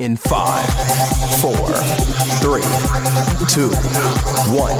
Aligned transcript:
In 0.00 0.16
five, 0.16 0.64
four, 1.40 1.72
three, 2.38 2.62
two, 3.48 3.68
one. 4.54 4.70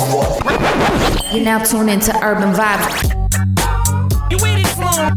You're 1.35 1.45
now 1.45 1.59
tuned 1.59 1.91
into 1.91 2.17
Urban 2.23 2.55
Vibes. 2.55 3.03
You 4.31 4.37
with 4.37 4.61
it, 4.61 4.69
Sloan? 4.77 5.17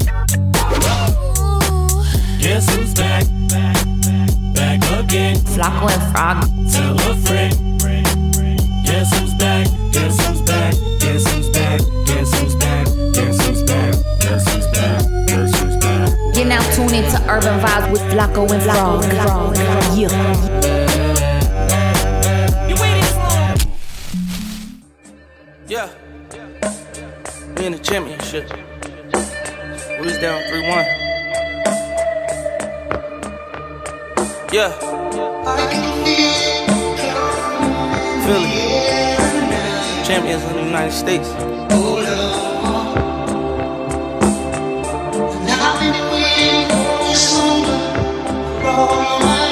Guess 2.39 2.75
who's 2.75 2.95
back? 2.95 3.27
Back 4.55 4.81
again. 5.05 5.35
Flacco 5.35 5.87
and 5.91 6.03
Frog. 6.11 6.47
Tell 6.71 6.95
a 7.11 7.15
friend. 7.17 7.53
Guess 8.83 9.19
who's 9.19 9.35
back? 9.35 9.67
Guess 9.91 10.17
who's 10.25 10.30
Tuned 17.01 17.15
into 17.15 17.31
Urban 17.31 17.59
Vibes 17.59 17.91
with 17.91 18.01
Flacco 18.11 18.49
and 18.51 18.61
Frog. 18.63 19.03
Yeah. 19.97 20.09
Yeah. 25.67 25.89
We 27.57 27.65
in 27.65 27.71
the 27.73 27.79
championship. 27.79 28.51
We 29.99 30.05
was 30.05 30.17
down 30.19 30.43
3 30.49 30.61
1. 30.69 30.85
Yeah. 34.53 34.71
Philly. 38.25 38.51
Champions 40.05 40.43
of 40.43 40.53
the 40.53 40.63
United 40.63 40.91
States. 40.91 41.29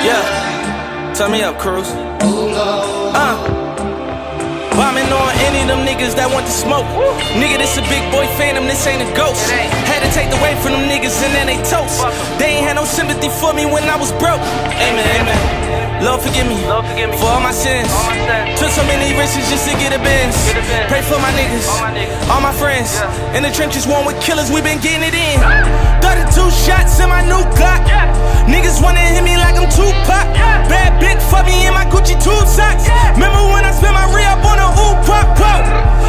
Yeah. 0.05 1.13
Turn 1.15 1.31
me 1.31 1.41
up, 1.43 1.57
Cruz. 1.59 1.87
Uh. 1.91 3.37
Bombing 4.79 5.12
on 5.12 5.31
any 5.43 5.62
of 5.63 5.67
them 5.67 5.84
niggas 5.84 6.15
that 6.15 6.31
want 6.31 6.45
to 6.45 6.51
smoke. 6.51 6.87
Nigga, 7.35 7.59
this 7.59 7.76
a 7.76 7.84
big 7.91 7.99
boy 8.15 8.26
phantom, 8.39 8.63
this 8.65 8.87
ain't 8.87 9.04
a 9.04 9.09
ghost. 9.12 9.43
Had 9.51 9.99
to 10.07 10.12
take 10.15 10.31
the 10.31 10.39
weight 10.39 10.57
from 10.63 10.71
them 10.71 10.87
niggas 10.87 11.20
and 11.20 11.35
then 11.35 11.48
they 11.51 11.59
toast. 11.67 11.99
They 12.39 12.55
ain't 12.55 12.65
had 12.65 12.76
no 12.79 12.85
sympathy 12.85 13.27
for 13.27 13.51
me 13.54 13.65
when 13.65 13.84
I 13.84 13.98
was 13.99 14.12
broke. 14.13 14.39
Amen, 14.39 15.04
amen. 15.20 15.88
Lord 15.99 16.21
forgive 16.23 16.47
me, 16.47 16.55
for 17.19 17.27
all 17.27 17.43
my 17.43 17.51
sins. 17.51 17.91
Took 18.55 18.71
so 18.71 18.83
many 18.87 19.11
risks 19.19 19.43
just 19.51 19.67
to 19.67 19.75
get 19.75 19.91
a 19.91 19.99
Benz. 19.99 20.35
Pray 20.87 21.03
for 21.03 21.19
my 21.19 21.31
niggas, 21.35 21.67
all 22.31 22.39
my 22.39 22.55
friends. 22.55 22.95
In 23.35 23.43
the 23.43 23.51
trenches, 23.51 23.85
one 23.85 24.05
with 24.05 24.15
killers, 24.23 24.49
we 24.49 24.61
been 24.61 24.79
getting 24.79 25.03
it 25.03 25.13
in. 25.13 25.37
32 25.99 26.51
shots 26.55 26.99
in 27.03 27.09
my 27.11 27.20
new 27.27 27.43
Glock. 27.59 27.83
Niggas 28.47 28.81
wanna 28.81 29.03
hit 29.03 29.23
me 29.27 29.35
like 29.35 29.59
I'm 29.59 29.67
Tupac. 29.67 30.25
Bad 30.71 30.95
bitch 31.03 31.20
for 31.27 31.43
me 31.43 31.67
in 31.67 31.73
my 31.75 31.83
Gucci 31.91 32.15
tube 32.15 32.47
socks. 32.47 32.87
Remember 33.20 33.43
when 33.51 33.67
I 33.67 33.71
spent 33.75 33.93
my 33.93 34.07
re 34.15 34.23
up 34.23 34.39
on 34.47 34.57
a 34.57 34.71
ooh 34.79 34.95
pop 35.03 35.35
pop? 35.35 35.61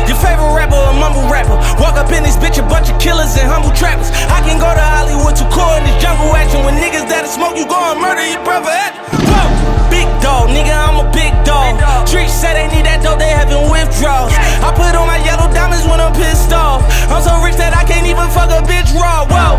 Your 0.07 0.17
favorite 0.23 0.55
rapper, 0.55 0.79
a 0.79 0.95
mumble 0.95 1.27
rapper. 1.27 1.59
Walk 1.83 1.99
up 1.99 2.11
in 2.15 2.23
this 2.23 2.39
bitch, 2.39 2.63
a 2.63 2.67
bunch 2.67 2.89
of 2.91 2.97
killers 3.03 3.35
and 3.37 3.51
humble 3.51 3.75
trappers. 3.75 4.11
I 4.31 4.39
can 4.47 4.57
go 4.63 4.71
to 4.71 4.87
Hollywood 4.95 5.35
to 5.37 5.45
core 5.51 5.77
in 5.79 5.85
this 5.85 5.99
jungle 6.01 6.31
action. 6.35 6.65
When 6.65 6.79
niggas 6.79 7.11
that'll 7.11 7.29
smoke, 7.29 7.59
you 7.59 7.67
go 7.67 7.77
and 7.77 8.01
murder 8.01 8.25
your 8.25 8.43
brother. 8.47 8.71
At 8.71 8.95
Whoa, 9.31 9.60
big 9.91 10.09
dog, 10.23 10.49
nigga, 10.49 10.73
I'm 10.73 11.03
a 11.03 11.07
big 11.11 11.35
dog. 11.45 11.77
Streets 12.07 12.33
said 12.33 12.55
they 12.55 12.71
need 12.71 12.87
that 12.87 13.03
dope, 13.03 13.19
they 13.19 13.31
having 13.31 13.69
withdrawals. 13.69 14.33
I 14.63 14.71
put 14.73 14.95
on 14.95 15.07
my 15.07 15.19
yellow 15.27 15.51
diamonds 15.53 15.85
when 15.85 16.01
I'm 16.01 16.15
pissed 16.15 16.55
off. 16.55 16.87
I'm 17.11 17.21
so 17.21 17.35
rich 17.43 17.59
that 17.59 17.75
I 17.75 17.83
can't 17.85 18.07
even 18.07 18.27
fuck 18.31 18.51
a 18.51 18.63
bitch 18.65 18.91
raw. 18.95 19.27
Whoa. 19.27 19.59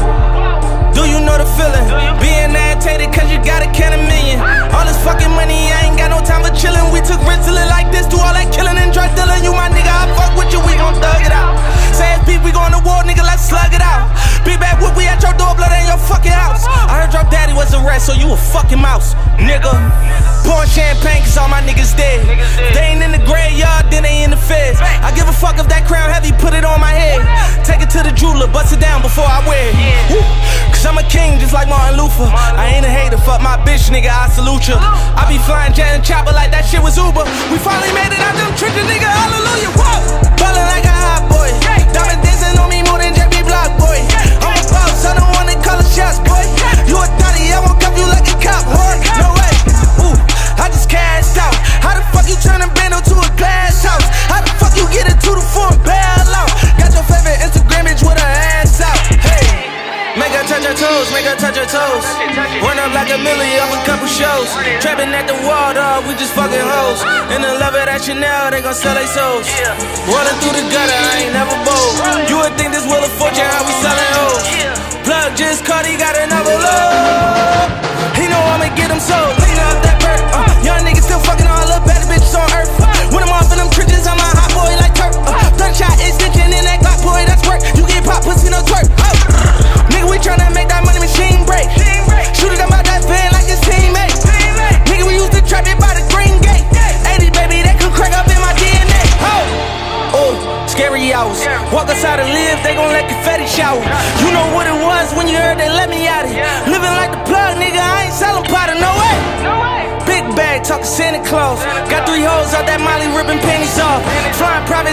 Do 0.95 1.07
you 1.07 1.19
know 1.23 1.35
the 1.39 1.47
feeling? 1.55 1.87
Being 2.19 2.51
agitated 2.51 3.11
cause 3.15 3.31
you 3.31 3.39
got 3.43 3.63
a 3.63 3.69
can 3.71 3.95
of 3.95 4.03
million. 4.03 4.39
All 4.75 4.83
this 4.83 4.99
fucking 5.03 5.31
money, 5.31 5.71
I 5.71 5.87
ain't 5.87 5.99
got 5.99 6.11
no 6.11 6.19
time 6.23 6.43
for 6.43 6.51
chillin'. 6.51 6.91
We 6.91 6.99
took 7.03 7.19
risks 7.23 7.47
to 7.47 7.53
like 7.55 7.91
this, 7.91 8.07
do 8.07 8.19
all 8.19 8.35
that 8.35 8.51
killing 8.51 8.75
and 8.75 8.91
drug 8.91 9.11
dealing. 9.15 9.43
You 9.43 9.55
my 9.55 9.71
nigga, 9.71 9.91
I 9.91 10.11
fuck 10.15 10.35
with 10.35 10.51
you, 10.51 10.59
we 10.63 10.75
gon' 10.75 10.95
thug 10.99 11.23
it 11.23 11.31
out. 11.31 11.55
Say 11.95 12.07
it's 12.15 12.23
beef, 12.27 12.43
we 12.43 12.51
going 12.51 12.75
to 12.75 12.81
war, 12.83 13.03
nigga, 13.07 13.23
let's 13.23 13.47
slug 13.47 13.71
it 13.71 13.83
out. 13.83 14.11
Big 14.43 14.59
bad 14.59 14.79
whoop, 14.83 14.95
we 14.95 15.07
at 15.07 15.23
your 15.23 15.35
door, 15.39 15.55
blood 15.55 15.71
in 15.75 15.87
your 15.87 16.01
fucking 16.01 16.35
house. 16.35 16.67
I 17.11 17.27
daddy 17.27 17.51
was 17.51 17.73
a 17.73 17.79
rat, 17.83 18.01
so 18.01 18.13
you 18.13 18.31
a 18.31 18.37
fucking 18.37 18.79
mouse, 18.79 19.13
nigga. 19.35 19.71
Pouring 20.47 20.69
champagne 20.69 21.21
cause 21.21 21.37
all 21.37 21.51
my 21.51 21.61
niggas 21.61 21.91
dead. 21.95 22.23
They 22.73 22.95
ain't 22.95 23.03
in 23.03 23.11
the 23.11 23.21
graveyard, 23.27 23.91
then 23.91 24.03
they 24.03 24.23
in 24.23 24.31
the 24.31 24.39
feds. 24.39 24.79
I 24.79 25.11
give 25.13 25.27
a 25.27 25.35
fuck 25.35 25.59
if 25.59 25.67
that 25.67 25.83
crown 25.85 26.09
heavy, 26.09 26.31
put 26.31 26.55
it 26.55 26.63
on 26.63 26.79
my 26.79 26.95
head. 26.95 27.19
Take 27.67 27.83
it 27.83 27.91
to 27.93 28.01
the 28.01 28.15
jeweler, 28.15 28.47
bust 28.47 28.73
it 28.73 28.79
down 28.79 29.03
before 29.03 29.27
I 29.27 29.43
wear 29.43 29.59
it. 29.59 29.75
Woo. 30.09 30.23
Cause 30.71 30.85
I'm 30.87 30.97
a 30.97 31.05
king 31.05 31.37
just 31.37 31.53
like 31.53 31.67
Martin 31.67 31.99
Luther. 31.99 32.25
I 32.31 32.73
ain't 32.73 32.87
a 32.87 32.91
hater, 32.91 33.19
fuck 33.21 33.43
my 33.43 33.59
bitch, 33.61 33.91
nigga, 33.91 34.09
I 34.09 34.31
salute 34.31 34.71
ya. 34.71 34.79
I 34.79 35.27
be 35.27 35.37
flying 35.43 35.75
jet 35.75 35.93
and 35.93 36.03
chopper 36.03 36.33
like 36.33 36.49
that 36.55 36.65
shit 36.65 36.81
was 36.81 36.97
Uber. 36.97 37.27
We 37.51 37.57
finally 37.61 37.91
made 37.93 38.09
it 38.09 38.21
out 38.23 38.33
them 38.33 38.55
trenches, 38.57 38.87
nigga, 38.87 39.05
hallelujah. 39.05 39.71
Whoa! 39.77 39.99
Ballin' 40.39 40.67
like 40.71 40.87
a 40.87 40.95
hot 40.95 41.27
boy. 41.27 41.49
Diamond 41.91 42.23
dancing 42.23 42.57
on 42.57 42.71
me 42.71 42.81
more 42.87 42.97
than 42.97 43.13
JB 43.13 43.45
Block, 43.45 43.69
boy. 43.77 43.99
I'm 44.41 44.57
a 44.57 44.63
boss, 44.71 45.05
I 45.05 45.13
don't 45.19 45.40
shots, 45.91 46.23
boy. 46.23 46.43
You 46.87 46.95
a 46.95 47.05
thotty, 47.19 47.51
I 47.51 47.59
won't 47.59 47.77
cuff 47.83 47.95
you 47.99 48.07
like 48.07 48.27
a 48.31 48.35
cop, 48.39 48.63
whore. 48.63 48.95
No 49.19 49.27
way. 49.35 49.53
Ooh, 50.07 50.17
I 50.55 50.71
just 50.71 50.87
cashed 50.87 51.35
out. 51.35 51.55
How 51.83 51.99
the 51.99 52.03
fuck 52.15 52.25
you 52.31 52.39
turn 52.39 52.63
a 52.63 52.67
bando 52.71 53.03
to 53.03 53.15
a 53.19 53.29
glass 53.35 53.83
house? 53.83 54.07
How 54.31 54.39
the 54.39 54.51
fuck 54.55 54.73
you 54.79 54.87
get 54.95 55.11
it 55.11 55.19
to 55.27 55.31
four 55.51 55.69
bail 55.83 56.31
out? 56.31 56.51
Got 56.79 56.95
your 56.95 57.03
favorite 57.03 57.43
Instagram 57.43 57.91
image 57.91 58.01
with 58.03 58.15
her 58.15 58.33
ass 58.55 58.79
out. 58.79 58.99
Hey. 59.19 59.67
Make 60.15 60.35
her 60.35 60.43
touch 60.43 60.63
her 60.67 60.75
toes, 60.75 61.07
make 61.11 61.27
her 61.27 61.35
touch 61.39 61.55
her 61.55 61.67
toes. 61.67 62.05
Run 62.63 62.77
up 62.79 62.91
like 62.95 63.09
a 63.11 63.19
milli 63.19 63.47
off 63.63 63.71
a 63.75 63.79
couple 63.87 64.07
shows. 64.07 64.47
Trapping 64.83 65.11
at 65.11 65.27
the 65.27 65.35
wall, 65.47 65.73
dog, 65.73 66.07
we 66.07 66.15
just 66.15 66.35
fucking 66.35 66.59
hoes. 66.59 66.99
In 67.35 67.41
the 67.41 67.55
love 67.59 67.75
of 67.75 67.85
that 67.87 68.03
Chanel, 68.03 68.51
they 68.51 68.61
gon' 68.61 68.75
sell 68.75 68.95
their 68.95 69.07
souls. 69.07 69.47
Rolling 70.07 70.37
through 70.43 70.55
the 70.55 70.65
gutter, 70.67 70.99
I 70.99 71.27
ain't 71.27 71.33
never 71.35 71.55
bold. 71.63 71.95
You 72.27 72.43
would 72.43 72.53
think 72.59 72.75
this 72.75 72.83
Wheel 72.87 73.03
of 73.03 73.11
Fortune, 73.15 73.47
how 73.47 73.63
we 73.63 73.73
selling 73.79 74.11
hoes. 74.19 75.00
Just 75.35 75.65
caught, 75.65 75.85
he 75.85 75.97
got 75.97 76.17
another 76.17 76.57
load. 76.57 77.80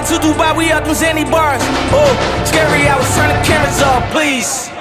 To 0.08 0.14
Dubai, 0.14 0.56
we 0.56 0.72
up 0.72 0.84
them 0.84 0.94
Zanny 0.94 1.30
bars. 1.30 1.60
Oh, 1.92 2.44
scary 2.46 2.88
I 2.88 2.96
was 2.96 3.08
turning 3.14 3.44
cameras 3.44 3.82
off, 3.82 4.10
please. 4.10 4.77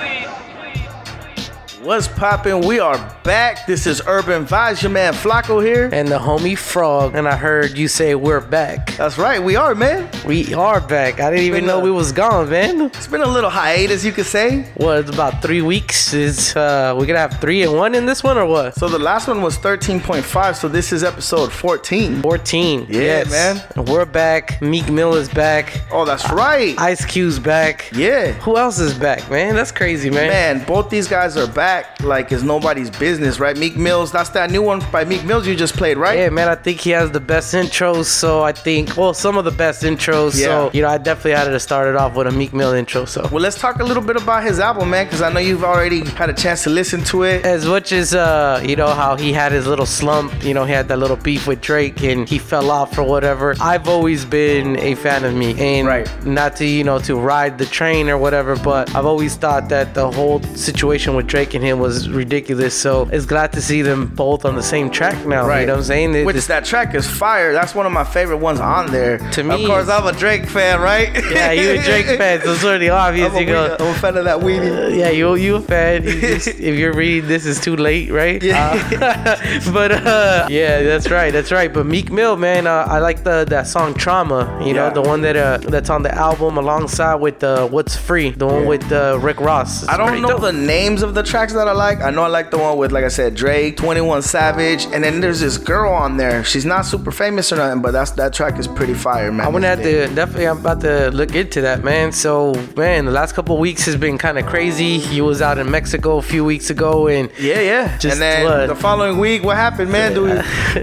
What's 1.88 2.10
poppin'? 2.10 2.68
We 2.68 2.82
are 2.82 2.98
back. 3.24 3.66
This 3.66 3.88
is 3.88 4.02
Urban 4.08 4.46
Vibes. 4.46 4.82
Your 4.82 4.92
man 4.92 5.14
Flacco 5.14 5.64
here. 5.64 5.90
and 5.94 6.10
the 6.10 6.20
homie 6.20 6.58
Frog. 6.58 7.16
And 7.16 7.26
I 7.26 7.38
heard 7.38 7.78
you 7.78 7.88
say 7.88 8.14
we're 8.14 8.42
back. 8.42 8.98
That's 8.98 9.18
right, 9.18 9.42
we 9.42 9.56
are, 9.56 9.74
man. 9.74 10.10
We 10.26 10.54
are 10.54 10.82
back. 10.82 11.22
I 11.22 11.30
didn't 11.30 11.46
even 11.46 11.60
Been 11.60 11.68
know 11.68 11.80
a- 11.80 11.84
we 11.84 11.90
was 11.90 12.12
gone, 12.12 12.50
man. 12.50 12.82
It's 12.88 13.08
been 13.08 13.22
a 13.22 13.26
little 13.30 13.50
hiatus, 13.50 14.04
you 14.04 14.12
could 14.12 14.26
say. 14.26 14.64
What? 14.76 14.98
It's 14.98 15.10
about 15.12 15.42
three 15.42 15.62
weeks. 15.62 16.14
Is 16.14 16.54
uh, 16.58 16.94
we 17.00 17.06
gonna 17.06 17.20
have 17.20 17.40
three 17.40 17.64
and 17.64 17.74
one 17.74 17.96
in 17.96 18.06
this 18.06 18.22
one 18.22 18.38
or 18.38 18.46
what? 18.46 18.76
So 18.76 18.90
the 18.90 19.00
last 19.00 19.30
one 19.30 19.42
was 19.42 19.58
13.5, 19.58 20.56
so 20.58 20.68
this 20.68 20.92
is 20.92 21.06
episode 21.06 21.54
14. 21.54 22.22
Fourteen. 22.22 22.86
Yeah, 22.90 23.24
yes. 23.24 23.32
man. 23.32 23.86
We're 23.86 24.04
back. 24.06 24.62
Meek 24.62 24.90
Mill 24.90 25.14
is 25.16 25.30
back. 25.30 25.80
Oh, 25.90 26.04
that's 26.04 26.30
right. 26.34 26.78
Ice 26.82 27.06
Cube's 27.06 27.40
back. 27.40 27.90
Yeah. 27.94 28.34
Who 28.44 28.58
else 28.58 28.78
is 28.78 28.94
back, 28.94 29.32
man? 29.32 29.56
That's 29.56 29.72
crazy, 29.72 30.10
man. 30.10 30.28
Man, 30.28 30.66
both 30.66 30.90
these 30.90 31.08
guys 31.08 31.38
are 31.38 31.48
back 31.48 31.77
like 32.02 32.32
it's 32.32 32.44
nobody's 32.44 32.90
business, 32.90 33.40
right? 33.40 33.58
Meek 33.58 33.76
Mills, 33.78 34.12
that's 34.12 34.30
that 34.32 34.52
new 34.52 34.62
one 34.62 34.82
by 34.92 35.04
Meek 35.06 35.24
Mills 35.26 35.48
you 35.48 35.56
just 35.56 35.76
played, 35.76 35.98
right? 35.98 36.18
Yeah, 36.18 36.30
man, 36.30 36.48
I 36.50 36.56
think 36.56 36.80
he 36.80 36.92
has 36.92 37.12
the 37.12 37.20
best 37.20 37.54
intros. 37.54 38.06
So 38.06 38.44
I 38.44 38.52
think, 38.52 38.96
well, 38.98 39.14
some 39.14 39.38
of 39.38 39.46
the 39.46 39.52
best 39.52 39.84
intros. 39.84 40.34
So, 40.34 40.66
Yeah. 40.66 40.70
you 40.74 40.82
know, 40.82 40.90
I 40.90 40.98
definitely 40.98 41.32
had 41.32 41.46
to 41.46 41.60
start 41.60 41.88
it 41.88 41.96
off 41.96 42.16
with 42.16 42.28
a 42.28 42.32
Meek 42.32 42.54
Mill 42.54 42.74
intro. 42.74 43.06
So, 43.06 43.28
Well, 43.32 43.42
let's 43.42 43.60
talk 43.60 43.80
a 43.80 43.84
little 43.84 44.04
bit 44.04 44.16
about 44.16 44.44
his 44.44 44.60
album, 44.60 44.90
man, 44.90 45.06
because 45.06 45.22
I 45.22 45.32
know 45.32 45.40
you've 45.40 45.64
already 45.64 46.06
had 46.06 46.30
a 46.30 46.34
chance 46.34 46.64
to 46.64 46.70
listen 46.70 47.04
to 47.06 47.24
it. 47.24 47.46
as 47.46 47.66
much 47.66 47.92
as 47.92 48.14
uh 48.14 48.62
you 48.66 48.76
know 48.76 48.88
how 48.88 49.16
he 49.16 49.32
had 49.34 49.52
his 49.52 49.66
little 49.68 49.86
slump 49.86 50.32
you 50.44 50.54
know 50.54 50.64
he 50.66 50.74
had 50.74 50.88
that 50.88 50.98
little 50.98 51.16
beef 51.16 51.48
with 51.48 51.62
drake 51.62 52.02
and 52.04 52.28
he 52.28 52.38
fell 52.38 52.70
off 52.72 52.98
or 52.98 53.04
whatever 53.04 53.56
i've 53.62 53.88
always 53.88 54.26
been 54.26 54.78
a 54.80 54.96
fan 54.96 55.24
of 55.24 55.34
me 55.34 55.50
and 55.60 55.88
Right. 55.88 56.08
not 56.26 56.56
to 56.58 56.66
you 56.66 56.84
know 56.84 57.00
to 57.00 57.16
ride 57.16 57.58
the 57.58 57.66
train 57.66 58.10
or 58.10 58.18
whatever 58.18 58.56
but 58.56 58.94
i've 58.96 59.06
always 59.06 59.36
thought 59.36 59.70
that 59.70 59.94
the 59.94 60.10
whole 60.12 60.42
situation 60.56 61.16
with 61.16 61.28
drake 61.28 61.54
and 61.54 61.64
him 61.68 61.80
was 61.80 62.10
ridiculous. 62.10 62.74
So 62.74 63.08
it's 63.12 63.26
glad 63.26 63.54
to 63.54 63.62
see 63.62 63.82
them 63.82 64.08
both 64.08 64.46
on 64.46 64.56
the 64.56 64.64
same 64.64 64.90
track 64.90 65.26
now. 65.26 65.46
Right. 65.48 65.62
You 65.62 65.68
know 65.68 65.74
what 65.74 65.80
I'm 65.80 65.86
saying? 65.86 66.16
It 66.16 66.26
Which 66.26 66.46
that 66.48 66.66
track 66.66 66.96
is 66.96 67.08
fire. 67.08 67.54
That's 67.54 67.76
one 67.76 67.86
of 67.86 67.92
my 67.92 68.04
favorite 68.04 68.38
ones 68.38 68.60
on 68.60 68.92
there. 68.92 69.18
To 69.32 69.44
me, 69.44 69.64
of 69.64 69.68
course, 69.70 69.90
I'm 69.90 70.08
a 70.08 70.12
Drake 70.14 70.46
fan, 70.48 70.80
right? 70.82 71.10
yeah, 71.32 71.52
you 71.52 71.80
a 71.80 71.84
Drake 71.84 72.06
fan, 72.18 72.42
so 72.42 72.54
it's 72.54 72.64
already 72.64 72.90
obvious. 72.90 73.30
I'm 73.32 73.38
a, 73.38 73.40
You 73.42 73.46
go, 73.48 73.76
I'm 73.80 73.88
a 73.88 73.94
fan 73.96 74.18
of 74.18 74.26
that 74.26 74.40
weenie. 74.40 74.98
yeah, 74.98 75.10
you 75.10 75.36
you 75.36 75.56
a 75.58 75.62
fan. 75.62 76.04
You 76.04 76.20
just- 76.36 76.48
if 76.48 76.76
you're 76.80 76.94
reading 76.94 77.28
this, 77.28 77.46
is 77.46 77.60
too 77.62 77.76
late, 77.76 78.10
right? 78.12 78.42
Yeah. 78.42 78.74
Uh, 79.02 79.72
but 79.74 79.92
uh, 79.92 80.48
yeah, 80.50 80.82
that's 80.84 81.10
right, 81.10 81.32
that's 81.32 81.52
right. 81.52 81.72
But 81.74 81.86
Meek 81.86 82.12
Mill, 82.12 82.38
man, 82.38 82.68
uh, 82.68 82.86
I 82.90 83.00
like 83.00 83.24
the 83.24 83.46
that 83.50 83.68
song 83.68 83.94
Trauma. 83.94 84.62
You 84.66 84.74
know, 84.74 84.90
the 84.90 85.02
one 85.02 85.22
that 85.22 85.36
uh, 85.36 85.58
that's 85.60 85.90
on 85.90 86.02
the 86.04 86.14
album 86.14 86.58
alongside 86.58 87.16
with 87.16 87.44
uh, 87.44 87.68
What's 87.68 87.96
Free, 87.96 88.32
the 88.32 88.46
one 88.48 88.66
with 88.66 88.90
uh, 88.92 89.20
Rick 89.22 89.40
Ross. 89.40 89.84
It's 89.84 89.92
I 89.92 89.98
don't 89.98 90.22
know 90.22 90.30
dope. 90.30 90.42
the 90.42 90.54
names 90.54 91.02
of 91.04 91.14
the 91.14 91.24
tracks 91.24 91.54
that 91.58 91.68
I 91.68 91.74
like. 91.74 92.02
I 92.02 92.10
know 92.10 92.24
I 92.24 92.28
like 92.28 92.52
the 92.52 92.58
one 92.58 92.78
with, 92.78 92.92
like 92.92 93.04
I 93.04 93.10
said, 93.10 93.36
Drake, 93.36 93.78
21 93.78 94.22
Savage, 94.22 94.86
and 94.86 95.04
then 95.04 95.20
there's 95.20 95.40
this 95.40 95.58
girl 95.58 95.92
on 95.94 96.18
there. 96.18 96.44
She's 96.44 96.66
not 96.66 96.86
super 96.86 97.12
famous 97.12 97.52
or 97.52 97.58
nothing, 97.58 97.82
but 97.82 97.92
that's 97.92 98.12
that 98.12 98.34
track 98.34 98.58
is 98.58 98.68
pretty 98.68 98.94
fire, 98.94 99.32
man. 99.32 99.46
I'm 99.46 99.52
gonna 99.52 99.68
have 99.68 99.82
to 99.82 100.08
definitely. 100.14 100.48
I'm 100.48 100.60
about 100.60 100.82
to 100.82 101.12
look 101.12 101.36
into 101.36 101.62
that, 101.62 101.84
man. 101.84 102.12
So, 102.12 102.54
man, 102.76 103.06
the 103.06 103.12
last 103.12 103.34
couple 103.34 103.58
weeks 103.58 103.86
has 103.86 103.96
been 103.96 104.18
kind 104.18 104.38
of 104.38 104.46
crazy. 104.46 105.00
He 105.00 105.22
was 105.22 105.42
out 105.42 105.58
in 105.58 105.70
Mexico 105.70 106.18
a 106.18 106.22
few 106.22 106.46
weeks 106.46 106.70
ago, 106.70 107.08
and 107.08 107.30
Yeah, 107.40 107.60
yeah. 107.60 107.98
Just 107.98 108.14
and 108.14 108.22
then 108.22 108.46
what? 108.46 108.68
the 108.68 108.76
following 108.76 109.18
week, 109.18 109.44
what 109.44 109.58
happened, 109.58 109.92
man? 109.92 110.14
Do 110.14 110.24
we, 110.24 110.32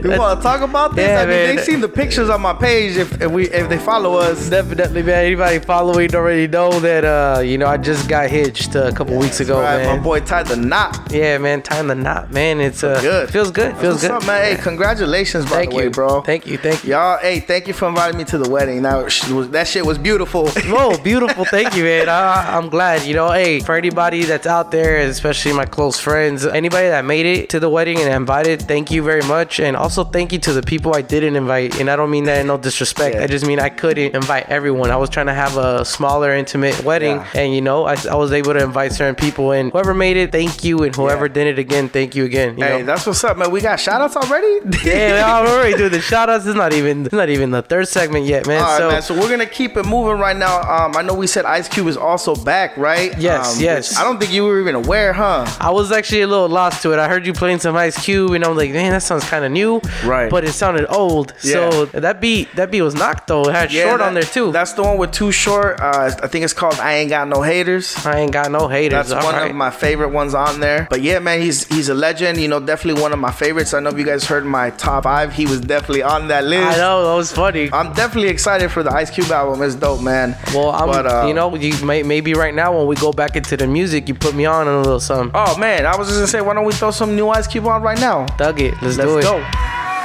we 0.00 0.18
want 0.18 0.38
to 0.38 0.42
talk 0.42 0.60
about 0.60 0.94
this? 0.96 1.08
Yeah, 1.08 1.20
I 1.20 1.26
mean, 1.26 1.28
man. 1.28 1.56
they've 1.56 1.64
seen 1.64 1.80
the 1.80 1.88
pictures 1.88 2.28
on 2.28 2.40
my 2.40 2.52
page. 2.52 2.96
If, 2.96 3.20
if 3.22 3.30
we 3.30 3.48
if 3.48 3.68
they 3.68 3.78
follow 3.78 4.16
us, 4.16 4.50
definitely, 4.50 5.02
man. 5.02 5.24
Anybody 5.24 5.58
following 5.58 6.14
already 6.14 6.48
know 6.48 6.70
that, 6.80 7.04
uh, 7.04 7.40
you 7.40 7.58
know, 7.58 7.66
I 7.66 7.76
just 7.76 8.08
got 8.08 8.30
hitched 8.30 8.74
a 8.74 8.92
couple 8.92 9.16
weeks 9.18 9.40
ago, 9.40 9.60
right, 9.60 9.78
man. 9.78 9.98
my 9.98 10.02
boy 10.02 10.20
tied 10.20 10.46
the 10.46 10.56
knot. 10.64 10.98
Yeah, 11.10 11.38
man, 11.38 11.62
tying 11.62 11.86
the 11.86 11.94
knot, 11.94 12.30
man. 12.30 12.60
It's 12.60 12.82
uh, 12.82 13.00
Good. 13.00 13.30
Feels 13.30 13.50
good. 13.50 13.76
Feels 13.76 14.00
good. 14.00 14.10
up, 14.10 14.26
man? 14.26 14.56
Hey, 14.56 14.62
congratulations, 14.62 15.44
by 15.44 15.50
Thank 15.50 15.70
the 15.70 15.76
way, 15.76 15.84
you, 15.84 15.90
bro. 15.90 16.22
Thank 16.22 16.46
you, 16.46 16.58
thank 16.58 16.84
you. 16.84 16.90
Y'all, 16.90 17.18
hey, 17.18 17.40
thank 17.40 17.68
you 17.68 17.74
for 17.74 17.88
inviting 17.88 18.18
me 18.18 18.24
to 18.24 18.38
the 18.38 18.48
wedding. 18.48 18.82
That 18.82 19.10
that 19.52 19.68
shit 19.68 19.84
was 19.84 19.98
beautiful. 19.98 20.48
Whoa, 20.66 20.96
beautiful. 20.98 21.44
Thank 21.44 21.76
you, 21.76 21.84
man. 21.84 22.08
I, 22.08 22.56
I'm 22.56 22.68
glad. 22.68 23.06
You 23.06 23.14
know, 23.14 23.30
hey, 23.30 23.60
for 23.60 23.74
anybody 23.74 24.24
that's 24.24 24.46
out 24.46 24.70
there, 24.70 24.98
especially 24.98 25.52
my 25.52 25.64
close 25.64 25.98
friends, 25.98 26.46
anybody 26.46 26.88
that 26.88 27.04
made 27.04 27.26
it 27.26 27.50
to 27.50 27.60
the 27.60 27.68
wedding 27.68 27.98
and 27.98 28.12
invited, 28.12 28.62
thank 28.62 28.90
you 28.90 29.02
very 29.02 29.22
much. 29.22 29.60
And 29.60 29.76
also 29.76 30.04
thank 30.04 30.32
you 30.32 30.38
to 30.40 30.52
the 30.52 30.62
people 30.62 30.94
I 30.94 31.02
didn't 31.02 31.36
invite. 31.36 31.80
And 31.80 31.90
I 31.90 31.96
don't 31.96 32.10
mean 32.10 32.24
that 32.24 32.40
in 32.40 32.46
no 32.46 32.56
disrespect. 32.58 33.16
Yeah. 33.16 33.22
I 33.22 33.26
just 33.26 33.46
mean 33.46 33.58
I 33.60 33.68
couldn't 33.68 34.14
invite 34.14 34.48
everyone. 34.48 34.90
I 34.90 34.96
was 34.96 35.10
trying 35.10 35.26
to 35.26 35.34
have 35.34 35.56
a 35.56 35.84
smaller, 35.84 36.34
intimate 36.34 36.82
wedding. 36.84 37.16
Yeah. 37.16 37.30
And, 37.34 37.54
you 37.54 37.60
know, 37.60 37.84
I, 37.84 37.96
I 38.10 38.14
was 38.14 38.32
able 38.32 38.54
to 38.54 38.62
invite 38.62 38.92
certain 38.92 39.14
people. 39.14 39.52
And 39.52 39.72
whoever 39.72 39.94
made 39.94 40.16
it, 40.16 40.32
thank 40.32 40.53
you. 40.62 40.82
And 40.84 40.94
whoever 40.94 41.26
Yeah. 41.26 41.32
did 41.32 41.46
it 41.46 41.58
again, 41.58 41.88
thank 41.88 42.14
you 42.14 42.24
again. 42.26 42.58
You 42.58 42.64
hey, 42.64 42.78
know? 42.80 42.84
that's 42.84 43.06
what's 43.06 43.24
up, 43.24 43.38
man. 43.38 43.50
We 43.50 43.62
got 43.62 43.80
shout 43.80 44.00
outs 44.02 44.14
already? 44.16 44.60
Yeah, 44.84 45.24
already 45.40 45.74
doing 45.76 45.90
the 45.92 46.00
shout 46.02 46.28
outs. 46.28 46.44
It's 46.46 46.54
not 46.56 46.74
even 46.74 47.06
it's 47.06 47.14
not 47.14 47.30
even 47.30 47.50
the 47.50 47.62
third 47.62 47.88
segment 47.88 48.26
yet, 48.26 48.46
man. 48.46 48.60
All 48.62 48.66
right, 48.68 48.78
so 48.78 48.88
man. 48.90 49.02
So 49.02 49.14
we're 49.18 49.30
gonna 49.30 49.46
keep 49.46 49.76
it 49.78 49.86
moving 49.86 50.18
right 50.20 50.36
now. 50.36 50.60
Um, 50.60 50.94
I 50.96 51.02
know 51.02 51.14
we 51.14 51.26
said 51.26 51.46
Ice 51.46 51.68
Cube 51.68 51.86
is 51.86 51.96
also 51.96 52.34
back, 52.36 52.76
right? 52.76 53.16
Yes, 53.18 53.56
Um, 53.56 53.62
yes. 53.62 53.96
I 53.98 54.04
don't 54.04 54.20
think 54.20 54.30
you 54.32 54.44
were 54.44 54.60
even 54.60 54.74
aware, 54.74 55.12
huh? 55.14 55.46
I 55.58 55.70
was 55.70 55.90
actually 55.90 56.20
a 56.20 56.26
little 56.26 56.48
lost 56.48 56.82
to 56.82 56.92
it. 56.92 56.98
I 56.98 57.08
heard 57.08 57.26
you 57.26 57.32
playing 57.32 57.60
some 57.60 57.74
Ice 57.76 57.98
Cube, 58.04 58.32
and 58.32 58.44
I'm 58.44 58.56
like, 58.56 58.70
man, 58.72 58.92
that 58.92 59.02
sounds 59.02 59.24
kind 59.24 59.44
of 59.44 59.50
new, 59.52 59.80
Right. 60.04 60.30
But 60.30 60.44
it 60.44 60.52
sounded 60.52 60.86
old. 60.94 61.32
Yeah. 61.42 61.70
So 61.70 61.84
that 61.86 62.20
beat, 62.20 62.54
that 62.56 62.70
beat 62.70 62.82
was 62.82 62.94
knocked 62.94 63.26
though. 63.28 63.44
It 63.48 63.52
had 63.54 63.72
short 63.72 63.98
that- 64.00 64.06
on 64.08 64.14
there 64.14 64.22
too. 64.22 64.52
That's 64.52 64.72
the 64.74 64.82
one 64.82 64.98
with 64.98 65.12
Too 65.12 65.32
Short. 65.32 65.80
Uh, 65.80 66.10
I 66.22 66.26
think 66.26 66.44
it's 66.44 66.52
called 66.52 66.74
I 66.80 66.94
Ain't 66.96 67.10
Got 67.10 67.28
No 67.28 67.40
Haters. 67.42 68.04
I 68.04 68.18
ain't 68.20 68.32
got 68.32 68.50
no 68.50 68.68
haters. 68.68 69.08
That's 69.08 69.12
all 69.12 69.24
one 69.32 69.34
right. 69.40 69.50
of 69.50 69.56
my 69.56 69.70
favorite 69.70 70.08
ones 70.10 70.33
on 70.34 70.60
there. 70.60 70.86
But 70.90 71.02
yeah, 71.02 71.18
man, 71.18 71.40
he's 71.40 71.66
he's 71.68 71.88
a 71.88 71.94
legend. 71.94 72.38
You 72.38 72.48
know, 72.48 72.60
definitely 72.60 73.00
one 73.00 73.12
of 73.12 73.18
my 73.18 73.30
favorites. 73.32 73.72
I 73.74 73.80
know 73.80 73.90
if 73.90 73.98
you 73.98 74.04
guys 74.04 74.24
heard 74.24 74.44
my 74.44 74.70
top 74.70 75.04
five. 75.04 75.32
He 75.32 75.46
was 75.46 75.60
definitely 75.60 76.02
on 76.02 76.28
that 76.28 76.44
list. 76.44 76.66
I 76.66 76.76
know 76.76 77.04
that 77.08 77.14
was 77.16 77.32
funny. 77.32 77.70
I'm 77.72 77.92
definitely 77.92 78.28
excited 78.30 78.70
for 78.70 78.82
the 78.82 78.92
Ice 78.92 79.10
Cube 79.10 79.30
album. 79.30 79.62
It's 79.62 79.74
dope, 79.74 80.02
man. 80.02 80.36
well, 80.54 80.70
I'm, 80.70 80.86
But, 80.88 81.06
uh, 81.06 81.24
you 81.26 81.34
know, 81.34 81.54
you 81.54 81.72
may, 81.84 82.02
maybe 82.02 82.34
right 82.34 82.54
now 82.54 82.76
when 82.76 82.86
we 82.86 82.96
go 82.96 83.12
back 83.12 83.36
into 83.36 83.56
the 83.56 83.66
music, 83.66 84.08
you 84.08 84.14
put 84.14 84.34
me 84.34 84.44
on 84.46 84.66
a 84.68 84.78
little 84.80 85.00
something. 85.00 85.30
Oh 85.34 85.56
man, 85.58 85.86
I 85.86 85.96
was 85.96 86.08
just 86.08 86.18
gonna 86.18 86.26
say, 86.28 86.40
why 86.40 86.54
don't 86.54 86.64
we 86.64 86.72
throw 86.72 86.90
some 86.90 87.14
new 87.16 87.28
Ice 87.28 87.46
Cube 87.46 87.66
on 87.66 87.82
right 87.82 87.98
now? 88.00 88.26
Thug 88.38 88.60
it. 88.60 88.74
Let's, 88.82 88.96
Let's 88.96 89.10
do 89.10 89.18
it. 89.18 89.22
go. 89.22 89.38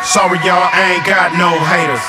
Sorry, 0.03 0.39
y'all, 0.47 0.63
I 0.71 0.95
ain't 0.95 1.05
got 1.05 1.35
no 1.35 1.51
haters. 1.67 2.05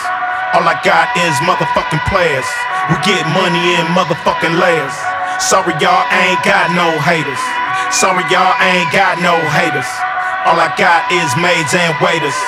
All 0.55 0.63
I 0.67 0.79
got 0.83 1.11
is 1.15 1.35
motherfucking 1.47 2.03
players. 2.11 2.47
We 2.91 2.97
get 3.07 3.23
money 3.35 3.79
in 3.79 3.87
motherfucking 3.95 4.59
layers. 4.59 4.95
Sorry, 5.43 5.73
y'all, 5.83 6.03
I 6.11 6.35
ain't 6.35 6.43
got 6.47 6.71
no 6.75 6.91
haters. 7.07 7.43
Sorry, 7.91 8.23
y'all, 8.31 8.55
ain't 8.63 8.87
got 8.95 9.19
no 9.19 9.35
haters. 9.51 9.91
All 10.47 10.55
I 10.55 10.71
got 10.79 11.11
is 11.11 11.27
maids 11.35 11.75
and 11.75 11.91
waiters. 11.99 12.39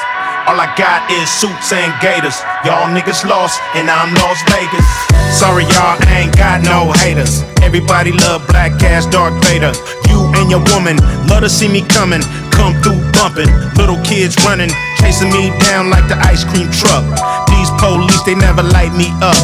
All 0.47 0.55
I 0.55 0.71
got 0.79 1.03
is 1.11 1.27
suits 1.27 1.75
and 1.75 1.91
gators. 1.99 2.39
Y'all 2.63 2.87
niggas 2.87 3.27
lost, 3.27 3.59
and 3.75 3.91
I'm 3.91 4.15
Las 4.23 4.39
Vegas. 4.55 4.87
Sorry, 5.35 5.67
y'all, 5.67 5.99
ain't 6.15 6.31
got 6.39 6.63
no 6.63 6.95
haters. 7.03 7.43
Everybody 7.59 8.15
love 8.15 8.47
black 8.47 8.71
ass 8.87 9.05
Darth 9.11 9.35
Vader. 9.51 9.75
You 10.07 10.31
and 10.39 10.47
your 10.47 10.63
woman 10.71 10.97
love 11.27 11.43
to 11.43 11.51
see 11.51 11.67
me 11.67 11.83
coming. 11.91 12.23
Come 12.55 12.79
through 12.79 13.03
bumping. 13.19 13.51
Little 13.75 13.99
kids 14.07 14.39
running, 14.47 14.71
chasing 15.03 15.35
me 15.35 15.51
down 15.67 15.91
like 15.91 16.07
the 16.07 16.17
ice 16.23 16.47
cream 16.47 16.71
truck. 16.71 17.03
These 17.51 17.71
police, 17.83 18.23
they 18.23 18.39
never 18.39 18.63
light 18.63 18.95
me 18.95 19.11
up. 19.19 19.37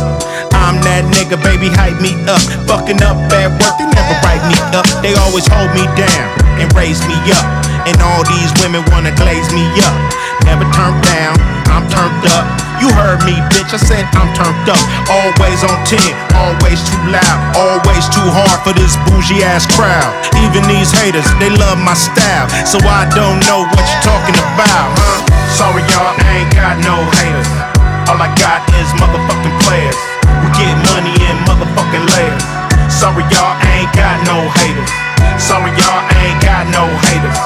I'm 0.68 0.84
that 0.84 1.08
nigga, 1.08 1.40
baby, 1.40 1.72
hype 1.72 1.96
me 1.96 2.12
up. 2.28 2.44
Fucking 2.68 3.00
up 3.00 3.16
at 3.32 3.48
work, 3.56 3.74
they 3.80 3.88
never 3.88 4.14
write 4.20 4.44
me 4.52 4.52
up. 4.76 4.84
They 5.00 5.16
always 5.16 5.48
hold 5.48 5.72
me 5.72 5.88
down 5.96 6.28
and 6.60 6.68
raise 6.76 7.00
me 7.08 7.16
up. 7.32 7.46
And 7.88 7.96
all 8.04 8.20
these 8.28 8.52
women 8.60 8.84
wanna 8.92 9.16
glaze 9.16 9.48
me 9.48 9.64
up. 9.80 9.96
Never 10.44 10.68
turned 10.76 11.00
down, 11.00 11.40
I'm 11.72 11.88
turned 11.88 12.20
up. 12.36 12.44
You 12.84 12.92
heard 12.92 13.24
me, 13.24 13.40
bitch, 13.48 13.72
I 13.72 13.80
said 13.80 14.04
I'm 14.12 14.28
turned 14.36 14.68
up. 14.68 14.76
Always 15.08 15.64
on 15.64 15.80
10, 15.88 15.96
always 16.36 16.84
too 16.84 17.00
loud, 17.08 17.38
always 17.56 18.04
too 18.12 18.28
hard 18.28 18.60
for 18.60 18.76
this 18.76 18.92
bougie 19.08 19.40
ass 19.40 19.64
crowd. 19.72 20.12
Even 20.44 20.68
these 20.68 20.92
haters, 20.92 21.24
they 21.40 21.48
love 21.48 21.80
my 21.80 21.96
style. 21.96 22.44
So 22.68 22.76
I 22.84 23.08
don't 23.16 23.40
know 23.48 23.64
what 23.64 23.84
you're 23.88 24.04
talking 24.04 24.36
about, 24.36 24.88
huh? 25.00 25.24
Sorry, 25.56 25.80
y'all, 25.96 26.12
I 26.12 26.44
ain't 26.44 26.52
got 26.52 26.76
no 26.84 27.08
haters. 27.16 27.67
All 28.08 28.16
I 28.16 28.32
got 28.40 28.64
is 28.80 28.88
motherfucking 28.96 29.56
players. 29.68 29.98
We 30.40 30.48
get 30.56 30.72
money 30.96 31.12
in 31.12 31.36
motherfucking 31.44 32.08
layers. 32.16 32.44
Sorry, 32.88 33.20
y'all, 33.28 33.52
ain't 33.76 33.92
got 33.92 34.16
no 34.24 34.48
haters. 34.56 34.90
Sorry, 35.36 35.68
y'all, 35.76 36.00
ain't 36.16 36.40
got 36.40 36.64
no 36.72 36.88
haters. 37.04 37.36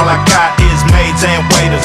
All 0.00 0.08
I 0.08 0.16
got 0.24 0.56
is 0.64 0.80
maids 0.96 1.20
and 1.28 1.44
waiters. 1.52 1.84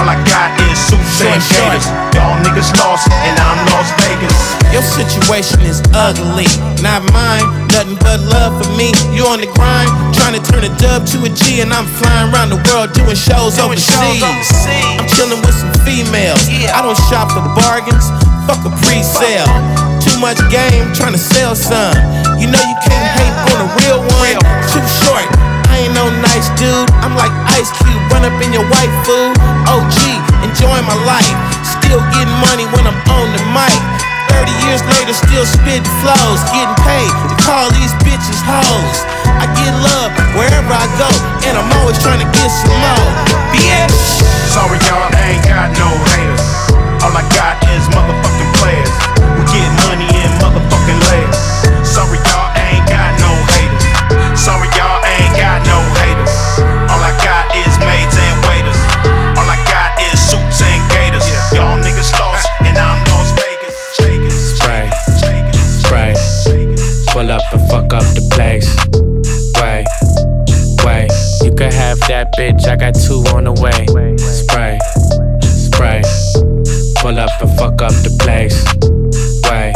All 0.00 0.08
I 0.08 0.16
got 0.24 0.56
is 0.64 0.78
suits 0.88 1.20
and 1.20 1.36
gators. 1.52 1.84
Y'all 2.16 2.40
niggas 2.40 2.72
lost, 2.80 3.12
and 3.12 3.36
I'm 3.36 3.58
Las 3.68 3.92
Vegas. 4.00 4.32
Your 4.72 4.80
situation 4.80 5.60
is 5.60 5.84
ugly, 5.92 6.48
not 6.80 7.04
mine. 7.12 7.44
Nothing 7.76 8.00
but 8.00 8.24
love 8.24 8.56
for 8.56 8.72
me. 8.72 8.96
You 9.12 9.28
on 9.28 9.44
the 9.44 9.50
grind, 9.52 9.92
trying 10.16 10.32
to 10.32 10.42
turn 10.48 10.64
a 10.64 10.72
dub 10.80 11.04
to 11.12 11.28
a 11.28 11.30
G, 11.30 11.60
and 11.60 11.76
I'm 11.76 11.84
flying 12.00 12.32
around 12.32 12.56
the 12.56 12.60
world 12.72 12.96
doing 12.96 13.18
shows 13.18 13.60
overseas. 13.60 14.24
I'm 14.24 15.04
chilling 15.12 15.44
with 15.44 15.54
some 15.54 15.69
females. 15.84 16.48
I 16.48 16.80
don't 16.82 16.98
shop 17.08 17.32
for 17.32 17.42
the 17.44 17.54
bargains. 17.54 18.06
Fuck 18.46 18.64
a 18.66 18.72
pre-sale. 18.82 19.48
Too 20.00 20.16
much 20.18 20.40
game, 20.48 20.92
trying 20.96 21.12
to 21.12 21.20
sell 21.20 21.54
some. 21.54 21.94
You 22.40 22.48
know 22.48 22.60
you 22.60 22.76
can't 22.84 23.08
hate 23.16 23.36
on 23.52 23.58
a 23.64 23.68
real 23.84 24.00
one. 24.00 24.36
Too 24.72 24.84
short. 25.04 25.26
I 25.70 25.86
ain't 25.86 25.94
no 25.94 26.08
nice 26.24 26.48
dude. 26.58 26.90
I'm 27.04 27.14
like 27.14 27.32
Ice 27.56 27.70
Cube, 27.78 28.02
run 28.10 28.24
up 28.24 28.36
in 28.42 28.52
your 28.52 28.66
white 28.66 28.94
food. 29.06 29.36
OG, 29.68 29.98
enjoying 30.44 30.86
my 30.88 30.98
life. 31.06 31.36
Still 31.78 32.02
getting 32.12 32.36
money 32.42 32.66
when 32.74 32.84
I'm 32.88 32.98
on 33.12 33.26
the 33.36 33.42
mic. 33.54 34.09
30 34.30 34.54
years 34.66 34.82
later, 34.86 35.14
still 35.14 35.46
spitting 35.46 35.86
flows. 36.02 36.40
Getting 36.54 36.78
paid 36.86 37.10
to 37.30 37.36
call 37.42 37.66
these 37.74 37.92
bitches 38.06 38.40
hoes. 38.46 38.98
I 39.42 39.46
get 39.58 39.72
love 39.82 40.10
wherever 40.38 40.72
I 40.72 40.86
go, 41.00 41.10
and 41.48 41.58
I'm 41.58 41.70
always 41.82 41.98
trying 41.98 42.22
to 42.22 42.30
get 42.30 42.50
some 42.50 42.76
more. 42.78 43.10
Bitch. 43.50 44.22
Sorry, 44.54 44.78
y'all, 44.86 45.10
I 45.10 45.38
ain't 45.38 45.44
got 45.46 45.68
no 45.78 45.88
haters. 46.14 46.46
All 47.02 47.14
I 47.16 47.24
got 47.34 47.58
is 47.72 47.84
motherfucking 47.90 48.19
fuck 67.70 67.92
up 67.92 68.02
the 68.14 68.26
place. 68.34 68.66
Wait, 69.60 69.86
wait. 70.84 71.10
You 71.42 71.54
could 71.54 71.72
have 71.72 72.00
that 72.08 72.32
bitch, 72.38 72.66
I 72.66 72.76
got 72.76 72.94
two 72.94 73.22
on 73.34 73.44
the 73.44 73.52
way. 73.52 73.86
Spray, 74.18 74.78
spray. 75.42 76.02
Pull 77.00 77.18
up 77.18 77.30
and 77.40 77.56
fuck 77.56 77.80
up 77.80 77.94
the 78.02 78.10
place. 78.20 78.56
Wait, 79.48 79.74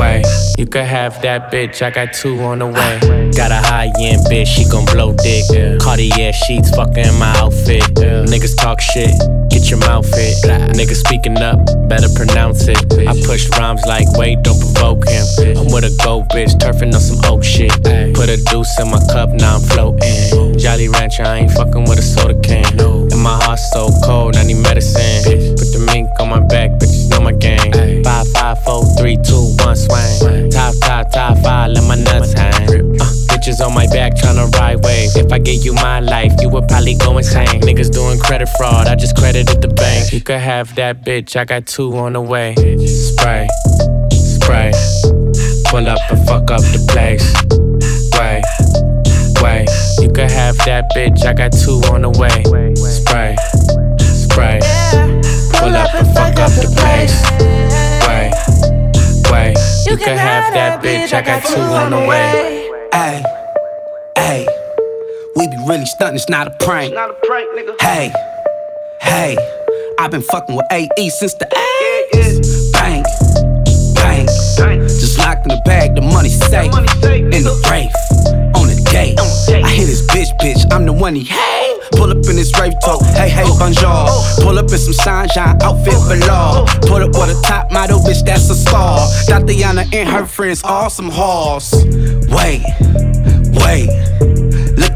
wait. 0.00 0.24
You 0.58 0.66
could 0.66 0.76
could 0.76 0.84
have 0.84 1.22
that 1.22 1.50
bitch, 1.50 1.80
I 1.80 1.88
got 1.90 2.12
two 2.12 2.38
on 2.40 2.58
the 2.58 2.66
way. 2.66 3.30
Got 3.34 3.50
a 3.50 3.56
high 3.56 3.90
end 3.98 4.20
bitch, 4.26 4.46
she 4.46 4.68
gon' 4.68 4.84
blow 4.84 5.14
dick. 5.14 5.44
Cartier 5.80 6.34
sheets, 6.34 6.68
fucking 6.76 7.06
in 7.06 7.18
my 7.18 7.32
outfit. 7.38 7.82
Niggas 8.28 8.56
talk 8.58 8.80
shit, 8.82 9.10
get 9.66 9.70
your 9.70 9.88
mouth 9.88 10.06
hit. 10.14 10.36
Niggas 10.76 10.96
speaking 10.96 11.36
up, 11.38 11.58
better 11.88 12.08
pronounce 12.14 12.68
it. 12.68 12.78
I 13.06 13.12
push 13.26 13.48
rhymes 13.58 13.82
like, 13.86 14.06
wait, 14.12 14.42
don't 14.42 14.58
provoke 14.60 15.08
him. 15.08 15.26
I'm 15.56 15.72
with 15.72 15.84
a 15.84 16.00
gold 16.04 16.28
bitch, 16.28 16.54
turfing 16.58 16.94
on 16.94 17.00
some 17.00 17.18
oak 17.24 17.42
shit. 17.42 17.72
Put 18.14 18.28
a 18.28 18.36
deuce 18.50 18.78
in 18.78 18.90
my 18.90 19.00
cup, 19.10 19.30
now 19.30 19.56
I'm 19.56 19.62
floating. 19.62 20.58
Jolly 20.58 20.88
Rancher, 20.88 21.24
I 21.24 21.38
ain't 21.38 21.50
fucking 21.52 21.84
with 21.84 21.98
a 21.98 22.02
soda 22.02 22.38
can. 22.40 22.78
And 22.78 23.20
my 23.20 23.38
heart's 23.42 23.68
so 23.72 23.88
cold, 24.04 24.36
I 24.36 24.44
need 24.44 24.62
medicine. 24.62 25.56
Put 25.56 25.72
the 25.72 25.82
mink 25.92 26.08
on 26.20 26.28
my 26.28 26.40
back, 26.40 26.70
bitches 26.78 27.10
know 27.10 27.20
my 27.20 27.32
game. 27.32 28.04
Five, 28.04 28.28
five, 28.28 28.62
four, 28.62 28.84
three, 28.98 29.16
two, 29.16 29.54
one, 29.64 29.76
swing. 29.76 30.50
Top, 30.50 30.74
top, 30.80 31.10
top 31.10 31.38
five, 31.38 31.72
let 31.72 31.84
my 31.84 31.96
nuts 31.96 32.32
hang. 32.32 32.95
Bitches 33.46 33.64
on 33.64 33.72
my 33.74 33.86
back 33.86 34.16
tryna 34.16 34.52
ride 34.58 34.84
wave. 34.84 35.10
If 35.14 35.30
I 35.30 35.38
gave 35.38 35.64
you 35.64 35.72
my 35.72 36.00
life, 36.00 36.32
you 36.40 36.48
would 36.48 36.66
probably 36.66 36.94
go 36.94 37.16
insane. 37.16 37.46
Niggas 37.46 37.92
doing 37.92 38.18
credit 38.18 38.48
fraud, 38.56 38.88
I 38.88 38.96
just 38.96 39.16
credited 39.16 39.62
the 39.62 39.68
bank. 39.68 40.12
You 40.12 40.20
could 40.20 40.40
have 40.40 40.74
that 40.74 41.04
bitch, 41.04 41.36
I 41.36 41.44
got 41.44 41.64
two 41.64 41.96
on 41.96 42.14
the 42.14 42.20
way. 42.20 42.56
Spray, 42.86 43.46
spray. 44.10 44.72
Pull 45.70 45.86
up 45.86 46.00
and 46.10 46.26
fuck 46.26 46.50
up 46.50 46.60
the 46.74 46.84
place. 46.90 47.22
Way, 48.18 48.42
way. 49.40 49.64
You 50.02 50.10
could 50.10 50.32
have 50.32 50.56
that 50.66 50.82
bitch, 50.96 51.24
I 51.24 51.32
got 51.32 51.52
two 51.52 51.80
on 51.92 52.02
the 52.02 52.10
way. 52.10 52.42
Spray, 52.74 53.36
spray. 54.00 54.58
Pull 55.54 55.72
up 55.72 55.94
and 55.94 56.08
fuck 56.16 56.36
up 56.40 56.50
the 56.50 56.66
place. 56.74 57.14
Way, 58.08 58.32
way. 59.30 59.54
You 59.86 59.96
could 59.96 60.18
have 60.18 60.52
that 60.52 60.82
bitch, 60.82 61.12
I 61.12 61.22
got 61.22 61.44
two 61.44 61.60
on 61.60 61.92
the 61.92 62.08
way. 62.08 62.55
We 65.36 65.46
be 65.48 65.56
really 65.68 65.84
stunting, 65.84 66.16
it's 66.16 66.30
not 66.30 66.46
a 66.46 66.50
prank. 66.64 66.94
Not 66.94 67.10
a 67.10 67.12
prank, 67.12 67.50
nigga. 67.54 67.78
Hey, 67.78 68.10
hey, 69.02 69.36
I've 69.98 70.10
been 70.10 70.22
fucking 70.22 70.56
with 70.56 70.64
AE 70.72 71.10
since 71.10 71.34
the 71.34 71.46
A's. 72.14 72.72
Bang, 72.72 73.04
bang, 73.94 74.26
just 74.88 75.18
locked 75.18 75.44
in 75.44 75.48
the 75.48 75.60
bag, 75.66 75.94
the 75.94 76.00
money 76.00 76.30
safe. 76.30 76.72
In 77.04 77.44
the 77.44 77.52
Wraith, 77.68 77.92
on 78.56 78.68
the 78.68 78.88
gate. 78.90 79.20
I 79.62 79.68
hit 79.68 79.88
his 79.88 80.06
bitch, 80.06 80.32
bitch, 80.40 80.72
I'm 80.72 80.86
the 80.86 80.94
one 80.94 81.14
he 81.14 81.24
hate. 81.24 81.80
Pull 81.92 82.10
up 82.10 82.24
in 82.30 82.38
his 82.38 82.50
rave 82.58 82.72
talk, 82.82 83.02
hey, 83.02 83.28
hey, 83.28 83.44
oh. 83.44 83.58
bonjour. 83.58 83.84
Oh. 83.84 84.38
Pull 84.40 84.58
up 84.58 84.72
in 84.72 84.78
some 84.78 84.94
sunshine 84.94 85.60
outfit 85.60 85.92
oh. 85.96 86.08
below. 86.08 86.64
Pull 86.88 87.02
up 87.02 87.12
with 87.12 87.36
a 87.36 87.42
top 87.44 87.70
model, 87.70 87.98
bitch, 88.00 88.24
that's 88.24 88.48
a 88.48 88.54
star. 88.54 89.06
Tatiana 89.26 89.84
and 89.92 90.08
her 90.08 90.24
friends, 90.24 90.62
awesome 90.64 91.10
horse. 91.10 91.74
Wait, 92.30 92.64
wait. 93.52 94.35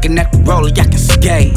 Looking 0.01 0.17
at 0.17 0.31
the 0.31 0.39
roller, 0.39 0.69
I 0.69 0.71
can 0.71 0.97
skate. 0.97 1.55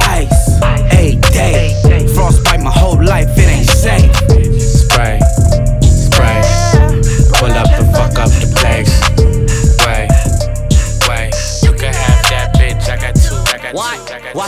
Ice, 0.00 0.60
a 0.92 1.14
day. 1.30 2.08
Frostbite 2.16 2.62
my 2.62 2.70
whole 2.72 3.00
life, 3.00 3.28
it 3.38 3.48
ain't 3.48 3.68
safe. 3.68 4.69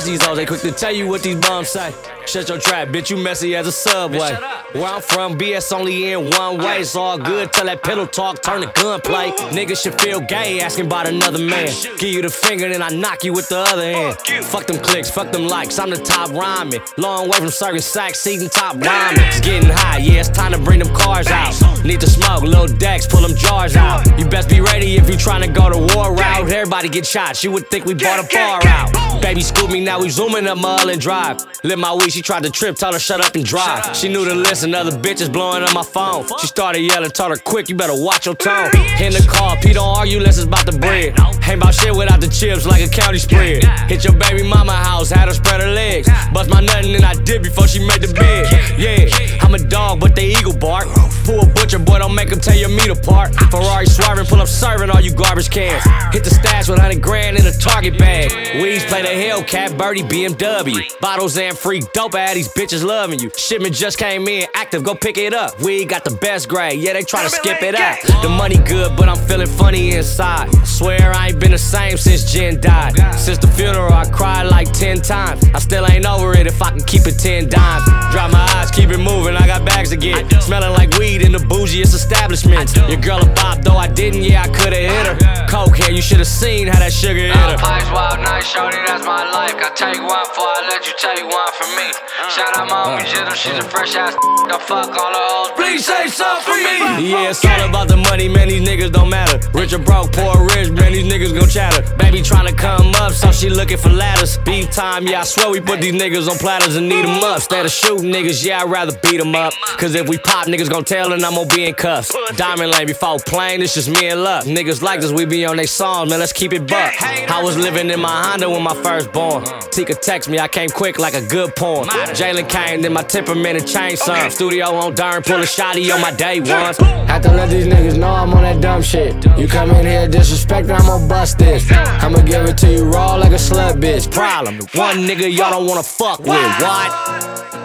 Watch 0.03 0.11
these 0.11 0.27
hoes, 0.27 0.37
they 0.37 0.47
quick 0.47 0.61
to 0.63 0.73
tell 0.73 0.91
you 0.91 1.07
what 1.07 1.23
these 1.23 1.37
bums 1.37 1.69
say. 1.69 1.95
Shut 2.27 2.49
your 2.49 2.59
trap, 2.59 2.89
bitch, 2.89 3.11
you 3.11 3.17
messy 3.17 3.55
as 3.55 3.69
a 3.69 3.73
subway. 3.73 4.37
Where 4.73 4.87
I'm 4.87 5.01
from, 5.01 5.39
BS 5.39 5.73
only 5.73 6.11
in 6.11 6.29
one 6.31 6.59
way. 6.59 6.81
It's 6.81 6.97
all 6.97 7.19
good, 7.19 7.53
tell 7.53 7.67
that 7.67 7.85
pillow 7.85 8.07
talk, 8.07 8.43
turn 8.43 8.63
the 8.63 8.67
gunplay. 8.67 9.31
Niggas 9.53 9.83
should 9.83 10.01
feel 10.01 10.19
gay 10.19 10.61
asking 10.61 10.87
about 10.87 11.07
another 11.07 11.39
man. 11.39 11.69
Give 11.99 12.15
you 12.15 12.23
the 12.23 12.31
finger, 12.31 12.69
then 12.69 12.83
I 12.83 12.89
knock 12.89 13.23
you 13.23 13.33
with 13.33 13.49
the 13.49 13.59
other 13.59 13.85
hand. 13.85 14.17
Fuck 14.47 14.67
them 14.67 14.83
clicks, 14.83 15.09
fuck 15.09 15.31
them 15.31 15.47
likes, 15.47 15.79
I'm 15.79 15.91
the 15.91 15.99
top 15.99 16.31
rhyming. 16.31 16.81
Long 16.97 17.29
way 17.29 17.39
from 17.39 17.51
serving 17.51 17.83
sacks, 17.83 18.19
seating 18.19 18.49
top 18.49 18.75
rhyming. 18.77 19.23
It's 19.27 19.41
getting 19.41 19.71
high, 19.71 19.99
yeah, 19.99 20.21
it's 20.21 20.31
time 20.31 20.51
to 20.51 20.59
bring 20.59 20.81
them 20.81 20.93
cars 20.95 21.29
out. 21.29 21.55
Need 21.85 22.01
to 22.01 22.11
smoke, 22.11 22.43
little 22.43 22.67
decks, 22.67 23.07
pull 23.07 23.21
them 23.21 23.37
jars 23.37 23.77
out. 23.77 24.07
You 24.19 24.25
best 24.27 24.49
be 24.49 24.61
ready 24.61 24.97
if 24.97 25.09
you 25.09 25.17
tryna 25.17 25.55
go 25.55 25.71
to 25.71 25.95
war 25.95 26.13
route. 26.15 26.51
Everybody 26.51 26.89
get 26.89 27.07
shot, 27.07 27.45
you 27.45 27.53
would 27.53 27.69
think 27.71 27.85
we 27.85 27.95
bought 27.95 28.25
a 28.25 28.35
bar 28.35 28.67
out. 28.67 29.21
Baby 29.21 29.43
scoop 29.43 29.71
me, 29.71 29.81
now 29.85 29.92
we 30.01 30.11
zooming 30.11 30.47
up 30.47 30.59
Mullen 30.59 30.99
Drive. 30.99 31.45
Lit 31.65 31.79
my 31.79 31.93
weed, 31.95 32.11
she 32.11 32.23
tried 32.23 32.43
to 32.45 32.51
trip, 32.51 32.77
told 32.77 32.95
her 32.95 33.01
shut 33.01 33.21
up 33.21 33.35
and 33.35 33.45
drive. 33.45 33.97
She 33.97 34.09
knew 34.09 34.25
to 34.25 34.35
listen, 34.35 34.75
other 34.75 34.91
bitches 34.93 35.33
blowing 35.33 35.63
up 35.63 35.75
my 35.75 35.83
phone. 35.83 36.27
She 36.41 36.47
started 36.47 36.81
yelling, 36.81 37.11
told 37.11 37.31
her 37.31 37.37
quick, 37.37 37.69
you 37.69 37.75
better 37.75 37.95
watch 37.95 38.27
your 38.27 38.35
tone. 38.35 38.71
In 39.01 39.13
the 39.13 39.27
car, 39.29 39.57
P 39.63 39.73
don't 39.73 39.97
argue, 39.97 40.21
less 40.21 40.39
it's 40.39 40.47
about 40.47 40.67
the 40.67 40.79
bread. 40.79 41.19
Ain't 41.49 41.61
about 41.61 41.75
shit 41.75 41.95
without 41.95 42.21
the 42.21 42.29
chips 42.29 42.65
like 42.65 42.83
a 42.83 42.89
county 42.89 43.19
spread. 43.19 43.65
Hit 43.91 44.05
your 44.05 44.15
baby 44.15 44.43
mama 44.43 44.73
house, 44.73 45.11
had 45.11 45.29
her 45.29 45.35
spread 45.35 45.61
her 45.61 45.71
legs. 45.71 46.09
Bust 46.33 46.49
my 46.49 46.61
nut 46.61 46.85
and 46.85 46.95
then 46.95 47.05
I 47.05 47.15
did 47.15 47.43
before 47.43 47.67
she 47.69 47.85
made 47.87 48.01
the 48.01 48.13
bed. 48.13 48.47
Yeah, 48.79 49.09
I'm 49.41 49.55
a 49.55 49.59
dog, 49.59 50.01
but 50.01 50.15
they 50.15 50.31
eagle 50.33 50.57
bark. 50.57 50.89
Fool 51.27 51.47
butcher, 51.55 51.79
boy, 51.79 51.99
don't 51.99 52.15
make 52.15 52.31
them 52.31 52.41
tear 52.41 52.57
your 52.57 52.71
meat 52.71 52.89
apart. 52.89 53.35
Ferrari 53.51 53.87
swerving, 53.87 54.27
pull 54.27 54.41
up 54.41 54.49
serving 54.49 54.91
all 54.91 55.01
you 55.01 55.13
garbage 55.13 55.51
cans. 55.51 55.83
Hit 56.13 56.25
the 56.25 56.31
stash 56.31 56.69
with 56.69 56.79
100 56.79 57.03
grand 57.03 57.37
in 57.37 57.47
a 57.47 57.53
Target 57.53 57.99
bag. 57.99 58.31
Weeds 58.63 58.85
play 58.87 59.03
the 59.03 59.09
Hellcat, 59.09 59.72
Birdie, 59.73 60.03
BMW. 60.03 61.01
Bottles 61.01 61.37
and 61.37 61.57
free 61.57 61.83
dope, 61.93 62.15
ad, 62.15 62.37
these 62.37 62.49
bitches 62.49 62.85
loving 62.85 63.19
you. 63.19 63.31
Shipment 63.37 63.75
just 63.75 63.99
came 63.99 64.29
in, 64.29 64.47
active, 64.55 64.85
go 64.85 64.95
pick 64.95 65.19
it 65.19 65.35
up. 65.35 65.61
We 65.61 65.85
got 65.85 66.05
the 66.05 66.11
best 66.11 66.49
grade, 66.49 66.81
yeah, 66.81 66.93
they 66.93 67.03
try 67.03 67.23
to 67.23 67.31
skip 67.31 67.63
it 67.63 67.75
out. 67.75 67.99
The 68.23 68.29
money 68.29 68.57
good, 68.57 68.97
but 68.97 69.09
I'm 69.09 69.17
feeling 69.27 69.47
funny 69.47 69.93
inside. 69.93 70.51
Swear 70.67 71.13
I 71.15 71.29
ain't 71.29 71.41
been 71.41 71.53
the 71.53 71.59
same 71.59 71.97
since 71.97 72.31
Jen 72.31 72.61
died. 72.61 72.95
Since 73.17 73.39
the 73.39 73.47
funeral, 73.47 73.93
I 73.93 74.09
cried 74.11 74.45
like 74.45 74.73
10 74.73 75.01
times. 75.03 75.45
I 75.55 75.59
still 75.59 75.87
ain't 75.91 76.07
over 76.07 76.37
it 76.37 76.47
if 76.47 76.61
I 76.61 76.71
can 76.71 76.83
keep 76.83 77.07
it 77.07 77.19
10 77.19 77.49
dimes. 77.49 77.85
Drop 78.13 78.33
my 78.33 78.47
eyes, 78.57 78.71
keep 78.71 78.91
it 78.91 78.99
moving, 78.99 79.37
I 79.37 79.47
got 79.47 79.65
bags 79.65 79.91
to 79.91 79.97
get. 79.97 80.31
Smelling 80.43 80.73
like 80.73 80.97
weed 80.99 81.23
in 81.23 81.33
the 81.33 81.39
bougiest 81.39 81.95
establishments. 81.95 82.77
Your 82.77 83.01
girl 83.01 83.21
a 83.21 83.27
bop, 83.35 83.63
though 83.63 83.77
I 83.77 83.89
didn't, 83.89 84.23
yeah, 84.23 84.43
I 84.43 84.49
could've 84.49 84.79
hit 84.79 85.07
her. 85.07 85.47
Coke 85.49 85.77
hair, 85.77 85.91
you 85.91 86.03
should've 86.03 86.27
seen 86.27 86.67
how 86.67 86.79
that 86.79 86.93
sugar 86.93 87.21
hit 87.21 87.37
oh, 87.37 87.51
her. 87.53 87.57
Pipes 87.59 87.91
wild 87.91 88.21
night, 88.21 88.43
shorty, 88.43 88.79
that's 88.87 89.05
my 89.05 89.31
life. 89.31 89.62
I 89.63 89.71
take 89.71 90.03
one 90.03 90.27
for 90.35 90.43
I 90.43 90.67
let 90.69 90.83
you 90.87 90.95
take 90.99 91.23
one 91.23 91.53
for 91.55 91.69
me. 91.79 91.87
Uh. 92.19 92.29
Shout 92.29 92.57
out 92.57 92.67
my 92.67 92.83
homie 92.83 93.07
uh. 93.07 93.31
Jizzle, 93.31 93.35
she's 93.35 93.53
a 93.53 93.65
uh. 93.65 93.69
fresh 93.71 93.95
ass. 93.95 94.17
I 94.51 94.59
fuck 94.59 94.91
all 94.91 95.13
the 95.15 95.23
hoes. 95.23 95.51
Please 95.55 95.87
say 95.87 96.09
something 96.09 96.43
for 96.43 96.59
me. 96.59 97.11
Yeah, 97.11 97.31
it's 97.31 97.45
all 97.45 97.69
about 97.69 97.87
the 97.87 97.97
money, 97.97 98.29
man. 98.29 98.49
These 98.49 98.67
niggas 98.67 98.91
don't 98.91 99.09
matter. 99.09 99.39
Rich 99.57 99.73
or 99.73 99.79
broke, 99.79 100.13
poor 100.13 100.37
or 100.37 100.47
rich, 100.49 100.71
man. 100.71 100.93
These 100.93 101.07
niggas 101.07 101.39
gon' 101.39 101.49
chatter. 101.49 101.83
Baby 101.97 102.23
tryna 102.23 102.59
come 102.59 102.93
up, 102.97 103.13
so 103.13 103.31
she 103.31 103.51
looking 103.51 103.79
for 103.79 103.89
ladders. 103.89 104.37
Beef 104.39 104.71
time, 104.71 105.07
yeah, 105.07 105.21
I 105.21 105.25
swear 105.25 105.51
we 105.51 105.61
put 105.61 105.81
these 105.81 105.95
niggas 105.95 106.29
on 106.29 106.39
platters 106.39 106.75
and 106.75 106.89
need 106.89 107.05
'em 107.05 107.23
up. 107.23 107.37
Instead 107.37 107.65
of 107.65 107.71
shooting 107.71 108.11
niggas, 108.11 108.45
yeah, 108.45 108.63
I'd 108.63 108.71
rather 108.71 108.99
beat 109.03 109.21
'em 109.21 109.35
up. 109.37 109.53
Cause 109.79 109.95
if 109.95 110.09
we 110.09 110.19
pop, 110.19 110.47
niggas 110.47 110.71
gon' 110.71 110.85
tell 110.85 111.13
and 111.13 111.25
I'm 111.25 111.35
gon' 111.35 111.47
be 111.49 111.67
in 111.67 111.75
cuffs. 111.75 112.13
Diamond 112.37 112.73
lane 112.73 112.89
before 112.89 113.19
plane, 113.21 113.63
it's 113.63 113.75
just 113.75 113.89
me 113.89 114.09
and 114.09 114.25
luck. 114.25 114.45
Niggas 114.45 114.83
like 114.83 115.01
this, 115.01 115.13
we 115.13 115.25
be 115.25 115.47
on 115.47 115.57
they 115.57 115.67
songs, 115.67 116.11
man. 116.11 116.19
Let's 116.19 116.33
keep 116.33 116.53
it 116.53 116.67
buck. 116.67 116.93
I 117.31 117.41
was 117.43 117.57
living 117.57 117.91
in 117.91 118.01
my 118.01 118.25
Honda 118.25 118.51
when 118.51 118.63
my 118.63 118.75
first 118.83 119.13
born. 119.13 119.45
Tika 119.71 119.95
text 119.95 120.29
me, 120.29 120.39
I 120.39 120.49
came 120.49 120.69
quick 120.71 120.99
like 120.99 121.15
a 121.15 121.23
good 121.27 121.55
porn. 121.57 121.89
Jalen 121.89 122.49
came, 122.49 122.83
then 122.83 122.93
my 122.93 123.03
temperament 123.03 123.59
and 123.59 123.67
changed 123.67 124.03
some. 124.03 124.31
Studio 124.31 124.67
on 124.75 124.95
darn, 124.95 125.23
pull 125.23 125.37
a 125.37 125.45
shotty 125.45 125.93
on 125.95 126.01
my 126.01 126.13
day 126.13 126.41
ones. 126.41 126.77
Had 126.79 127.23
to 127.23 127.33
let 127.33 127.51
these 127.51 127.67
niggas 127.67 127.99
know 127.99 128.09
I'm 128.11 128.33
on 128.35 128.43
that 128.43 128.61
dumb 128.61 128.83
shit. 128.83 129.15
You 129.39 129.49
come 129.49 129.71
in 129.71 129.87
here 129.87 130.09
disrespecting, 130.09 130.79
I'ma 130.79 131.07
bust 131.09 131.39
this. 131.39 131.71
I'ma 131.71 132.23
give 132.23 132.45
it 132.47 132.59
to 132.59 132.73
you 132.73 132.85
raw 132.85 133.17
like 133.17 133.33
a 133.33 133.37
slut 133.37 133.81
bitch. 133.81 134.11
Problem, 134.11 134.59
one 134.75 134.99
nigga 134.99 135.31
y'all 135.35 135.51
don't 135.51 135.67
wanna 135.67 135.83
fuck 135.83 136.21
with. 136.21 136.29
What? 136.29 137.62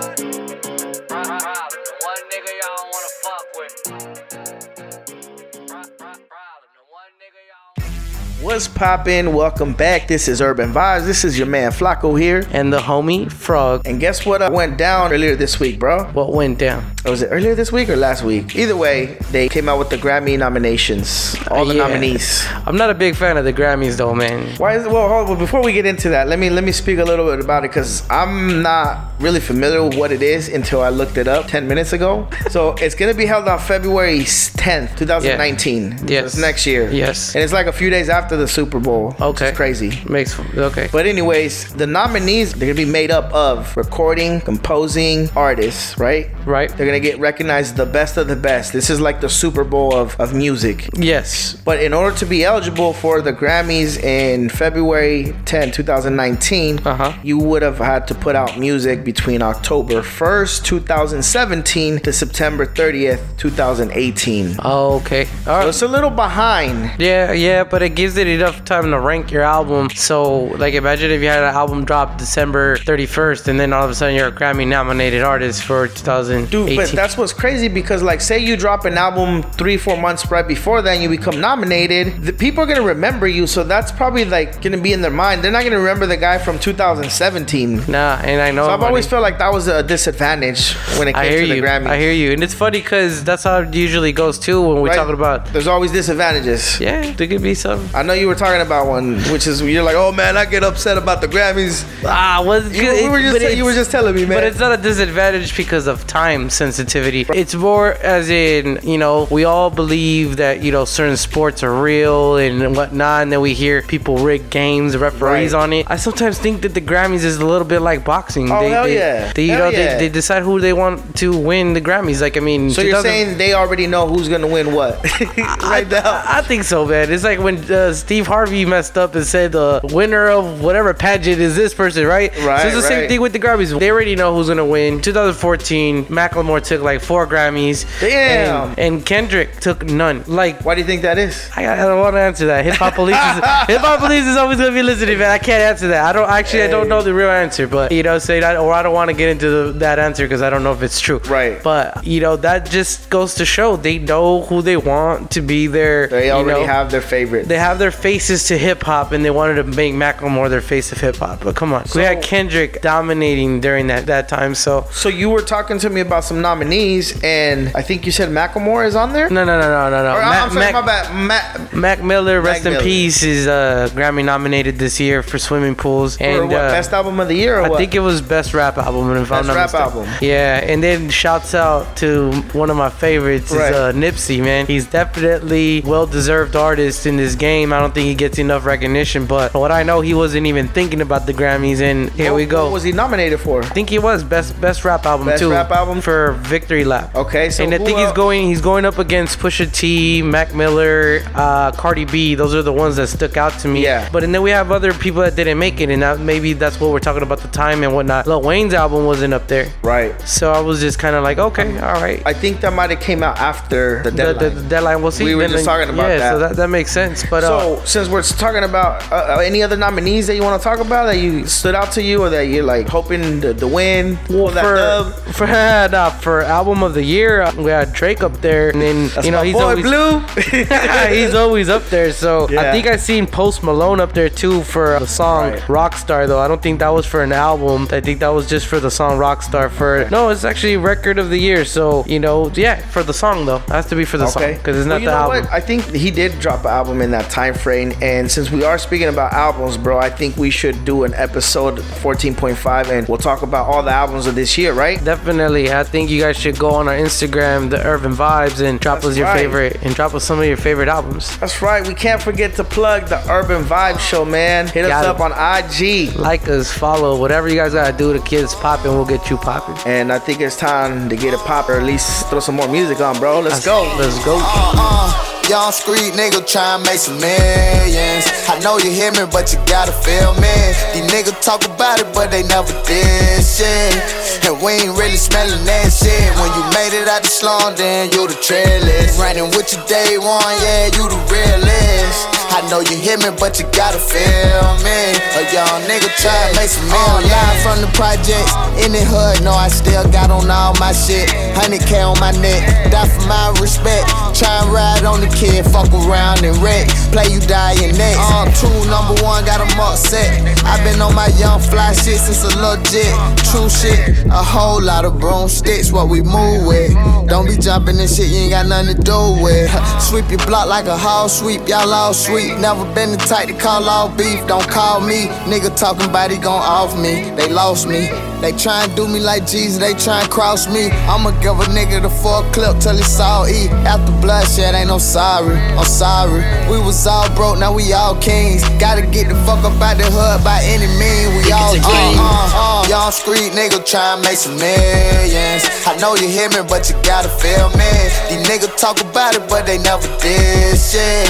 What's 8.48 8.66
poppin'? 8.70 9.34
Welcome 9.34 9.74
back. 9.74 10.08
This 10.08 10.30
is 10.30 10.40
Urban 10.40 10.72
Vibes. 10.72 11.06
This 11.06 11.26
is 11.26 11.38
your 11.38 11.48
man 11.48 11.70
Flacco 11.70 12.18
here. 12.18 12.48
And 12.52 12.72
the 12.72 12.80
homie 12.80 13.30
Frog. 13.30 13.86
And 13.86 14.00
guess 14.00 14.26
what 14.26 14.42
uh, 14.42 14.50
went 14.50 14.78
down 14.78 15.12
earlier 15.12 15.36
this 15.36 15.60
week, 15.60 15.78
bro? 15.80 16.06
What 16.14 16.32
went 16.32 16.58
down? 16.58 16.90
Or 17.04 17.12
was 17.12 17.22
it 17.24 17.28
earlier 17.28 17.56
this 17.56 17.74
week 17.74 17.90
or 17.90 17.98
last 17.98 18.24
week? 18.24 18.56
Either 18.56 18.78
way, 18.78 19.18
they 19.32 19.50
came 19.50 19.68
out 19.68 19.80
with 19.80 19.90
the 19.90 19.98
Grammy 19.98 20.40
nominations. 20.40 21.36
All 21.52 21.66
the 21.66 21.76
Yeah. 21.76 21.88
nominees. 21.88 22.46
I'm 22.66 22.78
not 22.78 22.90
a 22.90 22.94
big 22.94 23.18
fan 23.18 23.36
of 23.36 23.44
the 23.44 23.52
Grammys 23.52 23.98
though, 23.98 24.16
man. 24.16 24.48
Why 24.56 24.78
is 24.78 24.88
well, 24.88 25.10
hold 25.10 25.30
on, 25.30 25.38
before 25.38 25.62
we 25.62 25.74
get 25.74 25.86
into 25.86 26.08
that, 26.12 26.30
let 26.30 26.40
me 26.40 26.50
let 26.50 26.64
me 26.64 26.72
speak 26.72 27.00
a 27.00 27.04
little 27.04 27.26
bit 27.30 27.44
about 27.44 27.66
it 27.66 27.72
because 27.72 28.10
I'm 28.10 28.62
not 28.62 29.12
really 29.20 29.42
familiar 29.42 29.84
with 29.84 29.98
what 29.98 30.14
it 30.14 30.22
is 30.22 30.48
until 30.48 30.82
I 30.82 30.90
looked 30.90 31.18
it 31.18 31.28
up 31.28 31.48
10 31.48 31.68
minutes 31.68 31.92
ago. 31.92 32.30
so 32.50 32.76
it's 32.80 32.96
gonna 32.96 33.14
be 33.14 33.26
held 33.26 33.46
on 33.50 33.60
February 33.60 34.20
10th, 34.20 34.96
2019. 34.96 36.08
Yes. 36.08 36.24
That's 36.24 36.38
next 36.38 36.66
year. 36.66 36.90
Yes. 36.90 37.36
And 37.36 37.44
it's 37.44 37.52
like 37.52 37.68
a 37.68 37.74
few 37.74 37.90
days 37.90 38.08
after 38.08 38.37
the 38.38 38.48
Super 38.48 38.80
Bowl. 38.80 39.16
Okay. 39.20 39.50
It's 39.50 39.58
crazy. 39.58 40.02
Makes 40.08 40.40
okay. 40.56 40.88
But 40.92 41.06
anyways, 41.06 41.74
the 41.74 41.88
nominees 41.88 42.54
they're 42.54 42.74
gonna 42.74 42.86
be 42.86 42.92
made 42.92 43.12
up 43.12 43.32
of 43.34 43.76
recording, 43.78 44.42
composing 44.42 45.30
artists, 45.36 45.98
right? 45.98 46.30
Right. 46.46 46.70
They're 46.76 46.86
gonna 46.86 47.00
get 47.00 47.20
recognized 47.20 47.76
the 47.76 47.86
best 47.86 48.18
of 48.18 48.28
the 48.28 48.36
best. 48.36 48.74
This 48.74 48.90
is 48.90 49.00
like 49.02 49.22
the 49.22 49.30
Super 49.30 49.64
Bowl 49.64 49.94
of, 49.96 50.20
of 50.20 50.34
music. 50.34 50.90
Yes. 50.96 51.58
But 51.66 51.82
in 51.82 51.94
order 51.94 52.16
to 52.18 52.26
be 52.26 52.44
eligible 52.44 52.94
for 52.94 53.22
the 53.22 53.34
Grammys 53.34 53.98
in 54.02 54.50
February 54.50 55.34
10, 55.46 55.72
2019, 55.72 56.80
Uh-huh. 56.86 57.14
you 57.24 57.38
would 57.38 57.62
have 57.62 57.78
had 57.80 58.08
to 58.08 58.16
put 58.16 58.36
out 58.36 58.58
music 58.60 59.04
between 59.04 59.42
October 59.42 60.02
1st, 60.02 60.64
2017 60.66 62.00
to 62.00 62.14
September 62.14 62.66
30th, 62.66 63.20
2018. 63.38 64.58
Oh, 64.64 64.96
okay. 64.98 65.28
All 65.46 65.54
right. 65.58 65.64
So 65.64 65.70
it's 65.70 65.82
a 65.82 65.88
little 65.88 66.10
behind. 66.10 66.92
Yeah, 67.00 67.32
yeah, 67.32 67.64
but 67.64 67.82
it 67.82 67.90
gives 67.96 68.18
it 68.18 68.27
enough 68.36 68.64
time 68.66 68.92
to 68.92 69.00
rank 69.00 69.32
your 69.32 69.44
album. 69.44 69.90
So, 69.92 70.46
like, 70.58 70.74
imagine 70.74 71.12
if 71.12 71.22
you 71.22 71.28
had 71.28 71.44
an 71.44 71.54
album 71.56 71.86
drop 71.86 72.18
December 72.18 72.78
31st, 72.78 73.48
and 73.48 73.60
then 73.60 73.74
all 73.74 73.84
of 73.84 73.90
a 73.92 73.96
sudden 73.96 74.16
you're 74.16 74.28
a 74.28 74.32
Grammy 74.32 74.68
nominated 74.68 75.22
artist 75.24 75.64
for 75.64 75.88
2018. 75.88 76.50
Dude, 76.68 76.76
but 76.78 76.90
that's 76.92 77.18
what's 77.18 77.34
crazy 77.34 77.68
because, 77.68 78.02
like, 78.04 78.22
say 78.22 78.40
you 78.40 78.56
drop 78.58 78.86
an 78.86 78.98
album 78.98 79.44
three, 79.54 79.78
four 79.78 79.98
months 79.98 80.30
right 80.32 80.48
before 80.48 80.82
then, 80.82 81.02
you 81.02 81.10
become 81.10 81.40
nominated. 81.40 82.22
The 82.24 82.34
people 82.34 82.64
are 82.64 82.68
gonna 82.68 82.82
remember 82.82 83.28
you, 83.28 83.48
so 83.48 83.64
that's 83.64 83.92
probably 83.92 84.26
like 84.26 84.62
gonna 84.62 84.78
be 84.78 84.94
in 84.94 85.02
their 85.02 85.12
mind. 85.12 85.44
They're 85.44 85.52
not 85.52 85.64
gonna 85.64 85.80
remember 85.80 86.06
the 86.06 86.18
guy 86.18 86.38
from 86.38 86.60
2017. 86.60 87.84
Nah, 87.88 88.20
and 88.24 88.42
I 88.42 88.52
know. 88.52 88.66
So 88.68 88.72
I've 88.74 88.84
always 88.84 89.08
felt 89.08 89.22
like 89.22 89.38
that 89.40 89.52
was 89.52 89.68
a 89.68 89.84
disadvantage 89.84 90.74
when 90.98 91.08
it 91.08 91.14
came 91.14 91.22
I 91.24 91.30
hear 91.30 91.42
to 91.42 91.48
the 91.48 91.56
you. 91.56 91.62
Grammys. 91.62 91.88
I 91.88 91.98
hear 91.98 92.12
you, 92.12 92.32
and 92.34 92.44
it's 92.44 92.54
funny 92.54 92.80
because 92.80 93.24
that's 93.24 93.44
how 93.44 93.62
it 93.62 93.74
usually 93.74 94.12
goes 94.12 94.38
too 94.40 94.62
when 94.62 94.82
we're 94.82 94.90
Right? 94.90 94.96
talking 94.96 95.14
about. 95.14 95.46
There's 95.54 95.68
always 95.68 95.92
disadvantages. 95.92 96.80
Yeah, 96.80 97.12
there 97.14 97.28
could 97.28 97.42
be 97.42 97.54
some. 97.54 97.90
I 97.94 98.04
know 98.08 98.14
you 98.14 98.28
were 98.28 98.36
talking 98.36 98.62
about 98.62 98.88
one, 98.88 99.18
which 99.32 99.46
is 99.48 99.62
you're 99.62 99.84
like, 99.84 99.96
oh 99.96 100.12
man, 100.12 100.38
I 100.38 100.46
get 100.46 100.64
upset 100.64 100.98
about 100.98 101.22
the 101.22 101.28
Grammys. 101.28 101.86
Ah, 102.06 102.42
was 102.46 102.76
You, 102.76 102.92
you 102.94 103.12
were 103.12 103.20
just 103.22 103.56
you 103.58 103.66
were 103.66 103.74
just 103.74 103.92
telling 103.92 104.16
me, 104.16 104.22
man. 104.26 104.38
But 104.38 104.44
it's 104.46 104.60
not 104.60 104.72
a 104.78 104.82
disadvantage 104.82 105.56
because 105.56 105.88
of 105.88 106.08
time 106.08 106.50
sensitivity. 106.50 107.26
It's 107.34 107.54
more 107.56 107.94
as 107.94 108.30
in, 108.30 108.80
you 108.84 108.98
know, 108.98 109.28
we 109.30 109.44
all 109.44 109.70
believe 109.70 110.38
that, 110.38 110.64
you 110.64 110.72
know, 110.72 110.86
certain 110.86 111.18
sports 111.18 111.64
are 111.64 111.82
real 111.82 112.38
and 112.38 112.76
whatnot, 112.76 113.24
and 113.24 113.32
then 113.32 113.42
we 113.42 113.54
hear 113.54 113.82
people 113.82 114.18
rig 114.18 114.50
games, 114.50 114.96
referees 114.98 115.54
Right. 115.54 115.64
on 115.64 115.74
it. 115.74 115.86
I 115.90 115.98
sometimes 115.98 116.38
think 116.40 116.62
that 116.62 116.74
the 116.74 116.82
Grammys 116.82 117.24
is 117.24 117.38
a 117.38 117.46
little 117.46 117.68
bit 117.68 117.82
like 117.82 118.04
boxing. 118.06 118.52
Oh, 118.52 118.62
they, 118.62 118.70
hell 118.70 118.84
they, 118.86 118.96
yeah. 118.96 119.34
They, 119.34 119.46
you 119.46 119.52
Hell 119.52 119.72
know, 119.72 119.78
yeah. 119.78 119.98
they, 119.98 120.08
they 120.08 120.10
decide 120.10 120.44
who 120.44 120.60
they 120.60 120.74
want 120.74 121.16
to 121.18 121.38
win 121.38 121.74
the 121.74 121.82
Grammys. 121.82 122.22
Like, 122.22 122.38
I 122.38 122.40
mean, 122.40 122.70
so 122.72 122.82
you're 122.82 123.02
saying 123.02 123.38
they 123.38 123.54
already 123.54 123.88
know 123.88 124.08
who's 124.08 124.30
gonna 124.30 124.48
win 124.48 124.74
what 124.74 125.04
right 125.38 125.88
now? 125.90 126.24
I 126.26 126.42
think 126.42 126.64
so, 126.64 126.86
man. 126.86 127.12
It's 127.12 127.24
like 127.24 127.40
when 127.40 127.58
uh, 127.72 127.94
Steve 128.00 128.28
Harvey 128.28 128.66
messed 128.66 128.98
up 128.98 129.16
and 129.16 129.26
said 129.26 129.52
the 129.52 129.82
winner 129.92 130.30
of 130.30 130.62
whatever 130.62 130.94
pageant 130.94 131.40
is 131.40 131.56
this 131.56 131.74
person, 131.74 132.06
right? 132.06 132.32
Right, 132.44 132.62
So 132.62 132.68
it's 132.68 132.76
the 132.78 132.82
same 132.82 133.08
thing 133.08 133.22
with 133.22 133.34
the 133.34 133.40
Grammys. 133.40 133.78
They 133.78 133.92
already 133.92 134.16
know 134.16 134.34
who's 134.36 134.48
gonna 134.48 134.66
win. 134.66 135.02
2014, 135.02 136.06
Macklemore 136.06 136.64
took 136.64 136.82
like 136.82 137.02
four 137.02 137.28
Grammys. 137.28 137.86
Damn. 138.00 138.70
And, 138.70 138.80
and 138.80 139.06
Kendrick 139.06 139.60
took 139.60 139.86
none. 139.86 140.24
Like, 140.28 140.64
Why 140.64 140.76
do 140.76 140.82
you 140.82 140.88
think 140.88 141.02
that 141.04 141.18
is? 141.18 141.50
I, 141.56 141.68
I 141.72 141.76
don't 141.76 142.00
want 142.00 142.16
to 142.16 142.20
answer 142.20 142.46
that. 142.48 142.66
Hip 142.66 142.76
hop 142.76 142.96
police 142.96 143.16
is 143.16 143.36
hip 143.68 143.82
hop 143.82 144.00
police 144.00 144.26
is 144.26 144.38
always 144.38 144.58
gonna 144.58 144.72
be 144.72 144.84
listening, 144.84 145.20
man. 145.20 145.30
I 145.32 145.38
can't 145.38 145.62
answer 145.62 145.88
that. 145.90 146.06
I 146.06 146.14
don't 146.14 146.30
actually. 146.30 146.64
I 146.64 146.68
don't 146.68 146.90
know 146.90 147.02
the 147.02 147.14
real 147.14 147.30
answer, 147.30 147.68
but 147.68 147.92
you 147.92 148.04
know, 148.04 148.20
say 148.20 148.40
that, 148.40 148.58
or 148.58 148.72
I 148.74 148.84
don't 148.84 148.94
want 148.94 149.10
to 149.10 149.16
get 149.16 149.30
into 149.30 149.50
the, 149.50 149.80
that 149.80 150.00
answer 150.00 150.26
because 150.26 150.42
I 150.42 150.50
don't 150.50 150.64
know 150.64 150.74
if 150.74 150.82
it's 150.82 151.00
true. 151.00 151.20
Right. 151.28 151.62
But 151.62 152.06
you 152.06 152.22
know, 152.22 152.36
that 152.38 152.70
just 152.70 153.10
goes 153.10 153.36
to 153.36 153.46
show 153.46 153.76
they 153.76 154.00
know 154.00 154.42
who 154.44 154.62
they 154.62 154.78
want 154.78 155.32
to 155.32 155.42
be 155.42 155.68
their. 155.68 156.08
They 156.08 156.28
you 156.28 156.32
already 156.32 156.62
know, 156.62 156.66
have 156.68 156.92
their 156.92 157.02
favorite. 157.02 157.48
they 157.48 157.58
have 157.58 157.80
their 157.80 157.87
faces 157.92 158.46
to 158.48 158.58
hip 158.58 158.84
hop, 158.84 159.12
and 159.12 159.24
they 159.24 159.30
wanted 159.32 159.56
to 159.56 159.64
make 159.64 159.94
Macklemore 159.94 160.50
their 160.50 160.62
face 160.62 160.92
of 160.92 161.00
hip 161.00 161.18
hop. 161.18 161.42
But 161.44 161.56
come 161.56 161.74
on, 161.74 161.86
we 161.96 162.02
had 162.04 162.22
Kendrick 162.22 162.82
dominating 162.82 163.62
during 163.62 163.88
that 163.88 164.06
that 164.08 164.28
time. 164.30 164.56
So 164.56 164.86
So 164.92 165.10
you 165.10 165.30
were 165.30 165.42
talking 165.42 165.80
to 165.80 165.90
me 165.90 166.02
about 166.02 166.24
some 166.24 166.42
nominees, 166.42 167.22
and 167.24 167.72
I 167.76 167.82
think 167.82 168.06
you 168.06 168.12
said 168.12 168.30
Macklemore 168.30 168.86
is 168.88 168.96
on 168.96 169.14
there. 169.14 169.30
no, 169.30 169.44
no, 169.44 169.60
no, 169.60 169.68
no, 169.68 169.90
no, 169.90 170.04
no. 170.04 170.16
Or, 170.16 170.22
Mac, 170.22 170.44
I'm 170.44 170.50
sorry, 170.52 170.60
Mac- 170.60 170.74
my 170.74 170.86
bad. 170.86 171.16
Mac, 171.28 171.74
Mac 171.74 172.04
Miller, 172.04 172.42
Mac 172.42 172.54
rest 172.54 172.66
in 172.66 172.74
Miller. 172.74 172.84
peace, 172.84 173.24
is 173.24 173.48
uh, 173.48 173.90
Grammy 173.94 174.24
nominated 174.26 174.78
this 174.80 175.00
year 175.00 175.24
for 175.24 175.38
Swimming 175.38 175.76
Pools. 175.76 176.18
And 176.18 176.48
what? 176.50 176.56
uh, 176.56 176.70
best 176.72 176.94
album 176.94 177.20
of 177.20 177.28
the 177.28 177.36
year 177.36 177.60
or 177.60 177.66
I 177.66 177.70
what? 177.70 177.78
think 177.78 177.96
it 177.96 178.00
was 178.00 178.22
best 178.22 178.54
rap 178.54 178.78
album. 178.78 179.12
If 179.18 179.32
I'm 179.32 179.46
Best 179.46 179.48
not 179.48 179.56
rap 179.56 179.72
mistaken. 179.74 180.00
album. 180.08 180.14
Yeah, 180.22 180.58
and 180.64 180.84
then 180.84 181.10
shouts 181.10 181.54
out 181.56 181.96
to 181.98 182.32
one 182.54 182.70
of 182.70 182.78
my 182.78 182.90
favorites 182.90 183.52
Right. 183.52 183.72
is 183.72 183.76
uh, 183.76 183.92
Nipsey. 183.94 184.42
Man, 184.42 184.66
he's 184.66 184.86
definitely 184.88 185.82
well-deserved 185.86 186.56
artist 186.56 187.06
in 187.06 187.18
this 187.18 187.36
game. 187.36 187.74
I 187.78 187.80
don't 187.80 187.94
think 187.94 188.08
he 188.08 188.16
gets 188.16 188.40
enough 188.40 188.66
recognition, 188.66 189.28
but 189.28 189.54
what 189.54 189.72
I 189.72 189.84
know, 189.84 190.02
he 190.02 190.16
wasn't 190.16 190.48
even 190.48 190.68
thinking 190.68 191.00
about 191.02 191.28
the 191.28 191.34
Grammys. 191.34 191.80
And 191.80 192.10
here 192.12 192.32
What- 192.32 192.38
we 192.38 192.46
go. 192.48 192.64
What 192.64 192.74
was 192.74 192.82
he 192.84 192.92
nominated 192.92 193.40
for? 193.40 193.62
I 193.62 193.68
think 193.68 193.88
he 193.92 194.00
was 194.00 194.24
best 194.24 194.60
best 194.60 194.84
rap 194.84 195.06
album 195.06 195.28
Best 195.28 195.42
too. 195.44 195.52
rap 195.52 195.70
album? 195.72 196.02
for 196.02 196.32
Victory 196.42 196.84
Lap. 196.86 197.16
Okay, 197.16 197.50
so 197.52 197.64
and 197.64 197.74
I 197.74 197.78
think 197.78 198.00
he's 198.00 198.12
going 198.14 198.48
he's 198.48 198.62
going 198.62 198.84
up 198.84 198.98
against 198.98 199.38
Pusha 199.40 199.72
T, 199.72 200.22
Mac 200.24 200.54
Miller, 200.56 201.22
uh, 201.36 201.72
Cardi 201.72 202.06
B. 202.06 202.34
Those 202.36 202.56
are 202.56 202.64
the 202.64 202.74
ones 202.74 202.96
that 202.96 203.08
stuck 203.08 203.38
out 203.38 203.54
to 203.60 203.68
me. 203.68 203.84
Yeah. 203.84 204.10
But 204.12 204.24
and 204.24 204.34
then 204.34 204.42
we 204.42 204.50
have 204.52 204.72
other 204.72 204.92
people 204.94 205.22
that 205.22 205.36
didn't 205.36 205.60
make 205.60 205.80
it, 205.80 205.90
and 205.92 206.02
that, 206.02 206.20
maybe 206.20 206.54
that's 206.54 206.80
what 206.80 206.90
we're 206.92 207.00
talking 207.00 207.22
about 207.24 207.40
the 207.42 207.48
time 207.50 207.84
and 207.84 207.94
whatnot. 207.94 208.26
Lil 208.28 208.42
Wayne's 208.42 208.74
album 208.74 209.06
wasn't 209.06 209.34
up 209.36 209.48
there, 209.48 209.68
Right. 209.84 210.20
so 210.28 210.52
I 210.52 210.60
was 210.62 210.80
just 210.80 210.98
kind 210.98 211.16
of 211.16 211.24
like, 211.24 211.38
okay, 211.38 211.78
all 211.80 212.02
right. 212.02 212.22
I 212.26 212.34
think 212.34 212.62
that 212.62 212.74
might 212.74 212.90
have 212.90 213.00
came 213.02 213.22
out 213.24 213.38
after 213.40 214.02
the 214.04 214.12
the, 214.12 214.18
deadline. 214.18 214.44
the, 214.56 214.62
the 214.62 214.70
deadline. 214.70 215.02
We'll 215.04 215.12
see. 215.12 215.26
We 215.26 215.36
were 215.36 215.48
just 215.48 215.66
talking 215.66 215.90
about 215.94 216.08
yeah, 216.10 216.18
that. 216.18 216.32
so 216.34 216.40
that, 216.40 216.56
that 216.56 216.70
makes 216.70 216.92
sense. 216.92 217.24
But 217.30 217.44
uh, 217.44 217.67
so 217.76 217.86
since 217.86 218.08
we're 218.10 218.22
talking 218.24 218.64
about 218.64 219.10
uh, 219.12 219.36
uh, 219.38 219.40
any 219.44 219.62
other 219.64 219.76
nominees 219.78 220.28
that 220.28 220.36
you 220.36 220.44
want 220.44 220.62
to 220.62 220.64
talk 220.64 220.80
about 220.80 221.06
that 221.06 221.18
you 221.18 221.46
stood 221.46 221.76
out 221.76 221.92
to 221.94 222.02
you 222.02 222.22
or 222.22 222.30
that 222.30 222.44
you're 222.44 222.64
like 222.64 222.88
hoping 222.88 223.42
to, 223.42 223.54
to 223.54 223.68
win, 223.68 224.16
that 224.28 224.54
dub. 224.64 225.14
for 225.14 225.32
for, 225.34 225.48
nah, 225.92 226.10
for 226.10 226.42
album 226.42 226.84
of 226.84 226.94
the 226.94 227.04
year, 227.04 227.42
uh, 227.42 227.54
we 227.56 227.72
had 227.72 227.94
Drake 227.94 228.22
up 228.24 228.40
there, 228.42 228.70
and 228.70 228.82
then 228.82 229.08
That's 229.10 229.26
you 229.26 229.32
know 229.32 229.42
he's 229.44 229.54
boy 229.54 229.62
always 229.62 229.84
Blue. 229.86 230.20
he's 231.16 231.34
always 231.34 231.70
up 231.70 231.84
there. 231.90 232.12
So 232.12 232.50
Yeah. 232.50 232.62
I 232.62 232.72
think 232.72 232.88
I 232.88 232.98
seen 232.98 233.28
Post 233.28 233.64
Malone 233.64 234.00
up 234.00 234.14
there 234.14 234.30
too 234.30 234.64
for 234.64 235.00
the 235.00 235.08
song 235.08 235.52
Right. 235.52 235.62
Rockstar. 235.62 236.28
Though 236.28 236.40
I 236.40 236.48
don't 236.48 236.62
think 236.62 236.80
that 236.80 236.90
was 236.90 237.06
for 237.06 237.24
an 237.24 237.32
album. 237.32 237.88
I 237.92 238.02
think 238.02 238.20
that 238.20 238.30
was 238.30 238.48
just 238.48 238.68
for 238.68 238.80
the 238.80 238.92
song 238.92 239.18
Rockstar. 239.20 239.70
For 239.70 240.08
no, 240.12 240.30
it's 240.30 240.44
actually 240.44 240.78
record 240.78 241.20
of 241.20 241.30
the 241.30 241.38
year. 241.38 241.66
So 241.66 242.04
you 242.08 242.20
know, 242.20 242.52
yeah, 242.56 242.76
for 242.76 243.04
the 243.04 243.14
song 243.14 243.46
though, 243.46 243.58
it 243.58 243.70
has 243.70 243.86
to 243.88 243.96
be 243.96 244.06
for 244.06 244.18
the 244.18 244.28
song 244.28 244.54
because 244.54 244.78
it's 244.78 244.88
Well, 244.88 244.96
not 245.00 245.02
you 245.02 245.08
the 245.08 245.12
know 245.12 245.18
album. 245.34 245.44
What? 245.46 245.54
I 245.54 245.60
think 245.60 245.84
he 245.94 246.12
did 246.12 246.40
drop 246.40 246.62
an 246.62 246.72
album 246.72 247.02
in 247.02 247.12
that 247.12 247.30
time 247.30 247.54
frame, 247.58 247.94
and 248.02 248.30
since 248.32 248.50
we 248.52 248.64
are 248.64 248.78
speaking 248.78 249.08
about 249.08 249.34
albums, 249.34 249.78
bro, 249.78 249.98
I 250.00 250.10
think 250.10 250.38
we 250.38 250.50
should 250.50 250.86
do 250.86 251.04
an 251.04 251.14
episode 251.16 251.80
14.5, 251.80 252.90
and 252.90 253.08
we'll 253.08 253.18
talk 253.18 253.42
about 253.42 253.68
all 253.68 253.84
the 253.84 253.92
albums 253.92 254.28
of 254.28 254.36
this 254.36 254.58
year, 254.58 254.74
right? 254.74 255.04
Definitely, 255.04 255.72
I 255.72 255.84
think 255.84 256.10
you 256.10 256.22
guys 256.22 256.38
should 256.38 256.58
go 256.58 256.72
on 256.72 256.88
our 256.88 256.96
Instagram, 256.96 257.70
the 257.70 257.84
Urban 257.86 258.14
Vibes, 258.14 258.62
and 258.62 258.80
drop 258.80 258.98
That's 258.98 259.08
us 259.14 259.18
your 259.18 259.28
right. 259.28 259.40
favorite 259.40 259.78
and 259.84 259.94
drop 259.96 260.14
us 260.14 260.24
some 260.24 260.40
of 260.40 260.46
your 260.46 260.58
favorite 260.58 260.88
albums. 260.88 261.38
That's 261.40 261.62
right. 261.62 261.86
We 261.88 261.94
can't 261.94 262.22
forget 262.22 262.56
to 262.56 262.64
plug 262.64 263.08
the 263.08 263.20
Urban 263.30 263.64
Vibe 263.64 264.00
Show, 264.00 264.26
man. 264.26 264.68
Hit 264.68 264.86
us 264.86 264.90
Got 264.90 265.06
it. 265.06 265.10
up 265.10 265.20
on 265.20 265.32
IG. 265.32 266.16
Like 266.16 266.48
us, 266.48 266.72
follow, 266.72 267.20
whatever 267.20 267.48
you 267.50 267.56
guys 267.56 267.74
gotta 267.74 267.98
do 267.98 268.14
to 268.14 268.20
kids 268.20 268.56
popping, 268.56 268.92
we'll 268.92 269.06
get 269.06 269.30
you 269.30 269.38
popping. 269.38 269.76
And 269.86 270.12
I 270.12 270.20
think 270.20 270.42
it's 270.42 270.56
time 270.58 271.10
to 271.10 271.16
get 271.16 271.34
it 271.34 271.40
pop, 271.42 271.70
or 271.70 271.74
at 271.74 271.84
least 271.84 272.28
throw 272.30 272.40
some 272.40 272.56
more 272.56 272.68
music 272.68 273.00
on, 273.02 273.20
bro. 273.20 273.40
Let's 273.40 273.66
go. 273.66 273.84
Let's 273.98 274.24
go. 274.24 274.38
Uh, 274.42 275.24
young 275.50 275.72
street 275.72 276.12
nigga 276.14 276.44
tryna 276.44 276.84
make 276.84 277.00
some 277.00 277.16
millions. 277.24 278.28
I 278.52 278.60
know 278.60 278.78
you 278.78 278.92
hear 278.92 279.12
me, 279.16 279.24
but 279.32 279.52
you 279.52 279.60
gotta 279.64 279.96
feel 279.96 280.36
me. 280.36 280.56
These 280.92 281.08
niggas 281.08 281.40
talk 281.42 281.64
about 281.64 282.00
it, 282.00 282.08
but 282.14 282.32
they 282.32 282.44
never 282.44 282.72
did 282.84 283.40
shit. 283.44 283.96
And 284.44 284.60
we 284.60 284.84
ain't 284.84 284.96
really 285.00 285.16
smelling 285.16 285.64
that 285.64 285.88
shit. 285.92 286.28
When 286.36 286.52
you 286.52 286.64
made 286.76 286.92
it 286.92 287.08
out 287.08 287.24
the 287.24 287.32
slum, 287.32 287.76
then 287.76 288.12
you 288.12 288.28
the 288.28 288.36
trailers. 288.44 289.16
Running 289.16 289.48
with 289.56 289.72
your 289.72 289.84
day 289.88 290.20
one, 290.20 290.56
yeah, 290.64 290.92
you 291.00 291.08
the 291.08 291.20
realest. 291.32 292.28
I 292.52 292.68
know 292.68 292.84
you 292.84 292.98
hear 292.98 293.18
me, 293.18 293.32
but 293.40 293.60
you 293.60 293.66
gotta 293.72 294.00
feel 294.00 294.68
me. 294.84 295.00
A 295.40 295.44
young 295.54 295.80
nigga 295.88 296.12
tryna 296.20 296.60
make 296.60 296.72
some 296.72 296.88
millions. 296.92 297.32
Live 297.32 297.58
from 297.64 297.78
the 297.80 297.92
projects 297.96 298.52
in 298.84 298.92
the 298.92 299.04
hood, 299.04 299.44
no, 299.44 299.52
I 299.52 299.68
still 299.70 300.04
got 300.12 300.30
on 300.30 300.52
all 300.52 300.76
my 300.80 300.92
shit. 300.92 301.30
100k 301.56 302.04
on 302.04 302.20
my 302.20 302.32
neck, 302.44 302.92
die 302.92 303.08
for 303.08 303.28
my 303.28 303.56
respect. 303.62 304.10
Try 304.36 304.64
and 304.64 304.72
ride 304.72 305.06
on 305.06 305.22
the 305.22 305.30
kid, 305.38 305.66
fuck 305.66 305.88
around 305.94 306.44
and 306.44 306.58
wreck. 306.58 306.90
Play 307.14 307.30
you 307.30 307.40
dying 307.40 307.96
next. 307.96 308.20
Uh, 308.20 308.50
two 308.58 308.74
number 308.90 309.14
one, 309.24 309.46
got 309.46 309.58
got 309.60 309.72
'em 309.72 309.80
upset. 309.80 310.30
i 310.66 310.82
been 310.84 311.02
on 311.02 311.14
my 311.14 311.28
young 311.38 311.60
fly 311.60 311.94
shit 311.94 312.20
since 312.20 312.44
a 312.44 312.52
little 312.58 312.82
jet. 312.84 313.14
True 313.50 313.70
shit, 313.70 314.26
a 314.26 314.44
whole 314.44 314.82
lot 314.82 315.06
of 315.06 315.20
broomsticks, 315.20 315.92
what 315.92 316.10
we 316.10 316.22
move 316.22 316.66
with. 316.66 316.92
Don't 317.28 317.46
be 317.46 317.56
jumping 317.58 317.98
this 317.98 318.18
shit, 318.18 318.28
you 318.28 318.50
ain't 318.50 318.52
got 318.52 318.66
nothing 318.66 318.96
to 318.96 319.02
do 319.02 319.20
with. 319.42 319.70
Sweep 320.02 320.30
your 320.30 320.44
block 320.46 320.68
like 320.68 320.86
a 320.86 320.98
house 320.98 321.40
sweep, 321.40 321.68
y'all 321.68 321.94
all 321.94 322.14
sweet. 322.14 322.58
Never 322.58 322.86
been 322.94 323.12
the 323.12 323.18
type 323.18 323.48
to 323.48 323.54
call 323.54 323.88
off 323.88 324.18
beef, 324.18 324.46
don't 324.48 324.68
call 324.68 325.00
me. 325.00 325.28
Nigga 325.46 325.76
talking 325.78 326.10
about 326.10 326.32
he 326.32 326.38
gon' 326.38 326.62
off 326.62 326.98
me, 326.98 327.30
they 327.38 327.50
lost 327.50 327.88
me. 327.88 328.10
They 328.42 328.52
try 328.52 328.84
and 328.84 328.96
do 328.96 329.08
me 329.08 329.20
like 329.20 329.48
Jesus, 329.48 329.80
they 329.80 329.94
try 329.96 330.22
and 330.22 330.30
cross 330.30 330.68
me. 330.68 330.92
I'ma 331.10 331.32
give 331.42 331.58
a 331.60 331.66
nigga 331.74 332.02
the 332.02 332.10
full 332.10 332.44
clip 332.54 332.78
till 332.80 332.98
it's 332.98 333.20
all 333.20 333.48
E. 333.48 333.68
After 333.82 334.14
bloodshed, 334.22 334.76
ain't 334.76 334.90
no 334.90 335.00
sorry. 335.00 335.58
I'm 335.74 335.86
sorry. 335.86 336.46
We 336.70 336.78
was 336.78 337.08
all 337.08 337.28
broke, 337.34 337.58
now 337.58 337.74
we 337.74 337.94
all 337.94 338.16
kings. 338.22 338.62
Gotta 338.78 339.02
get 339.02 339.30
the 339.30 339.36
fuck 339.42 339.66
up 339.66 339.82
out 339.82 339.98
the 339.98 340.06
hood 340.06 340.44
by 340.44 340.62
any 340.70 340.86
means. 341.02 341.34
We 341.34 341.52
all 341.52 341.74
uh, 341.74 341.82
uh, 341.82 342.86
uh. 342.86 342.88
Young 342.88 343.12
street 343.12 343.58
nigga 343.58 343.82
try 343.82 344.14
and 344.14 344.22
make 344.22 344.38
some 344.38 344.54
millions. 344.62 345.66
I 345.90 345.98
know 345.98 346.14
you 346.14 346.30
hear 346.30 346.50
me, 346.54 346.62
but 346.62 346.86
you 346.90 346.96
gotta 347.02 347.30
feel 347.42 347.74
me. 347.74 347.90
These 348.30 348.46
niggas 348.46 348.78
talk 348.78 349.02
about 349.02 349.34
it, 349.34 349.50
but 349.50 349.66
they 349.66 349.80
never 349.82 350.06
did 350.22 350.78
shit. 350.78 351.26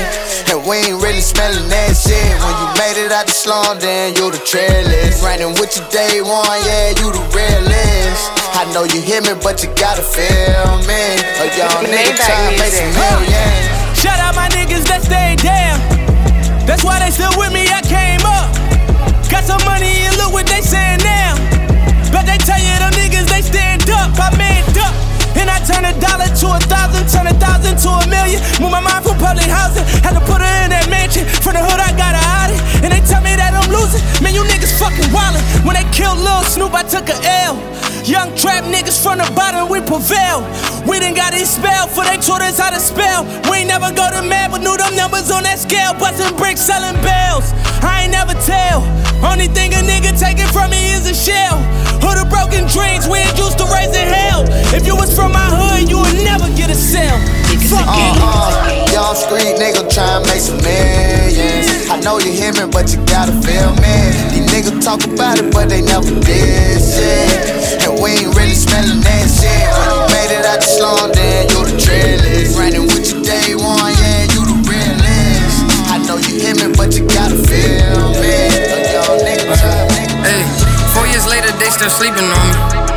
And 0.51 0.59
we 0.67 0.83
ain't 0.83 0.99
really 0.99 1.23
smelling 1.23 1.67
that 1.71 1.95
shit. 1.95 2.35
When 2.43 2.55
you 2.59 2.67
made 2.75 2.99
it 2.99 3.11
out 3.15 3.27
the 3.27 3.35
slum, 3.35 3.79
then 3.79 4.15
you 4.15 4.31
the 4.31 4.39
trailers. 4.43 5.23
Running 5.23 5.55
with 5.55 5.71
you 5.75 5.83
day 5.87 6.19
one, 6.19 6.59
yeah, 6.67 6.96
you 6.99 7.13
the 7.13 7.23
realest. 7.33 8.21
I 8.57 8.65
know 8.73 8.83
you 8.83 9.01
hear 9.01 9.21
me, 9.21 9.37
but 9.41 9.61
you 9.61 9.69
gotta 9.77 10.01
feel 10.01 10.81
me. 10.89 11.03
A 11.41 11.45
young 11.53 11.85
nigga 11.85 12.17
try 12.17 12.37
and 12.49 12.57
make 12.57 12.73
some 12.73 12.93
millions. 12.93 13.97
Shout 13.97 14.17
out 14.19 14.33
my 14.33 14.49
niggas 14.49 14.85
that 14.89 15.05
stayed 15.05 15.41
down. 15.45 15.77
That's 16.65 16.83
why 16.83 16.99
they 16.99 17.13
still 17.13 17.33
with 17.37 17.53
me. 17.53 17.69
I 17.69 17.81
came 17.85 18.23
up. 18.25 18.49
Got 19.29 19.45
some 19.45 19.61
money 19.65 20.05
and 20.09 20.15
look 20.17 20.33
what 20.33 20.49
they 20.49 20.61
saying 20.61 21.01
now. 21.05 21.37
But 22.09 22.25
they 22.25 22.37
tell 22.41 22.59
you 22.59 22.73
them 22.81 22.93
niggas 22.97 23.29
they 23.29 23.41
stand 23.45 23.85
up. 23.93 24.17
I 24.17 24.33
manned 24.37 24.77
up. 24.77 24.93
And 25.37 25.53
I 25.53 25.61
turn 25.61 25.85
a 25.85 25.93
dollar 26.01 26.25
to 26.25 26.47
a 26.57 26.61
thousand, 26.65 27.05
turn 27.13 27.27
a 27.29 27.35
thousand 27.37 27.77
to 27.85 27.89
a 27.93 28.05
million. 28.09 28.41
Move 28.57 28.73
my 28.73 28.81
mind 28.81 29.05
from 29.05 29.21
public 29.21 29.45
housing, 29.45 29.85
had 30.01 30.17
to 30.17 30.23
put 30.25 30.41
her 30.41 30.53
in 30.65 30.66
When 35.67 35.75
they 35.75 35.83
killed 35.91 36.23
Lil 36.23 36.47
Snoop, 36.47 36.71
I 36.71 36.87
took 36.87 37.11
a 37.11 37.17
L. 37.43 37.59
Young 38.07 38.31
trap 38.39 38.63
niggas 38.71 39.03
from 39.03 39.19
the 39.19 39.27
bottom, 39.35 39.67
we 39.67 39.83
prevail. 39.83 40.39
We 40.87 40.95
done 41.03 41.11
got 41.11 41.35
these 41.35 41.51
spell, 41.51 41.91
for 41.91 42.07
they 42.07 42.15
taught 42.15 42.39
us 42.39 42.55
how 42.55 42.71
to 42.71 42.79
spell. 42.79 43.27
We 43.51 43.59
ain't 43.59 43.67
never 43.67 43.91
go 43.91 44.07
to 44.07 44.23
mad, 44.23 44.55
but 44.55 44.63
knew 44.63 44.79
them 44.79 44.95
numbers 44.95 45.27
on 45.27 45.43
that 45.43 45.59
scale. 45.59 45.91
Bustin' 45.99 46.31
bricks, 46.39 46.63
selling 46.63 46.95
bells. 47.03 47.51
I 47.83 48.07
ain't 48.07 48.15
never 48.15 48.31
tell. 48.47 48.79
Only 49.19 49.51
thing 49.51 49.75
a 49.75 49.83
nigga 49.83 50.15
taking 50.15 50.47
from 50.55 50.71
me 50.71 50.95
is 50.95 51.03
a 51.03 51.11
shell. 51.11 51.59
Hood 51.99 52.15
of 52.15 52.31
broken 52.31 52.63
dreams, 52.71 53.03
we 53.11 53.19
ain't 53.19 53.35
used 53.35 53.59
to 53.59 53.67
raising 53.67 54.07
hell. 54.07 54.47
If 54.71 54.87
you 54.87 54.95
was 54.95 55.11
from 55.11 55.35
my 55.35 55.51
hood, 55.51 55.91
you 55.91 55.99
would 55.99 56.15
never 56.23 56.47
get 56.55 56.71
a 56.71 56.79
cell. 56.79 57.19
Fuck 57.67 57.91
it. 57.91 58.15
Uh, 58.23 58.23
uh, 58.23 58.95
young 58.95 59.11
street 59.19 59.59
nigga 59.59 59.83
try 59.91 60.15
and 60.15 60.23
make 60.31 60.39
some 60.39 60.63
millions. 60.63 61.91
I 61.91 61.99
know 61.99 62.23
you 62.23 62.31
hear 62.31 62.55
me, 62.55 62.71
but 62.71 62.87
you 62.95 63.03
gotta 63.03 63.35
feel 63.43 63.75
me. 63.83 64.36
Niggas 64.57 64.81
talk 64.83 65.05
about 65.05 65.37
it, 65.37 65.53
but 65.53 65.69
they 65.69 65.83
never 65.83 66.09
did 66.25 66.81
shit. 66.81 67.85
And 67.85 68.01
we 68.01 68.25
ain't 68.25 68.33
really 68.33 68.57
smelling 68.57 69.05
that 69.05 69.29
shit. 69.29 69.53
When 69.53 69.85
you 69.85 70.01
made 70.09 70.33
it 70.33 70.45
out 70.49 70.57
the 70.57 70.65
slum, 70.65 71.11
then 71.13 71.45
you 71.53 71.61
the. 71.77 72.57
Running 72.57 72.89
with 72.89 73.05
you 73.05 73.21
day 73.21 73.53
one, 73.53 73.93
yeah, 74.01 74.25
you 74.33 74.41
the 74.49 74.57
realest. 74.65 75.61
I 75.93 76.01
know 76.09 76.17
you 76.17 76.41
hear 76.41 76.55
me, 76.57 76.73
but 76.73 76.97
you 76.97 77.05
gotta 77.05 77.37
feel 77.37 78.17
me. 78.17 78.49
Nigga 79.21 79.53
Hey, 80.25 80.41
four 80.89 81.05
years 81.05 81.27
later, 81.29 81.53
they 81.61 81.69
still 81.69 81.91
sleeping 81.93 82.25
on 82.25 82.49
me. 82.49 82.96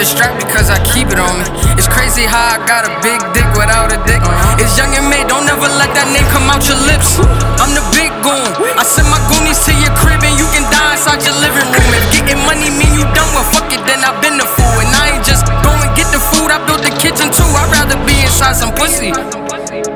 The 0.00 0.08
strap 0.08 0.32
because 0.40 0.72
I 0.72 0.80
keep 0.96 1.12
it 1.12 1.20
on 1.20 1.36
me. 1.36 1.44
It's 1.76 1.84
crazy 1.84 2.24
how 2.24 2.56
I 2.56 2.58
got 2.64 2.88
a 2.88 2.92
big 3.04 3.20
dick 3.36 3.44
without 3.52 3.92
a 3.92 4.00
dick. 4.08 4.24
It's 4.56 4.72
young 4.80 4.88
and 4.96 5.04
made, 5.12 5.28
don't 5.28 5.44
ever 5.44 5.68
let 5.76 5.92
that 5.92 6.08
name 6.08 6.24
come 6.32 6.48
out 6.48 6.64
your 6.64 6.80
lips. 6.88 7.20
I'm 7.60 7.76
the 7.76 7.84
big 7.92 8.08
goon. 8.24 8.48
I 8.80 8.82
send 8.82 9.12
my 9.12 9.20
goonies 9.28 9.60
to 9.68 9.76
your 9.76 9.92
crib 10.00 10.24
and 10.24 10.32
you 10.40 10.48
can 10.56 10.64
die 10.72 10.96
inside 10.96 11.20
your 11.28 11.36
living 11.44 11.68
room. 11.68 11.90
If 11.92 12.04
getting 12.16 12.40
money 12.48 12.72
mean 12.72 12.96
you 12.96 13.04
done, 13.12 13.28
well, 13.36 13.44
fuck 13.52 13.68
it, 13.68 13.84
then 13.84 14.00
I've 14.00 14.16
been 14.24 14.40
the 14.40 14.48
fool. 14.48 14.76
And 14.80 14.88
I 14.88 15.20
ain't 15.20 15.26
just 15.28 15.44
go 15.60 15.68
and 15.68 15.92
get 15.92 16.08
the 16.16 16.22
food, 16.32 16.48
I 16.48 16.64
built 16.64 16.80
the 16.80 16.96
kitchen 16.96 17.28
too. 17.28 17.44
I'd 17.52 17.68
rather 17.68 18.00
be 18.08 18.24
inside 18.24 18.56
some 18.56 18.72
pussy. 18.72 19.12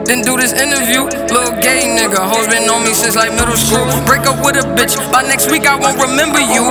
Then 0.04 0.20
do 0.20 0.36
this 0.36 0.52
interview, 0.52 1.08
little 1.32 1.56
gay 1.64 1.88
nigga. 1.88 2.20
Hoes 2.20 2.44
been 2.52 2.68
on 2.68 2.84
me 2.84 2.92
since 2.92 3.16
like 3.16 3.32
middle 3.32 3.56
school. 3.56 3.88
Break 4.04 4.28
up 4.28 4.36
with 4.44 4.60
a 4.60 4.64
bitch, 4.76 5.00
by 5.08 5.24
next 5.24 5.48
week 5.48 5.64
I 5.64 5.80
won't 5.80 5.96
remember 5.96 6.44
you. 6.44 6.68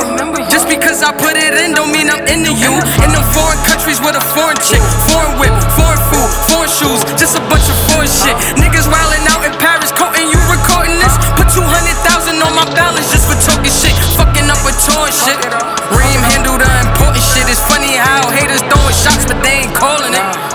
Just 0.53 0.69
because 0.69 1.01
I 1.01 1.09
put 1.09 1.33
it 1.33 1.57
in, 1.57 1.73
don't 1.73 1.89
mean 1.89 2.13
I'm 2.13 2.21
into 2.29 2.53
you. 2.53 2.69
In 3.01 3.09
them 3.09 3.25
foreign 3.33 3.57
countries 3.65 3.97
with 4.05 4.13
a 4.13 4.21
foreign 4.37 4.61
chick, 4.61 4.85
foreign 5.09 5.41
whip, 5.41 5.49
foreign 5.73 5.97
food, 6.13 6.29
foreign 6.45 6.69
shoes, 6.69 7.01
just 7.17 7.33
a 7.33 7.41
bunch 7.49 7.65
of 7.65 7.77
foreign 7.89 8.05
shit. 8.05 8.37
Niggas 8.61 8.85
wildin' 8.85 9.25
out 9.33 9.41
in 9.41 9.53
Paris, 9.57 9.89
quoting 9.97 10.29
you 10.29 10.37
recording 10.45 11.01
this. 11.01 11.17
Put 11.33 11.49
200,000 11.49 12.37
on 12.37 12.53
my 12.53 12.69
balance 12.77 13.09
just 13.09 13.25
for 13.25 13.37
talking 13.41 13.73
shit, 13.73 13.97
fucking 14.13 14.45
up 14.45 14.61
with 14.61 14.77
torn 14.85 15.09
shit. 15.09 15.41
Reem 15.89 16.21
handle 16.21 16.61
the 16.61 16.69
important 16.85 17.25
shit. 17.25 17.49
It's 17.49 17.65
funny 17.65 17.97
how 17.97 18.29
haters 18.29 18.61
throwing 18.69 18.93
shots, 18.93 19.25
but 19.25 19.41
they 19.41 19.65
ain't 19.65 19.73
calling 19.73 20.13
it. 20.13 20.52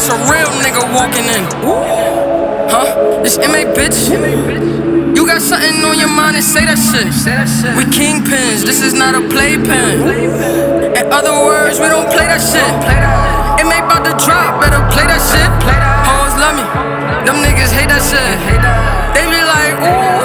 That's 0.00 0.16
a 0.16 0.32
real 0.32 0.48
nigga 0.64 0.80
walking 0.96 1.28
in. 1.28 1.44
Huh? 2.72 3.20
This 3.20 3.36
MA 3.36 3.68
bitch. 3.68 4.08
You 5.12 5.26
got 5.28 5.44
something 5.44 5.84
on 5.84 6.00
your 6.00 6.08
mind 6.08 6.40
and 6.40 6.44
say 6.44 6.64
that 6.64 6.80
shit. 6.80 7.04
We 7.76 7.84
kingpins, 7.84 8.64
this 8.64 8.80
is 8.80 8.96
not 8.96 9.12
a 9.12 9.20
playpen. 9.28 10.08
In 10.96 11.04
other 11.12 11.36
words, 11.44 11.76
we 11.76 11.92
don't 11.92 12.08
play 12.08 12.24
that 12.24 12.40
shit. 12.40 12.64
MA 13.60 13.84
about 13.84 14.08
to 14.08 14.16
drop, 14.24 14.64
better 14.64 14.80
play 14.88 15.04
that 15.04 15.20
shit. 15.20 15.50
Hoes 15.68 16.32
love 16.40 16.56
me, 16.56 16.64
them 17.28 17.36
niggas 17.44 17.68
hate 17.68 17.92
that 17.92 18.00
shit. 18.00 18.40
They 19.12 19.28
be 19.28 19.36
like, 19.44 19.84
ooh, 19.84 20.19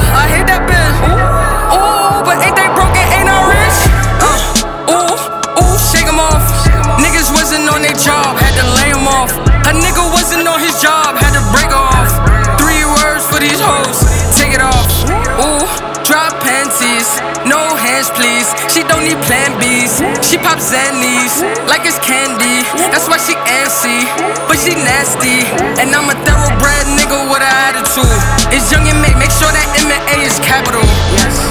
need 19.05 19.21
plan 19.29 19.53
B's. 19.61 20.01
She 20.25 20.41
pops 20.41 20.73
Xannies 20.73 21.45
like 21.69 21.85
it's 21.85 22.01
candy. 22.01 22.65
That's 22.89 23.05
why 23.05 23.21
she 23.21 23.37
antsy, 23.45 24.01
but 24.49 24.57
she 24.57 24.73
nasty. 24.73 25.45
And 25.77 25.93
I'm 25.93 26.09
a 26.09 26.17
thoroughbred 26.25 26.85
nigga 26.97 27.29
with 27.29 27.45
an 27.45 27.53
attitude. 27.69 28.09
It's 28.49 28.73
young 28.73 28.89
and 28.89 28.97
make, 29.05 29.13
make 29.21 29.29
sure 29.29 29.53
that 29.53 29.67
M&A 29.85 30.25
is 30.25 30.41
capital. 30.41 30.81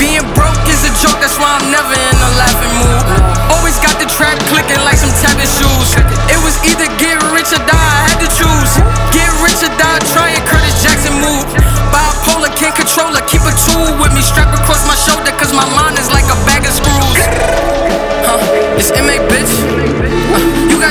Being 0.02 0.26
broke 0.34 0.66
is 0.66 0.82
a 0.82 0.90
joke, 0.98 1.14
that's 1.22 1.38
why 1.38 1.54
I'm 1.54 1.70
never 1.70 1.94
in 1.94 2.18
a 2.18 2.30
laughing 2.34 2.74
mood. 2.82 3.06
Always 3.54 3.78
got 3.78 3.94
the 4.02 4.10
trap 4.10 4.34
clicking 4.50 4.82
like 4.82 4.98
some 4.98 5.14
tapping 5.22 5.46
shoes. 5.46 5.94
It 6.26 6.40
was 6.42 6.58
either 6.66 6.90
get 6.98 7.22
rich 7.30 7.54
or 7.54 7.62
die, 7.70 7.78
I 7.78 8.02
had 8.10 8.18
to 8.18 8.30
choose. 8.34 8.72
Get 9.14 9.30
rich 9.46 9.62
or 9.62 9.70
die, 9.78 10.02
trying 10.10 10.42
Curtis 10.50 10.74
Jackson 10.82 11.14
move. 11.22 11.46
Bipolar, 11.94 12.50
can't 12.58 12.74
control 12.74 13.14
her, 13.14 13.22
keep 13.30 13.46
a 13.46 13.54
tool 13.54 13.94
with 14.02 14.10
me 14.10 14.24
strapped 14.24 14.56
across 14.58 14.82
my 14.90 14.98
shoulder, 14.98 15.30
cause 15.38 15.54
my 15.54 15.68
mind 15.70 15.83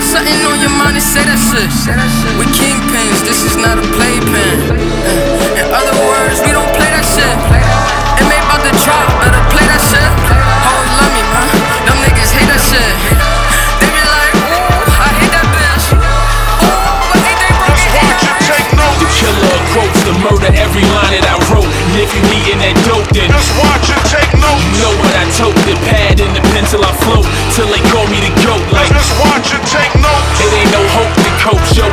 got 0.04 0.20
something 0.20 0.46
on 0.46 0.60
your 0.60 0.70
mind 0.70 0.96
and 0.96 1.04
say 1.04 1.24
that 1.24 1.39
shit. 1.39 1.70
We 2.39 2.46
kingpins, 2.52 3.24
this 3.24 3.44
is 3.44 3.56
not 3.56 3.78
a 3.78 3.86
playpen. 3.96 4.76
In 5.56 5.68
other 5.72 5.96
words, 6.08 6.42
we 6.42 6.52
don't 6.52 6.72
play 6.76 6.89
that 6.92 7.06
shit. 7.08 7.62
Hope. 31.44 31.60
Show 31.76 31.93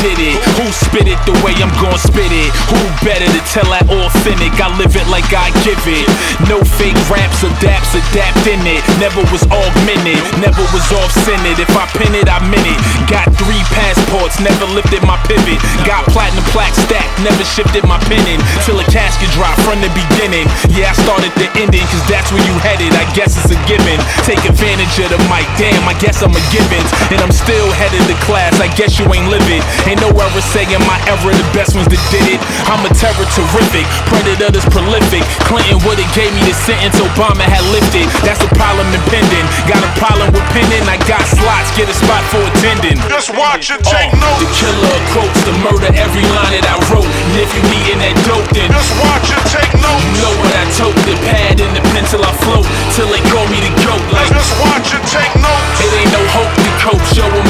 did 0.00 0.16
it? 0.16 0.36
Who 0.56 0.64
spit 0.72 1.06
it 1.08 1.20
the 1.28 1.36
way 1.44 1.52
I'm 1.60 1.72
gon' 1.76 1.96
spit 2.00 2.32
it? 2.32 2.50
Who 2.72 2.80
better 3.04 3.28
to 3.28 3.40
tell 3.52 3.68
that 3.68 3.84
authentic? 3.84 4.56
I 4.56 4.72
live 4.80 4.96
it 4.96 5.04
like 5.12 5.28
I 5.32 5.52
give 5.60 5.80
it. 5.84 6.08
No 6.48 6.60
fake 6.64 6.96
raps 7.12 7.44
or 7.44 7.52
daps, 7.60 7.92
adapt 7.92 8.48
in 8.48 8.60
it. 8.64 8.80
Never 8.96 9.20
was 9.28 9.44
augmented, 9.52 10.20
never 10.40 10.64
was 10.72 10.88
off 10.96 11.12
centered. 11.24 11.60
If 11.60 11.72
I 11.76 11.84
pin 11.96 12.16
it, 12.16 12.32
I 12.32 12.40
meant 12.48 12.64
it. 12.64 12.80
Got 13.12 13.28
three 13.36 13.60
passports, 13.76 14.40
never 14.40 14.64
lifted 14.72 15.04
my 15.04 15.20
pivot. 15.28 15.60
Got 15.84 16.08
platinum 16.08 16.44
plaque 16.56 16.76
stacked, 16.88 17.20
never 17.20 17.44
shifted 17.44 17.84
my 17.84 18.00
pinning. 18.08 18.40
Till 18.64 18.80
a 18.80 18.86
casket 18.88 19.28
drop 19.36 19.54
from 19.68 19.84
the 19.84 19.92
beginning. 19.92 20.48
Yeah, 20.72 20.92
I 20.92 20.94
started 20.96 21.32
the 21.36 21.48
ending, 21.60 21.84
cause 21.92 22.04
that's 22.08 22.32
where 22.32 22.44
you 22.44 22.56
headed. 22.64 22.96
I 22.96 23.04
guess 23.12 23.36
it's 23.36 23.52
a 23.52 23.60
given. 23.68 24.00
Take 24.24 24.40
advantage 24.48 24.96
of 25.04 25.12
the 25.12 25.20
mic, 25.28 25.44
damn, 25.60 25.84
I 25.84 25.94
guess 26.00 26.24
I'm 26.24 26.32
a 26.32 26.44
given. 26.48 26.84
And 27.12 27.20
I'm 27.20 27.34
still 27.34 27.68
headed 27.76 28.00
to 28.08 28.16
class, 28.24 28.56
I 28.64 28.72
guess 28.80 28.96
you 28.96 29.04
ain't 29.12 29.28
living. 29.28 29.60
Ain't 29.90 29.98
no 30.06 30.14
ever 30.22 30.38
saying 30.54 30.70
my 30.86 30.94
ever 31.10 31.34
the 31.34 31.42
best 31.50 31.74
ones 31.74 31.90
that 31.90 31.98
did 32.14 32.22
it. 32.30 32.38
I'm 32.70 32.78
a 32.86 32.90
terror 32.94 33.26
terrific, 33.34 33.82
predator 34.06 34.46
that's 34.54 34.62
prolific. 34.70 35.18
Clinton 35.50 35.82
would've 35.82 36.06
gave 36.14 36.30
me 36.30 36.46
the 36.46 36.54
sentence 36.54 36.94
Obama 37.02 37.42
had 37.42 37.58
lifted. 37.74 38.06
That's 38.22 38.38
the 38.38 38.46
problem 38.54 38.86
impending. 38.94 39.42
Got 39.66 39.82
a 39.82 39.90
problem 39.98 40.30
with 40.30 40.46
penning, 40.54 40.86
I 40.86 40.94
got 41.10 41.26
slots, 41.26 41.74
get 41.74 41.90
a 41.90 41.96
spot 41.98 42.22
for 42.30 42.38
attending. 42.54 43.02
Just 43.10 43.34
watch 43.34 43.74
and 43.74 43.82
take 43.82 44.14
Uh, 44.14 44.22
notes. 44.22 44.38
The 44.46 44.50
killer 44.62 44.94
quotes, 45.10 45.40
the 45.42 45.54
murder, 45.66 45.90
every 45.98 46.22
line 46.38 46.54
that 46.54 46.70
I 46.70 46.78
wrote. 46.94 47.10
And 47.10 47.42
if 47.42 47.50
you 47.50 47.62
needin' 47.74 47.98
that 47.98 48.14
dope, 48.30 48.46
then 48.54 48.70
Just 48.70 48.94
watch 49.02 49.26
and 49.34 49.42
take 49.50 49.74
notes. 49.82 50.06
you 50.06 50.22
know 50.22 50.34
what 50.38 50.54
I 50.54 50.70
told. 50.78 50.94
The 51.02 51.18
pad 51.26 51.58
and 51.58 51.72
the 51.74 51.82
pencil 51.90 52.22
I 52.22 52.30
float 52.46 52.62
till 52.94 53.10
they 53.10 53.18
call 53.26 53.42
me 53.50 53.58
the 53.58 53.74
goat. 53.82 53.98
Like 54.14 54.30
Just 54.30 54.54
watch 54.62 54.94
and 54.94 55.02
take 55.10 55.34
notes. 55.42 55.82
it 55.82 55.90
ain't 55.98 56.14
no 56.14 56.22
hope 56.30 56.52
to 56.62 56.70
cope. 56.78 57.02
Show 57.10 57.26
'em 57.26 57.49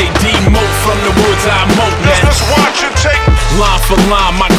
they 0.00 0.08
demote 0.24 0.74
from 0.80 0.96
the 1.04 1.12
woods 1.20 1.44
I 1.44 1.60
moat. 1.76 1.96
Now 2.08 2.24
just 2.24 2.42
watch 2.56 2.80
and 2.88 2.96
take 2.96 3.20
Line 3.60 3.82
for 3.84 4.00
line, 4.08 4.34
my 4.40 4.49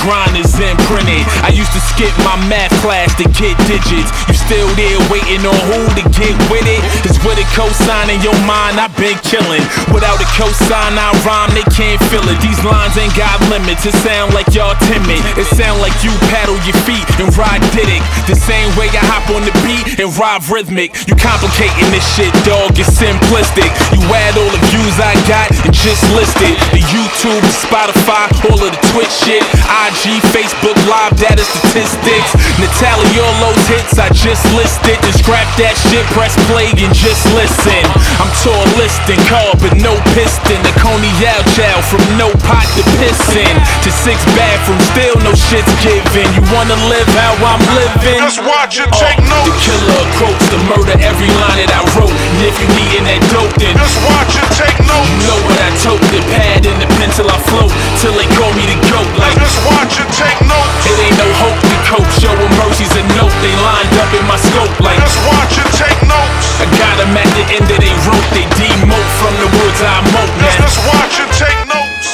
imprinted. 0.61 1.25
I 1.41 1.49
used 1.49 1.73
to 1.73 1.81
skip 1.81 2.13
my 2.21 2.37
math 2.45 2.71
class 2.85 3.09
to 3.17 3.25
get 3.33 3.57
digits. 3.65 4.13
You 4.29 4.35
still 4.37 4.69
there 4.77 4.99
waiting 5.09 5.41
on 5.41 5.57
who 5.73 5.81
to 5.97 6.03
get 6.13 6.35
with 6.53 6.65
it? 6.69 6.81
It's 7.01 7.17
with 7.25 7.41
a 7.41 7.47
cosign 7.57 8.13
in 8.13 8.21
your 8.21 8.37
mind, 8.45 8.77
I've 8.77 8.93
been 8.95 9.17
killing. 9.25 9.65
Without 9.89 10.21
a 10.21 10.27
cosign, 10.37 10.93
I 10.95 11.09
rhyme, 11.25 11.49
they 11.57 11.65
can't 11.73 11.97
feel 12.13 12.23
it. 12.29 12.37
These 12.45 12.61
lines 12.61 12.93
ain't 12.97 13.13
got 13.17 13.41
limits. 13.49 13.85
It 13.85 13.97
sound 14.05 14.37
like 14.37 14.53
y'all 14.53 14.77
timid. 14.85 15.21
It 15.35 15.49
sound 15.57 15.81
like 15.81 15.95
you 16.05 16.13
paddle 16.29 16.57
your 16.61 16.77
feet 16.85 17.03
and 17.17 17.33
ride 17.33 17.63
diddick. 17.73 18.03
The 18.29 18.37
same 18.37 18.69
way 18.77 18.93
I 18.93 19.01
hop 19.09 19.25
on 19.33 19.41
the 19.41 19.55
beat 19.65 19.97
and 19.97 20.13
ride 20.15 20.45
rhythmic. 20.45 20.93
You 21.09 21.17
complicating 21.17 21.89
this 21.89 22.05
shit, 22.13 22.31
dog. 22.45 22.77
It's 22.77 22.93
simplistic. 22.93 23.69
You 23.97 24.01
add 24.13 24.37
all 24.37 24.51
the 24.53 24.61
views 24.69 24.95
I 25.01 25.17
got 25.25 25.49
and 25.65 25.73
just 25.73 26.05
list 26.13 26.37
it. 26.45 26.55
The 26.69 26.83
YouTube, 26.93 27.41
Spotify, 27.49 28.29
all 28.51 28.61
of 28.61 28.69
the 28.69 28.81
Twitch 28.93 29.11
shit. 29.25 29.41
IG, 29.65 30.21
Facebook 30.29 30.50
Book 30.59 30.77
live 30.85 31.15
data 31.17 31.41
statistics. 31.41 32.35
Natalia, 32.59 33.23
all 33.23 33.49
those 33.49 33.63
hits 33.71 33.97
I 33.97 34.11
just 34.13 34.43
listed. 34.53 34.99
Then 35.01 35.15
scrap 35.17 35.47
that 35.57 35.73
shit, 35.89 36.05
press 36.13 36.35
play 36.51 36.69
and 36.75 36.93
just 36.93 37.23
listen. 37.33 37.81
I'm 38.21 38.29
tall 38.45 38.61
listing, 38.77 39.17
car 39.31 39.55
but 39.57 39.73
no 39.81 39.95
piston. 40.13 40.59
The 40.61 40.73
Coney 40.77 41.09
Yao 41.17 41.39
Chow 41.57 41.77
from 41.89 42.03
no 42.19 42.29
pot 42.45 42.67
to 42.77 42.83
pissin' 43.01 43.55
to 43.81 43.89
six 43.89 44.21
bathrooms, 44.37 44.85
still 44.93 45.17
no 45.25 45.33
shit's 45.33 45.71
given. 45.81 46.27
You 46.37 46.43
wanna 46.53 46.77
live 46.91 47.09
how 47.17 47.33
I'm 47.41 47.63
living? 47.73 48.21
Just 48.21 48.43
watch 48.45 48.77
Uh, 48.77 48.85
take 48.93 49.17
The 49.17 49.33
notes. 49.33 49.65
killer 49.65 50.03
quotes, 50.21 50.45
the 50.53 50.59
murder, 50.69 50.95
every 51.01 51.31
line 51.41 51.57
that 51.65 51.73
I 51.73 51.81
wrote. 51.97 52.13
And 52.13 52.41
if 52.45 52.53
you 52.61 52.67
needin' 52.77 53.05
that 53.09 53.21
dope, 53.33 53.53
then 53.57 53.73
Just 53.81 53.97
watch 54.05 54.33
and 54.37 54.49
take 54.53 54.77
notes. 54.85 55.09
you 55.09 55.25
know 55.25 55.39
what 55.49 55.57
I 55.57 55.69
told. 55.81 56.01
The 56.13 56.21
pad 56.29 56.65
and 56.69 56.77
the 56.77 56.89
pencil 57.01 57.25
I 57.29 57.37
float 57.49 57.71
till 57.97 58.13
they 58.13 58.29
call 58.37 58.53
me 58.53 58.65
the 58.69 58.77
goat. 58.93 59.09
Like 59.17 59.33
Just 59.41 59.57
watch 59.65 59.97
and 59.97 60.11
take 60.13 60.30
notes. 60.47 60.85
it 60.87 60.97
ain't 61.03 61.17
no 61.19 61.27
hope 61.43 61.59
to 61.59 61.77
cope. 61.89 62.11
Show 62.21 62.31
'em 62.31 62.51
mercy's 62.61 62.93
a 62.95 63.03
note. 63.19 63.35
They 63.43 63.55
lined 63.67 63.93
up 63.99 64.11
in 64.15 64.23
my 64.31 64.39
scope. 64.47 64.71
Like 64.79 64.99
Just 65.03 65.19
watch 65.27 65.53
and 65.59 65.71
take 65.75 65.99
notes. 66.07 66.45
I 66.63 66.65
got 66.79 66.95
'em 67.03 67.17
at 67.17 67.29
the 67.35 67.45
end 67.57 67.67
of 67.67 67.79
they 67.83 67.95
rope. 68.07 68.27
They 68.37 68.45
demote 68.59 69.11
from 69.19 69.33
the 69.43 69.49
woods 69.57 69.81
I 69.81 69.97
moat. 70.13 70.31
Just, 70.39 70.41
Now 70.41 70.65
just 70.65 70.79
watch 70.87 71.15
and 71.23 71.31
take 71.43 71.61
notes. 71.75 72.07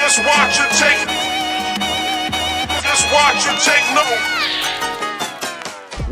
Just 0.00 0.18
watch 0.26 0.54
and 0.62 0.72
take. 0.82 1.02
Just 2.88 3.04
watch 3.12 3.40
and 3.48 3.58
take 3.60 3.86
notes. 3.94 4.71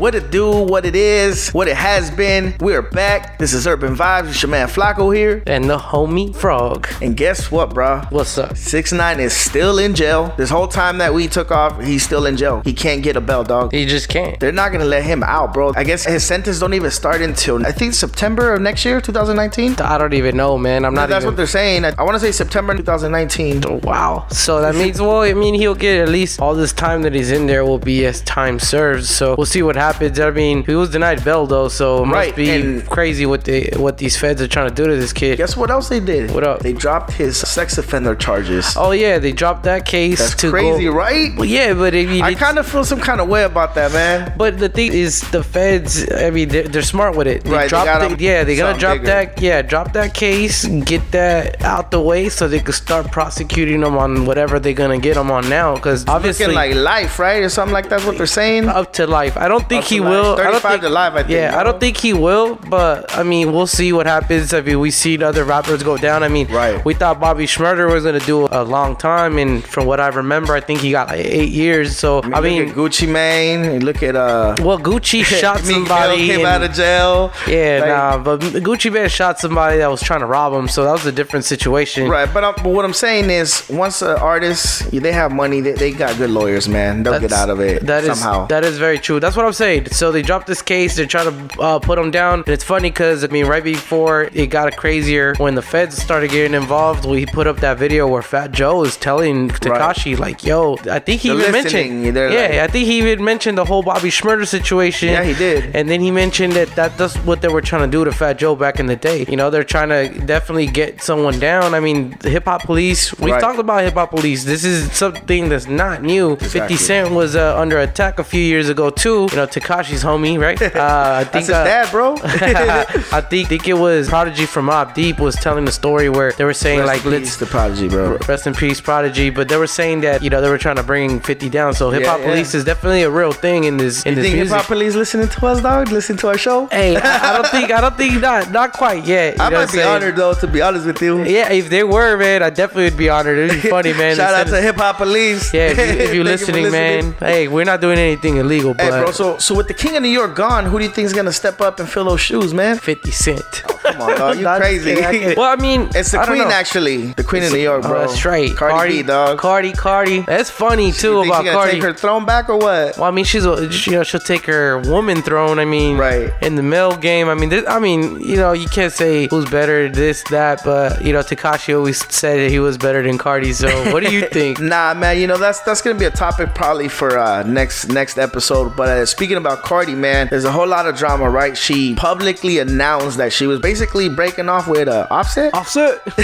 What 0.01 0.15
it 0.15 0.31
do, 0.31 0.49
what 0.49 0.83
it 0.87 0.95
is, 0.95 1.51
what 1.51 1.67
it 1.67 1.77
has 1.77 2.09
been. 2.09 2.55
We're 2.59 2.81
back. 2.81 3.37
This 3.37 3.53
is 3.53 3.67
Urban 3.67 3.95
Vibes. 3.95 4.29
It's 4.29 4.41
your 4.41 4.49
man 4.49 4.67
Flacco 4.67 5.15
here. 5.15 5.43
And 5.45 5.69
the 5.69 5.77
homie 5.77 6.35
Frog. 6.35 6.87
And 7.03 7.15
guess 7.15 7.51
what, 7.51 7.69
bruh? 7.69 8.11
What's 8.11 8.35
up? 8.39 8.57
Six 8.57 8.91
nine 8.91 9.19
is 9.19 9.31
still 9.31 9.77
in 9.77 9.93
jail. 9.93 10.33
This 10.37 10.49
whole 10.49 10.67
time 10.67 10.97
that 10.97 11.13
we 11.13 11.27
took 11.27 11.51
off, 11.51 11.79
he's 11.83 12.01
still 12.01 12.25
in 12.25 12.35
jail. 12.35 12.63
He 12.65 12.73
can't 12.73 13.03
get 13.03 13.15
a 13.15 13.21
bail, 13.21 13.43
dog. 13.43 13.73
He 13.73 13.85
just 13.85 14.09
can't. 14.09 14.39
They're 14.39 14.51
not 14.51 14.71
gonna 14.71 14.85
let 14.85 15.03
him 15.03 15.21
out, 15.21 15.53
bro. 15.53 15.71
I 15.75 15.83
guess 15.83 16.03
his 16.03 16.23
sentence 16.23 16.57
don't 16.57 16.73
even 16.73 16.89
start 16.89 17.21
until 17.21 17.63
I 17.63 17.71
think 17.71 17.93
September 17.93 18.55
of 18.55 18.61
next 18.63 18.83
year, 18.83 19.01
2019. 19.01 19.75
I 19.81 19.99
don't 19.99 20.15
even 20.15 20.35
know, 20.35 20.57
man. 20.57 20.83
I'm 20.83 20.95
not 20.95 21.09
That's 21.09 21.21
even. 21.21 21.33
what 21.33 21.37
they're 21.37 21.45
saying. 21.45 21.85
I, 21.85 21.93
I 21.99 22.01
want 22.01 22.15
to 22.15 22.19
say 22.19 22.31
September 22.31 22.75
2019. 22.75 23.81
Wow. 23.83 24.25
So 24.31 24.61
that 24.61 24.73
means, 24.73 24.99
well, 24.99 25.21
I 25.21 25.35
mean, 25.35 25.53
he'll 25.53 25.75
get 25.75 26.01
at 26.01 26.09
least 26.09 26.41
all 26.41 26.55
this 26.55 26.73
time 26.73 27.03
that 27.03 27.13
he's 27.13 27.29
in 27.29 27.45
there 27.45 27.63
will 27.63 27.77
be 27.77 28.03
as 28.07 28.21
time 28.21 28.57
served. 28.57 29.05
So 29.05 29.35
we'll 29.35 29.45
see 29.45 29.61
what 29.61 29.75
happens. 29.75 29.90
I 29.99 30.31
mean, 30.31 30.63
he 30.63 30.75
was 30.75 30.89
denied 30.89 31.23
bail 31.23 31.45
though, 31.47 31.67
so 31.67 32.03
it 32.03 32.05
must 32.07 32.15
Right, 32.15 32.35
be 32.35 32.49
and- 32.49 32.89
crazy 32.89 33.25
what 33.25 33.43
they 33.43 33.69
what 33.75 33.97
these 33.97 34.17
feds 34.17 34.41
are 34.41 34.47
trying 34.47 34.69
to 34.69 34.75
do 34.75 34.87
to 34.87 34.95
this 34.95 35.13
kid. 35.13 35.37
Guess 35.37 35.57
what 35.57 35.69
else 35.69 35.89
they 35.89 35.99
did? 35.99 36.31
What 36.31 36.43
up? 36.43 36.59
They 36.61 36.73
dropped 36.73 37.11
his 37.13 37.37
sex 37.37 37.77
offender 37.77 38.15
charges. 38.15 38.75
Oh 38.77 38.91
yeah, 38.91 39.19
they 39.19 39.31
dropped 39.31 39.63
that 39.63 39.85
case 39.85 40.19
That's 40.19 40.35
crazy, 40.49 40.85
go. 40.85 40.91
right? 40.91 41.31
Well, 41.35 41.45
yeah, 41.45 41.73
but 41.73 41.93
I 41.93 42.05
mean, 42.05 42.23
I 42.23 42.33
kind 42.35 42.57
of 42.57 42.67
feel 42.67 42.83
some 42.83 42.99
kind 42.99 43.19
of 43.21 43.27
way 43.27 43.43
about 43.43 43.75
that, 43.75 43.91
man. 43.91 44.33
But 44.37 44.59
the 44.59 44.69
thing 44.69 44.93
is, 44.93 45.21
the 45.31 45.43
feds. 45.43 46.11
I 46.11 46.29
mean, 46.29 46.49
they're, 46.49 46.67
they're 46.67 46.81
smart 46.81 47.15
with 47.15 47.27
it. 47.27 47.43
They 47.43 47.51
Right, 47.51 47.63
they 47.63 47.67
dropped 47.69 47.85
got 47.87 48.17
the- 48.17 48.23
yeah, 48.23 48.43
they're 48.43 48.55
gonna 48.57 48.77
drop 48.77 48.95
bigger. 48.95 49.05
that. 49.07 49.41
Yeah, 49.41 49.61
drop 49.61 49.93
that 49.93 50.13
case, 50.13 50.65
get 50.65 51.11
that 51.11 51.61
out 51.63 51.91
the 51.91 52.01
way, 52.01 52.29
so 52.29 52.47
they 52.47 52.59
could 52.59 52.75
start 52.75 53.11
prosecuting 53.11 53.81
them 53.81 53.97
on 53.97 54.25
whatever 54.25 54.59
they're 54.59 54.73
gonna 54.73 54.99
get 54.99 55.15
them 55.15 55.31
on 55.31 55.47
now. 55.49 55.75
Because 55.75 56.07
obviously, 56.07 56.45
Looking 56.47 56.55
like 56.55 56.75
life, 56.75 57.19
right, 57.19 57.43
or 57.43 57.49
something 57.49 57.73
like 57.73 57.89
that's 57.89 58.05
what 58.05 58.17
they're 58.17 58.25
saying. 58.27 58.67
up 58.69 58.93
to 58.93 59.07
life. 59.07 59.37
I 59.37 59.47
don't 59.47 59.67
think 59.67 59.80
Up 59.83 59.87
he 59.89 59.97
to 59.97 60.03
will. 60.03 60.35
I 60.39 60.51
don't 60.51 60.61
think, 60.61 60.81
to 60.81 60.89
life, 60.89 61.13
I 61.13 61.17
think, 61.23 61.29
Yeah, 61.31 61.51
no? 61.51 61.57
I 61.59 61.63
don't 61.63 61.79
think 61.79 61.97
he 61.97 62.13
will. 62.13 62.55
But 62.55 63.15
I 63.17 63.23
mean, 63.23 63.51
we'll 63.53 63.67
see 63.67 63.93
what 63.93 64.05
happens. 64.05 64.53
I 64.53 64.61
mean, 64.61 64.79
we 64.79 64.91
seen 64.91 65.23
other 65.23 65.43
rappers 65.43 65.83
go 65.83 65.97
down. 65.97 66.23
I 66.23 66.27
mean, 66.27 66.47
Right. 66.51 66.83
We 66.83 66.93
thought 66.93 67.19
Bobby 67.19 67.45
Shmurda 67.45 67.91
was 67.91 68.03
gonna 68.03 68.19
do 68.19 68.47
a 68.51 68.63
long 68.63 68.95
time, 68.95 69.37
and 69.37 69.63
from 69.63 69.85
what 69.85 69.99
I 69.99 70.07
remember, 70.07 70.53
I 70.55 70.59
think 70.61 70.79
he 70.81 70.91
got 70.91 71.07
like 71.09 71.25
eight 71.25 71.49
years. 71.51 71.97
So 71.97 72.21
I 72.23 72.41
mean, 72.41 72.69
at 72.69 72.75
Gucci 72.75 73.07
Mane. 73.07 73.79
Look 73.83 74.03
at 74.03 74.15
uh. 74.15 74.55
well, 74.61 74.79
Gucci 74.79 75.23
shot 75.41 75.59
somebody. 75.59 76.27
came 76.27 76.39
and- 76.39 76.47
out 76.47 76.63
of 76.63 76.73
jail. 76.73 77.31
yeah, 77.47 77.79
Like- 77.81 77.89
nah, 77.89 78.17
but 78.17 78.39
Gucci 78.63 78.91
Mane 78.91 79.09
shot 79.09 79.39
somebody 79.39 79.77
that 79.77 79.89
was 79.89 80.01
trying 80.01 80.19
to 80.21 80.25
rob 80.25 80.53
him, 80.53 80.67
so 80.67 80.83
that 80.83 80.91
was 80.91 81.05
a 81.05 81.11
different 81.11 81.45
situation. 81.45 82.07
Right, 82.09 82.31
but, 82.33 82.43
um, 82.43 82.53
but 82.57 82.69
what 82.69 82.85
I'm 82.85 82.93
saying 82.93 83.29
is, 83.29 83.67
once 83.69 84.01
an 84.01 84.17
artist 84.17 84.89
they 84.91 85.11
have 85.11 85.31
money, 85.31 85.61
they, 85.61 85.73
they 85.73 85.91
got 85.91 86.17
good 86.17 86.29
lawyers, 86.29 86.67
man. 86.67 87.03
They'll 87.03 87.19
get 87.19 87.31
out 87.31 87.49
of 87.49 87.59
it 87.59 87.85
That 87.85 88.03
is 88.03 88.19
somehow. 88.19 88.45
that 88.47 88.63
is 88.63 88.77
very 88.77 88.99
true. 88.99 89.19
That's 89.19 89.35
what 89.35 89.45
I'm 89.45 89.53
saying. 89.53 89.60
So 89.61 90.11
they 90.11 90.21
dropped 90.23 90.47
this 90.47 90.61
case. 90.61 90.95
They're 90.95 91.05
trying 91.05 91.47
to 91.49 91.61
uh, 91.61 91.79
put 91.79 91.99
him 91.99 92.09
down. 92.09 92.39
And 92.39 92.49
it's 92.49 92.63
funny 92.63 92.89
because 92.89 93.23
I 93.23 93.27
mean, 93.27 93.45
right 93.45 93.63
before 93.63 94.23
it 94.33 94.47
got 94.47 94.75
crazier, 94.75 95.35
when 95.37 95.53
the 95.55 95.61
feds 95.61 95.97
started 96.01 96.31
getting 96.31 96.55
involved, 96.55 97.05
we 97.05 97.25
put 97.27 97.45
up 97.45 97.57
that 97.57 97.77
video 97.77 98.07
where 98.07 98.21
Fat 98.23 98.51
Joe 98.51 98.83
is 98.83 98.97
telling 98.97 99.49
Tekashi 99.49 100.17
like, 100.17 100.43
"Yo, 100.43 100.77
I 100.89 100.99
think 100.99 101.21
he 101.21 101.29
They're 101.29 101.39
even 101.41 101.51
mentioned, 101.51 102.15
yeah, 102.15 102.21
like- 102.21 102.51
I 102.53 102.67
think 102.67 102.87
he 102.87 102.97
even 102.99 103.23
mentioned 103.23 103.57
the 103.57 103.65
whole 103.65 103.83
Bobby 103.83 104.09
Shmurda 104.09 104.47
situation. 104.47 105.09
Yeah, 105.09 105.23
he 105.23 105.33
did. 105.33 105.75
And 105.75 105.87
then 105.89 106.01
he 106.01 106.09
mentioned 106.09 106.53
that 106.53 106.69
that 106.75 106.97
that's 106.97 107.15
what 107.17 107.41
they 107.41 107.47
were 107.47 107.61
trying 107.61 107.83
to 107.89 107.91
do 107.97 108.03
to 108.03 108.11
Fat 108.11 108.39
Joe 108.39 108.55
back 108.55 108.79
in 108.79 108.87
the 108.87 108.95
day. 108.95 109.25
You 109.29 109.37
know, 109.37 109.49
they're 109.51 109.63
trying 109.63 109.89
to 109.89 110.09
definitely 110.25 110.67
get 110.67 111.01
someone 111.03 111.37
down. 111.39 111.75
I 111.75 111.79
mean, 111.79 112.15
the 112.21 112.29
hip 112.29 112.45
hop 112.45 112.63
police. 112.63 113.13
We've 113.19 113.31
Right. 113.33 113.41
talked 113.41 113.59
about 113.59 113.83
hip 113.83 113.93
hop 113.93 114.09
police. 114.09 114.43
This 114.43 114.63
is 114.63 114.91
something 114.91 115.49
that's 115.49 115.67
not 115.67 116.01
new. 116.01 116.35
50 116.37 116.75
Cent 116.77 117.11
was 117.11 117.35
uh, 117.35 117.55
under 117.57 117.77
attack 117.79 118.17
a 118.19 118.23
few 118.23 118.41
years 118.41 118.67
ago 118.69 118.89
too. 118.89 119.27
You 119.31 119.37
know, 119.37 119.45
Tekashi's 119.51 120.03
homie, 120.03 120.39
right? 120.39 120.59
Uh, 120.81 121.17
I 121.19 121.23
think 121.23 121.33
That's 121.33 121.47
his 121.47 121.55
uh, 121.55 121.63
dad, 121.63 121.91
bro. 121.91 122.15
I 122.23 123.21
think, 123.21 123.49
think 123.49 123.67
it 123.67 123.73
was 123.73 124.07
Prodigy 124.07 124.45
from 124.45 124.67
Mobb 124.67 124.93
Deep 124.93 125.19
was 125.19 125.35
telling 125.35 125.65
the 125.65 125.71
story 125.71 126.09
where 126.09 126.31
they 126.31 126.43
were 126.43 126.53
saying 126.53 126.79
Rest 126.79 126.87
like 126.87 127.05
let's 127.05 127.25
peace 127.25 127.37
to 127.37 127.45
Prodigy, 127.45 127.89
bro. 127.89 128.17
rest 128.27 128.47
in 128.47 128.53
peace 128.53 128.79
Prodigy, 128.81 129.29
but 129.29 129.49
they 129.49 129.57
were 129.57 129.67
saying 129.67 130.01
that 130.01 130.23
you 130.23 130.29
know 130.29 130.41
they 130.41 130.49
were 130.49 130.57
trying 130.57 130.77
to 130.77 130.83
bring 130.83 131.19
50 131.19 131.49
down. 131.49 131.73
So 131.73 131.89
hip 131.91 132.05
hop 132.05 132.19
yeah. 132.19 132.27
police 132.27 132.55
is 132.55 132.63
definitely 132.63 133.03
a 133.03 133.09
real 133.09 133.31
thing 133.31 133.65
in 133.65 133.77
this 133.77 134.03
in 134.05 134.11
You 134.11 134.15
this 134.15 134.25
think 134.31 134.37
hip 134.37 134.47
hop 134.47 134.65
police 134.65 134.95
listening 134.95 135.27
to 135.27 135.45
us, 135.45 135.61
dog? 135.61 135.91
Listen 135.91 136.17
to 136.17 136.27
our 136.29 136.37
show? 136.37 136.67
Hey, 136.67 136.95
I, 136.95 137.29
I 137.29 137.37
don't 137.37 137.47
think 137.51 137.71
I 137.71 137.81
don't 137.81 137.97
think 137.97 138.21
not 138.21 138.51
not 138.51 138.73
quite 138.73 139.05
yet. 139.05 139.37
you 139.37 139.43
I 139.43 139.49
might 139.49 139.71
be 139.71 139.81
honored 139.81 140.15
though, 140.15 140.33
to 140.33 140.47
be 140.47 140.61
honest 140.61 140.85
with 140.85 141.01
you. 141.01 141.23
Yeah, 141.23 141.51
if 141.51 141.69
they 141.69 141.83
were, 141.83 142.17
man, 142.17 142.43
I 142.43 142.49
definitely 142.49 142.85
would 142.85 142.97
be 142.97 143.09
honored. 143.09 143.37
It'd 143.37 143.61
be 143.61 143.69
funny, 143.77 143.93
man. 143.93 144.15
Shout 144.15 144.33
out 144.33 144.47
to 144.47 144.61
hip 144.61 144.75
hop 144.75 144.97
police. 144.97 145.53
Yeah, 145.53 145.67
if, 145.71 145.77
you, 145.77 145.83
if 145.83 145.89
you're 145.89 145.97
Thank 145.97 146.13
you 146.13 146.23
listening, 146.23 146.71
man. 146.71 147.13
Hey, 147.13 147.47
we're 147.47 147.65
not 147.65 147.81
doing 147.81 147.99
anything 147.99 148.37
illegal, 148.37 148.73
but 148.73 148.83
Hey, 148.83 148.89
bro. 148.89 149.11
So, 149.11 149.37
so 149.41 149.55
with 149.55 149.67
the 149.67 149.73
King 149.73 149.97
of 149.97 150.03
New 150.03 150.09
York 150.09 150.35
gone, 150.35 150.65
who 150.65 150.77
do 150.77 150.85
you 150.85 150.91
think 150.91 151.05
is 151.07 151.13
gonna 151.13 151.31
step 151.31 151.61
up 151.61 151.79
and 151.79 151.89
fill 151.89 152.05
those 152.05 152.21
shoes, 152.21 152.53
man? 152.53 152.77
50 152.77 153.11
Cent. 153.11 153.63
Come 153.91 154.01
on, 154.01 154.17
dog. 154.17 154.35
You 154.41 154.43
just 154.43 154.61
crazy. 154.61 154.95
kidding, 154.95 155.29
I. 155.31 155.33
Well, 155.37 155.51
I 155.51 155.55
mean, 155.61 155.89
it's 155.93 156.11
the 156.11 156.19
I 156.19 156.25
don't 156.25 156.35
queen 156.37 156.47
know. 156.47 156.53
actually. 156.53 156.97
The 157.13 157.23
queen 157.23 157.43
of 157.43 157.51
New 157.51 157.59
York, 157.59 157.83
oh, 157.85 157.89
bro. 157.89 157.99
that's 157.99 158.23
right. 158.25 158.55
Cardi, 158.55 159.01
B, 159.01 159.03
dog. 159.03 159.37
Cardi, 159.37 159.71
Cardi. 159.73 160.21
That's 160.21 160.49
funny 160.49 160.91
too 160.91 161.13
You 161.17 161.23
think 161.23 161.27
about 161.27 161.39
she 161.41 161.45
gonna 161.45 161.57
Cardi. 161.57 161.71
take 161.73 161.83
her 161.83 161.93
throne 161.93 162.25
back 162.25 162.49
or 162.49 162.57
what? 162.57 162.97
Well, 162.97 163.03
I 163.05 163.11
mean, 163.11 163.25
she's 163.25 163.45
a, 163.45 163.69
you 163.85 163.91
know 163.93 164.03
she'll 164.03 164.19
take 164.19 164.45
her 164.45 164.79
woman 164.79 165.21
throne. 165.21 165.59
I 165.59 165.65
mean, 165.65 165.97
right 165.97 166.31
in 166.41 166.55
the 166.55 166.63
male 166.63 166.95
game. 166.95 167.27
I 167.29 167.35
mean, 167.35 167.49
this, 167.49 167.65
I 167.67 167.79
mean, 167.79 168.19
you 168.21 168.35
know, 168.37 168.53
you 168.53 168.67
can't 168.67 168.93
say 168.93 169.27
who's 169.27 169.49
better, 169.49 169.89
this, 169.89 170.23
that, 170.29 170.61
but 170.63 171.03
you 171.03 171.11
know, 171.13 171.19
Tekashi 171.19 171.75
always 171.75 171.99
said 172.13 172.37
that 172.39 172.49
he 172.51 172.59
was 172.59 172.77
better 172.77 173.01
than 173.03 173.17
Cardi. 173.17 173.53
So, 173.53 173.67
what 173.91 174.03
do 174.03 174.11
you 174.13 174.27
think? 174.31 174.59
Nah, 174.59 174.93
man. 174.93 175.19
You 175.19 175.27
know 175.27 175.37
that's 175.37 175.59
that's 175.61 175.81
gonna 175.81 175.99
be 175.99 176.05
a 176.05 176.11
topic 176.11 176.55
probably 176.55 176.87
for 176.87 177.17
uh, 177.17 177.43
next 177.43 177.89
next 177.89 178.17
episode. 178.17 178.75
But 178.75 178.89
uh, 178.89 179.05
speaking 179.05 179.37
about 179.37 179.61
Cardi, 179.63 179.95
man, 179.95 180.27
there's 180.29 180.45
a 180.45 180.51
whole 180.51 180.67
lot 180.67 180.87
of 180.87 180.95
drama, 180.97 181.29
right? 181.29 181.57
She 181.57 181.95
publicly 181.95 182.59
announced 182.59 183.17
that 183.17 183.33
she 183.33 183.45
was 183.47 183.59
basically 183.59 183.81
breaking 184.15 184.49
off 184.49 184.67
with 184.67 184.87
uh, 184.87 185.07
Offset. 185.11 185.53
Offset. 185.53 186.01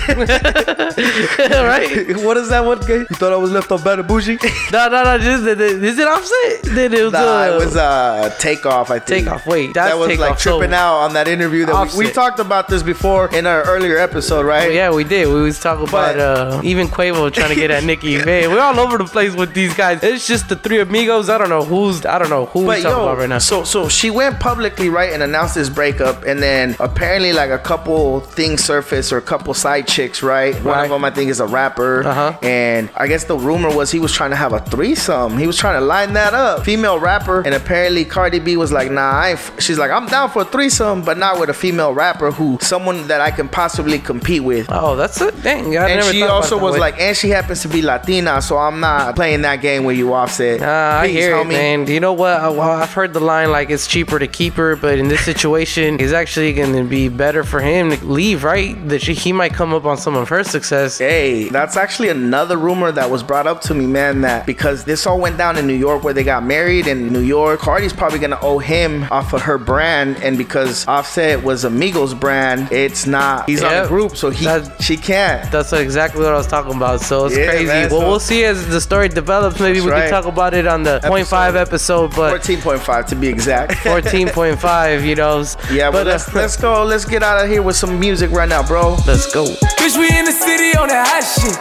right? 1.40 2.16
What 2.28 2.38
is 2.38 2.50
that? 2.50 2.66
What 2.66 2.86
gay? 2.88 3.00
You 3.00 3.06
thought 3.06 3.32
I 3.34 3.38
was 3.38 3.52
left 3.52 3.72
on 3.72 3.82
better 3.84 4.04
bougie? 4.04 4.38
no, 4.72 4.88
no, 4.90 5.04
no. 5.04 5.18
This, 5.18 5.58
this, 5.58 5.72
is 5.94 6.00
it 6.00 6.08
Offset? 6.08 6.64
Then 6.76 6.94
it 6.94 7.04
was, 7.04 7.14
Nah, 7.14 7.20
uh, 7.20 7.46
it 7.52 7.56
was 7.56 7.76
uh, 7.76 8.34
Takeoff. 8.40 8.90
I 8.92 9.00
think. 9.00 9.26
Takeoff. 9.26 9.46
Wait, 9.46 9.74
that's 9.74 9.92
that 9.92 9.98
was 9.98 10.08
Takeoff. 10.10 10.30
like 10.30 10.40
So- 10.40 10.58
tripping 10.60 10.74
out 10.74 10.96
on 11.00 11.14
that 11.14 11.28
interview 11.28 11.66
that 11.66 11.94
we, 11.96 12.06
we 12.08 12.12
talked 12.12 12.40
about 12.40 12.68
this 12.68 12.84
before 12.84 13.34
in 13.36 13.46
our 13.46 13.64
earlier 13.64 13.98
episode, 13.98 14.46
right? 14.46 14.68
Well, 14.68 14.72
yeah, 14.76 14.92
we 14.94 15.04
did. 15.04 15.28
We 15.28 15.42
was 15.42 15.60
talking 15.60 15.88
about 15.88 16.18
uh, 16.20 16.62
even 16.64 16.88
Quavo 16.88 17.32
trying 17.32 17.50
to 17.50 17.56
get 17.56 17.72
at 17.72 17.84
Nicki. 17.84 18.18
Man, 18.26 18.50
we're 18.52 18.60
all 18.60 18.80
over 18.80 18.98
the 18.98 19.06
place 19.06 19.34
with 19.36 19.54
these 19.54 19.74
guys. 19.74 20.04
It's 20.04 20.28
just 20.28 20.50
the 20.50 20.56
three 20.56 20.80
amigos. 20.80 21.30
I 21.30 21.38
don't 21.38 21.50
know 21.50 21.64
who's. 21.64 22.06
I 22.06 22.18
don't 22.20 22.30
know 22.30 22.46
who 22.48 22.62
we 22.62 22.66
But 22.68 22.82
talking 22.82 22.98
yo, 22.98 23.04
about 23.04 23.18
right 23.20 23.30
now. 23.30 23.40
so 23.40 23.64
so 23.64 23.88
she 23.90 24.10
went 24.10 24.40
publicly 24.40 24.90
right 24.90 25.14
and 25.14 25.22
announced 25.24 25.56
this 25.56 25.70
breakup, 25.70 26.24
and 26.24 26.42
then 26.42 26.76
apparently 26.80 27.34
like 27.34 27.47
a 27.50 27.60
couple 27.60 28.20
things 28.22 28.64
surfaced 28.64 29.12
or 29.12 29.18
a 29.18 29.22
couple 29.22 29.54
side 29.54 29.88
chicks, 29.88 30.22
right? 30.24 30.56
One 30.64 30.84
of 30.84 30.90
them 30.90 31.04
I 31.04 31.12
think 31.12 31.30
is 31.30 31.40
a 31.40 31.46
rapper, 31.48 32.04
uh-huh. 32.06 32.38
and 32.42 32.90
I 32.96 33.08
guess 33.08 33.26
the 33.26 33.38
rumor 33.38 33.74
was 33.76 33.92
he 33.92 34.00
was 34.00 34.12
trying 34.12 34.32
to 34.32 34.36
have 34.36 34.54
a 34.54 34.60
threesome. 34.60 35.38
He 35.38 35.48
was 35.48 35.58
trying 35.58 35.80
to 35.80 35.86
line 35.86 36.14
that 36.14 36.34
up, 36.34 36.64
female 36.66 37.00
rapper, 37.00 37.42
and 37.42 37.54
apparently 37.54 38.06
Cardi 38.06 38.40
B 38.40 38.58
was 38.58 38.72
like, 38.72 38.92
Nah, 38.92 39.02
I 39.02 39.36
she's 39.60 39.78
like, 39.78 39.92
I'm 39.92 40.08
down 40.08 40.30
for 40.30 40.42
a 40.44 40.46
threesome, 40.46 41.04
but 41.04 41.18
not 41.18 41.40
with 41.40 41.50
a 41.50 41.54
female 41.54 41.94
rapper 41.94 42.32
who 42.32 42.58
someone 42.62 43.08
that 43.08 43.22
I 43.22 43.32
can 43.32 43.48
possibly 43.50 44.00
compete 44.00 44.44
with. 44.44 44.68
Oh, 44.70 44.96
that's 44.96 45.20
it. 45.22 45.42
Dang, 45.44 45.78
I 45.78 45.90
and 45.90 46.00
never 46.00 46.12
she 46.12 46.20
thought 46.22 46.26
about 46.28 46.36
also 46.36 46.58
was 46.58 46.74
way. 46.74 46.80
like, 46.80 47.00
and 47.00 47.16
she 47.16 47.30
happens 47.30 47.62
to 47.62 47.68
be 47.68 47.82
Latina, 47.82 48.42
so 48.42 48.58
I'm 48.58 48.80
not 48.80 49.16
playing 49.16 49.42
that 49.42 49.58
game 49.62 49.84
with 49.84 49.98
you, 49.98 50.14
Offset. 50.14 50.62
Uh, 50.62 51.00
I 51.02 51.08
Please, 51.08 51.14
hear 51.14 51.36
it, 51.38 51.46
homie. 51.46 51.50
man. 51.50 51.88
You 51.88 52.00
know 52.00 52.14
what? 52.14 52.40
I, 52.40 52.50
I've 52.82 52.94
heard 52.94 53.14
the 53.14 53.20
line 53.20 53.52
like 53.52 53.70
it's 53.70 53.88
cheaper 53.88 54.20
to 54.20 54.28
keep 54.28 54.54
her, 54.56 54.76
but 54.76 54.98
in 55.00 55.08
this 55.08 55.22
situation, 55.26 56.00
it's 56.00 56.14
actually 56.14 56.54
going 56.54 56.74
to 56.74 56.84
be 56.84 57.10
better 57.10 57.37
for 57.44 57.60
him 57.60 57.90
to 57.92 58.06
leave, 58.06 58.44
right? 58.44 58.76
That 58.90 59.02
she, 59.02 59.14
he 59.14 59.32
might 59.34 59.54
come 59.54 59.74
up 59.74 59.86
on 59.86 59.98
some 59.98 60.16
of 60.16 60.30
her 60.30 60.44
success. 60.44 60.98
Hey, 60.98 61.50
that's 61.50 61.78
actually 61.78 62.10
another 62.10 62.58
rumor 62.58 62.92
that 62.92 63.10
was 63.10 63.24
brought 63.24 63.48
up 63.48 63.62
to 63.62 63.74
me, 63.74 63.86
man. 63.88 64.22
That 64.22 64.46
because 64.46 64.84
this 64.86 65.06
all 65.08 65.20
went 65.20 65.38
down 65.38 65.58
in 65.58 65.68
New 65.68 65.74
York 65.76 66.04
where 66.04 66.14
they 66.14 66.24
got 66.24 66.44
married 66.44 66.88
in 66.88 67.12
New 67.12 67.22
York, 67.22 67.60
Cardi's 67.60 67.94
probably 67.94 68.20
gonna 68.20 68.40
owe 68.42 68.60
him 68.60 69.06
off 69.12 69.34
of 69.34 69.42
her 69.44 69.58
brand, 69.58 70.18
and 70.24 70.38
because 70.38 70.88
Offset 70.88 71.44
was 71.44 71.66
a 71.66 71.70
Migos 71.70 72.18
brand, 72.20 72.72
it's 72.72 73.06
not. 73.06 73.48
He's 73.50 73.64
on 73.64 73.72
Yep. 73.72 73.84
the 73.84 73.90
group, 73.90 74.16
so 74.18 74.30
he 74.30 74.48
she 74.80 74.98
can't. 74.98 75.52
That's 75.52 75.74
exactly 75.74 76.24
what 76.24 76.34
I 76.34 76.38
was 76.38 76.48
talking 76.48 76.74
about. 76.76 77.02
So 77.02 77.26
it's 77.26 77.38
Yeah, 77.38 77.50
crazy. 77.50 77.66
man, 77.66 77.90
well, 77.92 78.02
so- 78.02 78.08
we'll 78.08 78.20
see 78.20 78.44
as 78.46 78.68
the 78.68 78.82
story 78.82 79.10
develops. 79.10 79.60
Maybe 79.60 79.82
we 79.82 79.90
right. 79.92 80.10
can 80.10 80.12
talk 80.12 80.26
about 80.26 80.54
it 80.54 80.68
on 80.68 80.84
the 80.84 81.00
point 81.04 81.28
five 81.28 81.56
episode, 81.56 82.16
but 82.16 82.32
14.5 82.42 83.06
to 83.08 83.16
be 83.16 83.28
exact. 83.28 83.74
14.5 83.74 85.06
you 85.06 85.16
know. 85.16 85.28
Yeah, 85.72 85.92
but 85.92 86.08
uh, 86.08 86.12
let's 86.12 86.34
let's 86.34 86.58
go. 86.58 86.84
Let's 86.84 87.06
get 87.06 87.22
out 87.28 87.44
of 87.44 87.52
here 87.52 87.62
with 87.62 87.76
some 87.76 88.00
music 88.00 88.32
right 88.32 88.48
now, 88.48 88.64
bro. 88.64 88.96
Let's 89.04 89.28
go. 89.36 89.44
Bitch, 89.76 90.00
we 90.00 90.08
in 90.16 90.24
the 90.24 90.32
city 90.32 90.72
on 90.80 90.88
that 90.88 91.04
hot 91.12 91.28
shit. 91.28 91.60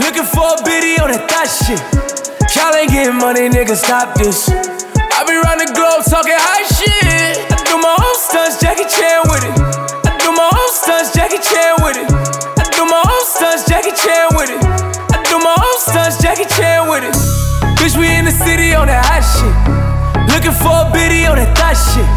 Looking 0.00 0.24
for 0.24 0.56
a 0.56 0.58
biddy 0.64 0.96
on 0.96 1.12
that 1.12 1.28
thot 1.28 1.44
shit. 1.44 1.76
Y'all 2.56 2.72
ain't 2.72 2.88
getting 2.88 3.20
money, 3.20 3.44
nigga, 3.52 3.76
stop 3.76 4.16
this. 4.16 4.48
I 4.48 5.20
be 5.28 5.36
round 5.36 5.60
the 5.60 5.68
globe 5.76 6.00
talking 6.08 6.32
high 6.32 6.64
shit. 6.72 7.44
I 7.44 7.60
do 7.68 7.76
my 7.76 7.92
own 7.92 8.16
stunts, 8.16 8.56
Jackie 8.56 8.88
Chan 8.88 9.20
with 9.28 9.44
it. 9.44 9.52
I 10.08 10.16
do 10.16 10.32
my 10.32 10.48
own 10.48 10.70
stunts, 10.72 11.12
Jackie 11.12 11.44
Chan 11.44 11.76
with 11.84 12.00
it. 12.00 12.08
I 12.56 12.64
do 12.72 12.88
my 12.88 13.04
own 13.04 13.24
stunts, 13.28 13.68
Jackie 13.68 13.92
Chan 13.92 14.32
with 14.32 14.48
it. 14.48 14.60
I 15.12 15.20
do 15.28 15.36
my 15.36 15.52
own 15.52 15.76
stunts, 15.76 16.16
Jackie 16.24 16.48
Chan 16.48 16.88
with 16.88 17.04
it. 17.04 17.12
Bitch, 17.76 18.00
we 18.00 18.08
in 18.16 18.24
the 18.24 18.32
city 18.32 18.72
on 18.72 18.88
that 18.88 19.04
hot 19.04 19.20
shit. 19.20 19.52
Looking 20.32 20.56
for 20.56 20.72
a 20.72 20.88
biddy 20.88 21.28
on 21.28 21.36
that 21.36 21.52
thot 21.52 21.76
shit. 21.76 22.08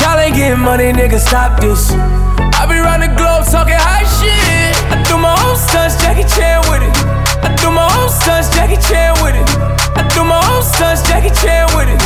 Y'all 0.00 0.18
ain't 0.18 0.34
getting 0.34 0.60
money, 0.60 0.92
nigga, 0.92 1.18
stop 1.18 1.60
this. 1.60 1.92
I 1.92 2.66
be 2.66 2.78
round 2.78 3.02
the 3.02 3.10
globe 3.14 3.44
talking 3.46 3.78
high 3.78 4.06
shit. 4.18 4.74
I 4.90 5.02
do 5.06 5.18
my 5.18 5.34
own 5.46 5.56
stunts, 5.56 6.00
Jackie 6.02 6.26
Chan 6.26 6.62
with 6.70 6.82
it. 6.82 6.94
I 7.44 7.54
do 7.60 7.70
my 7.70 7.86
own 7.98 8.10
stunts, 8.10 8.48
Jackie 8.54 8.80
Chan 8.80 9.14
with 9.22 9.36
it. 9.36 9.46
I 9.94 10.02
do 10.14 10.24
my 10.24 10.40
own 10.54 10.62
stunts, 10.62 11.02
Jackie 11.06 11.34
Chan 11.34 11.70
with 11.76 11.88
it. 11.90 12.00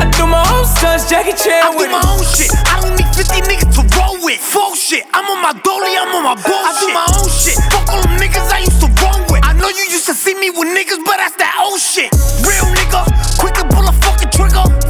I 0.00 0.08
do 0.16 0.26
my 0.26 0.42
own 0.54 0.64
stunts, 0.64 1.08
Jackie 1.08 1.36
Chan 1.36 1.74
with 1.76 1.88
it. 1.88 1.92
I 1.92 1.96
do 1.96 1.96
my 1.96 2.04
own 2.14 2.24
shit. 2.24 2.50
I 2.68 2.80
don't 2.80 2.96
need 2.96 3.10
50 3.12 3.42
niggas 3.48 3.70
to 3.76 3.82
roll 3.96 4.16
with. 4.24 4.40
Full 4.40 4.74
shit. 4.74 5.04
I'm 5.12 5.26
on 5.28 5.40
my 5.42 5.52
dolly, 5.60 5.92
I'm 5.96 6.14
on 6.16 6.24
my 6.24 6.36
bullshit. 6.40 6.68
I 6.68 6.72
do 6.80 6.88
my 6.92 7.06
own 7.16 7.28
shit. 7.28 7.56
Fuck 7.72 7.88
all 7.92 8.02
them 8.02 8.16
niggas 8.20 8.48
I 8.52 8.64
used 8.64 8.80
to 8.80 8.88
roll 9.00 9.20
with. 9.30 9.44
I 9.44 9.52
know 9.52 9.68
you 9.68 9.84
used 9.90 10.06
to 10.06 10.14
see 10.14 10.34
me 10.34 10.50
with 10.50 10.68
niggas, 10.72 11.02
but 11.04 11.18
that's 11.20 11.36
that 11.36 11.56
old 11.60 11.80
shit. 11.80 12.12
Real 12.44 12.68
nigga, 12.72 13.04
quick 13.38 13.54
to 13.60 13.64
pull 13.68 13.86
a 13.88 13.94
fucking 14.04 14.30
trigger. 14.32 14.83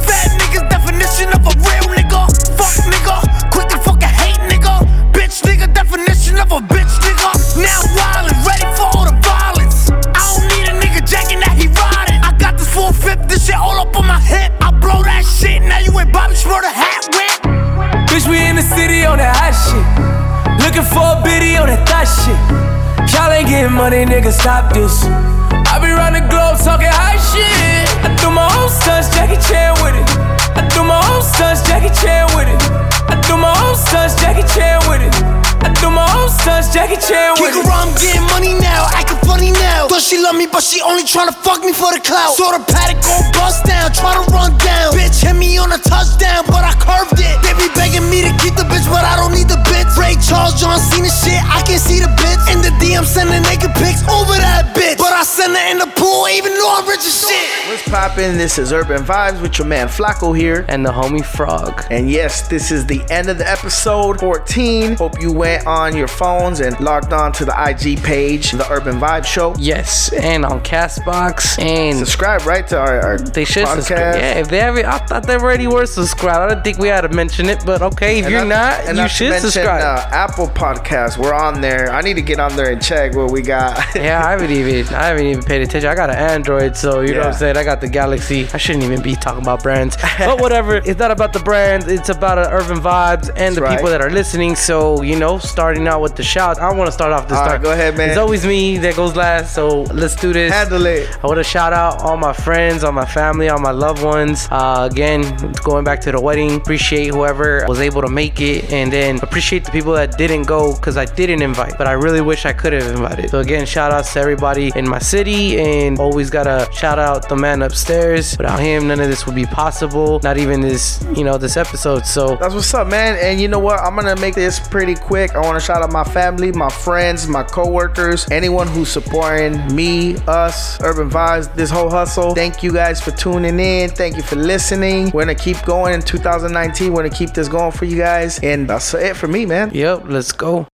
Getting 23.65 23.77
money, 23.77 24.05
nigga, 24.05 24.31
stop 24.31 24.73
this. 24.73 25.05
I 25.05 25.79
be 25.81 25.89
round 25.89 26.15
the 26.15 26.21
globe 26.21 26.57
talking 26.63 26.87
high 26.87 27.17
shit. 27.17 27.87
I 28.05 28.15
do 28.21 28.29
my 28.29 28.45
own 28.57 28.69
stunts, 28.69 29.09
Jackie 29.15 29.41
Chan 29.41 29.73
with 29.81 29.95
it. 29.95 30.07
I 30.55 30.67
do 30.73 30.83
my 30.83 31.01
own 31.09 31.23
stunts, 31.23 31.65
Jackie 31.67 31.93
Chan 31.93 32.27
with 32.35 32.47
it. 32.47 32.61
I 33.09 33.19
do 33.27 33.37
my 33.37 33.53
own 33.65 33.75
stunts, 33.75 34.15
Jackie 34.21 34.45
Chan 34.53 34.81
with 34.89 35.01
it. 35.01 35.44
I 35.63 35.71
do 35.79 35.87
my 35.89 36.05
own 36.17 36.29
stunts, 36.29 36.73
Jackie 36.73 36.99
Chan 36.99 37.39
with 37.39 37.55
Kick 37.55 37.63
around, 37.63 37.89
I'm 37.89 38.01
getting 38.01 38.25
money 38.33 38.53
now, 38.59 38.89
acting 38.91 39.19
funny 39.23 39.51
now. 39.51 39.87
Thought 39.87 40.03
she 40.03 40.17
love 40.19 40.35
me, 40.35 40.47
but 40.47 40.63
she 40.63 40.81
only 40.81 41.03
tryna 41.03 41.35
fuck 41.45 41.63
me 41.63 41.71
for 41.71 41.91
the 41.93 42.01
clout. 42.01 42.35
Saw 42.35 42.51
the 42.51 42.61
Patek 42.65 42.99
go 43.01 43.15
bust 43.37 43.63
down, 43.65 43.91
try 43.91 44.15
to 44.17 44.23
run 44.31 44.51
down. 44.59 44.91
Bitch 44.91 45.23
hit 45.23 45.35
me 45.35 45.57
on 45.57 45.71
a 45.71 45.79
touchdown, 45.79 46.43
but 46.47 46.63
I 46.65 46.73
curved 46.81 47.19
it. 47.21 47.35
They 47.45 47.53
be 47.55 47.69
begging 47.73 48.05
me 48.09 48.25
to 48.25 48.31
keep 48.43 48.55
the 48.59 48.67
bitch, 48.67 48.85
but 48.91 49.03
I 49.07 49.15
don't 49.15 49.31
need 49.31 49.47
the 49.47 49.59
bitch. 49.69 49.87
Ray 49.95 50.19
Charles, 50.19 50.59
John 50.59 50.77
Cena 50.79 51.09
shit, 51.09 51.39
I 51.45 51.63
can't 51.63 51.81
see 51.81 51.99
the 52.03 52.11
bitch. 52.19 52.41
In 52.51 52.61
the 52.61 52.73
DM, 52.83 53.05
sending 53.05 53.41
naked 53.47 53.71
pics 53.79 54.03
over 54.11 54.35
that 54.35 54.75
bitch. 54.75 54.97
But 54.99 55.13
I 55.13 55.23
send 55.23 55.55
her 55.55 55.65
in 55.71 55.79
the 55.79 55.89
pool, 55.95 56.27
even 56.29 56.53
though 56.53 56.75
I'm 56.77 56.87
rich 56.87 57.05
as 57.05 57.19
shit. 57.27 57.67
What's 57.69 57.87
poppin'? 57.89 58.37
This 58.37 58.57
is 58.59 58.71
Urban 58.73 59.03
Vibes 59.03 59.41
with 59.41 59.57
your 59.57 59.67
man 59.67 59.87
Flacco 59.87 60.37
here. 60.37 60.65
And 60.67 60.85
the 60.85 60.91
homie 60.91 61.25
Frog. 61.25 61.83
And 61.89 62.09
yes, 62.09 62.47
this 62.47 62.71
is 62.71 62.85
the 62.85 63.01
end 63.09 63.29
of 63.29 63.37
the 63.37 63.49
episode 63.49 64.19
14. 64.19 64.95
Hope 64.97 65.19
you 65.21 65.31
went 65.31 65.65
on 65.65 65.95
your 65.95 66.07
phones 66.07 66.59
and 66.59 66.79
logged 66.79 67.13
on 67.13 67.31
to 67.33 67.45
the 67.45 67.53
IG 67.69 68.03
page, 68.03 68.51
the 68.51 68.69
Urban 68.71 68.99
Vibe 68.99 69.25
Show. 69.25 69.55
Yes, 69.57 70.11
and 70.13 70.45
on 70.45 70.61
Castbox 70.61 71.59
and 71.59 71.97
subscribe 71.97 72.45
right 72.45 72.67
to 72.67 72.77
our, 72.79 72.99
our 73.01 73.17
they 73.17 73.45
should 73.45 73.65
podcast. 73.65 73.75
subscribe. 73.75 74.15
Yeah, 74.15 74.39
if 74.39 74.49
they 74.49 74.59
ever, 74.59 74.85
I 74.85 74.97
thought 74.99 75.25
they 75.25 75.35
already 75.35 75.67
were 75.67 75.85
subscribed. 75.85 76.51
I 76.51 76.53
don't 76.53 76.63
think 76.63 76.77
we 76.77 76.87
had 76.87 77.01
to 77.01 77.09
mention 77.09 77.47
it, 77.49 77.63
but 77.65 77.81
okay, 77.81 78.19
if 78.19 78.25
And 78.25 78.33
you're 78.33 78.45
not, 78.45 78.81
and 78.85 78.97
you 78.97 79.03
to 79.03 79.09
should 79.09 79.29
mention, 79.29 79.51
subscribe. 79.51 79.81
Uh, 79.81 80.07
Apple 80.11 80.47
Podcast, 80.47 81.17
we're 81.17 81.33
on 81.33 81.61
there. 81.61 81.91
I 81.91 82.01
need 82.01 82.15
to 82.15 82.21
get 82.21 82.39
on 82.39 82.55
there 82.55 82.71
and 82.71 82.81
check 82.81 83.15
what 83.15 83.31
we 83.31 83.41
got. 83.41 83.77
yeah, 83.95 84.25
I 84.25 84.31
haven't 84.31 84.51
even 84.51 84.87
I 84.93 85.07
haven't 85.07 85.25
even 85.25 85.43
paid 85.43 85.61
attention. 85.61 85.84
I 85.85 85.95
got 85.95 86.09
an 86.09 86.17
Android, 86.17 86.75
so 86.75 87.01
you 87.01 87.13
know 87.13 87.19
what 87.19 87.27
I'm 87.27 87.33
saying. 87.33 87.57
I 87.57 87.63
got 87.63 87.81
the 87.81 87.87
Galaxy. 87.87 88.47
I 88.53 88.57
shouldn't 88.57 88.83
even 88.83 89.01
be 89.01 89.15
talking 89.15 89.41
about 89.41 89.63
brands, 89.63 89.97
but 90.17 90.41
whatever. 90.41 90.75
It's 90.75 90.99
not 90.99 91.11
about 91.11 91.31
the 91.33 91.39
brands. 91.39 91.87
It's 91.87 92.09
about 92.09 92.37
urban 92.37 92.79
vibes 92.79 93.31
and 93.35 93.55
the 93.55 93.61
right. 93.61 93.77
people 93.77 93.89
that 93.89 94.01
are 94.01 94.09
listening. 94.09 94.55
So 94.55 95.01
you 95.01 95.17
know, 95.17 95.39
starting 95.39 95.87
out 95.87 96.01
with 96.01 96.15
the 96.15 96.23
shout. 96.23 96.59
I 96.59 96.73
want 96.73 96.87
to 96.87 96.91
start 96.91 97.13
off 97.13 97.27
this 97.29 97.37
All 97.37 97.45
right, 97.45 97.53
time. 97.53 97.61
go 97.61 97.71
ahead, 97.71 97.97
man. 97.97 98.09
It's 98.09 98.17
always 98.17 98.45
me 98.45 98.77
that 98.79 98.95
goes 98.95 99.15
last, 99.15 99.55
so 99.55 99.83
let's 99.83 100.15
do 100.15 100.33
this. 100.33 100.51
Handle 100.51 100.85
it. 100.85 101.17
I 101.23 101.27
want 101.27 101.37
to 101.37 101.43
shout 101.43 101.71
out 101.71 102.01
all 102.01 102.17
my 102.17 102.33
friends, 102.33 102.83
all 102.83 102.91
my 102.91 103.05
family, 103.05 103.47
all 103.47 103.59
my 103.59 103.71
loved 103.71 104.03
ones. 104.03 104.47
Uh, 104.51 104.89
again, 104.91 105.21
going 105.63 105.85
back 105.85 106.01
to 106.01 106.11
the 106.11 106.19
wedding, 106.19 106.55
appreciate 106.55 107.07
whoever 107.07 107.65
was 107.69 107.79
able 107.79 108.01
to 108.01 108.09
make 108.09 108.41
it, 108.41 108.71
and 108.73 108.91
then 108.91 109.19
appreciate 109.21 109.63
the 109.63 109.71
people 109.71 109.93
that 109.93 110.17
didn't 110.17 110.43
go 110.43 110.75
because 110.75 110.97
I 110.97 111.05
didn't 111.05 111.41
invite, 111.41 111.77
but 111.77 111.87
I 111.87 111.93
really 111.93 112.21
wish 112.21 112.45
I 112.45 112.51
could 112.51 112.65
could 112.65 112.81
have 112.81 112.95
invited. 112.95 113.29
So 113.29 113.39
again, 113.41 113.63
shout 113.67 113.91
outs 113.91 114.13
to 114.13 114.19
everybody 114.19 114.71
in 114.75 114.89
my 114.89 114.97
city 114.97 115.59
and 115.59 115.67
always 115.99 116.29
gotta 116.29 116.67
shout 116.71 116.99
out 116.99 117.27
the 117.29 117.35
man 117.35 117.61
upstairs. 117.61 118.37
Without 118.37 118.59
him, 118.59 118.87
none 118.87 118.99
of 118.99 119.09
this 119.09 119.25
would 119.25 119.35
be 119.35 119.45
possible. 119.45 120.19
Not 120.23 120.37
even 120.37 120.61
this, 120.61 121.05
you 121.15 121.23
know, 121.23 121.37
this 121.37 121.57
episode. 121.57 122.05
So 122.05 122.37
That's 122.39 122.53
what's 122.53 122.73
up, 122.73 122.87
man. 122.87 123.17
And 123.21 123.39
you 123.39 123.47
know 123.47 123.59
what? 123.59 123.79
I'm 123.79 123.95
gonna 123.95 124.15
make 124.19 124.35
this 124.35 124.59
pretty 124.59 124.95
quick. 124.95 125.35
I 125.35 125.41
want 125.41 125.59
to 125.59 125.65
shout 125.65 125.81
out 125.81 125.91
my 125.91 126.03
family, 126.03 126.51
my 126.51 126.69
friends, 126.69 127.27
my 127.27 127.43
coworkers, 127.43 128.29
anyone 128.31 128.67
who's 128.67 128.89
supporting 128.89 129.53
me, 129.75 130.15
us, 130.27 130.79
Urban 130.81 131.09
Vibes, 131.09 131.53
this 131.55 131.69
whole 131.69 131.89
hustle. 131.89 132.33
Thank 132.35 132.63
you 132.63 132.71
guys 132.71 133.01
for 133.01 133.11
tuning 133.11 133.59
in. 133.59 133.89
Thank 133.89 134.17
you 134.17 134.23
for 134.23 134.35
listening. 134.37 135.11
We're 135.11 135.23
gonna 135.23 135.35
keep 135.35 135.61
going 135.63 135.93
in 135.93 136.01
2019. 136.01 136.93
We're 136.93 137.03
gonna 137.03 137.15
keep 137.15 137.33
this 137.33 137.47
going 137.47 137.71
for 137.71 137.85
you 137.85 137.97
guys. 137.97 138.39
And 138.39 138.69
that's 138.69 138.93
it 138.93 139.15
for 139.15 139.27
me, 139.27 139.45
man. 139.45 139.71
Yep, 139.73 140.03
let's 140.05 140.31
go. 140.31 140.63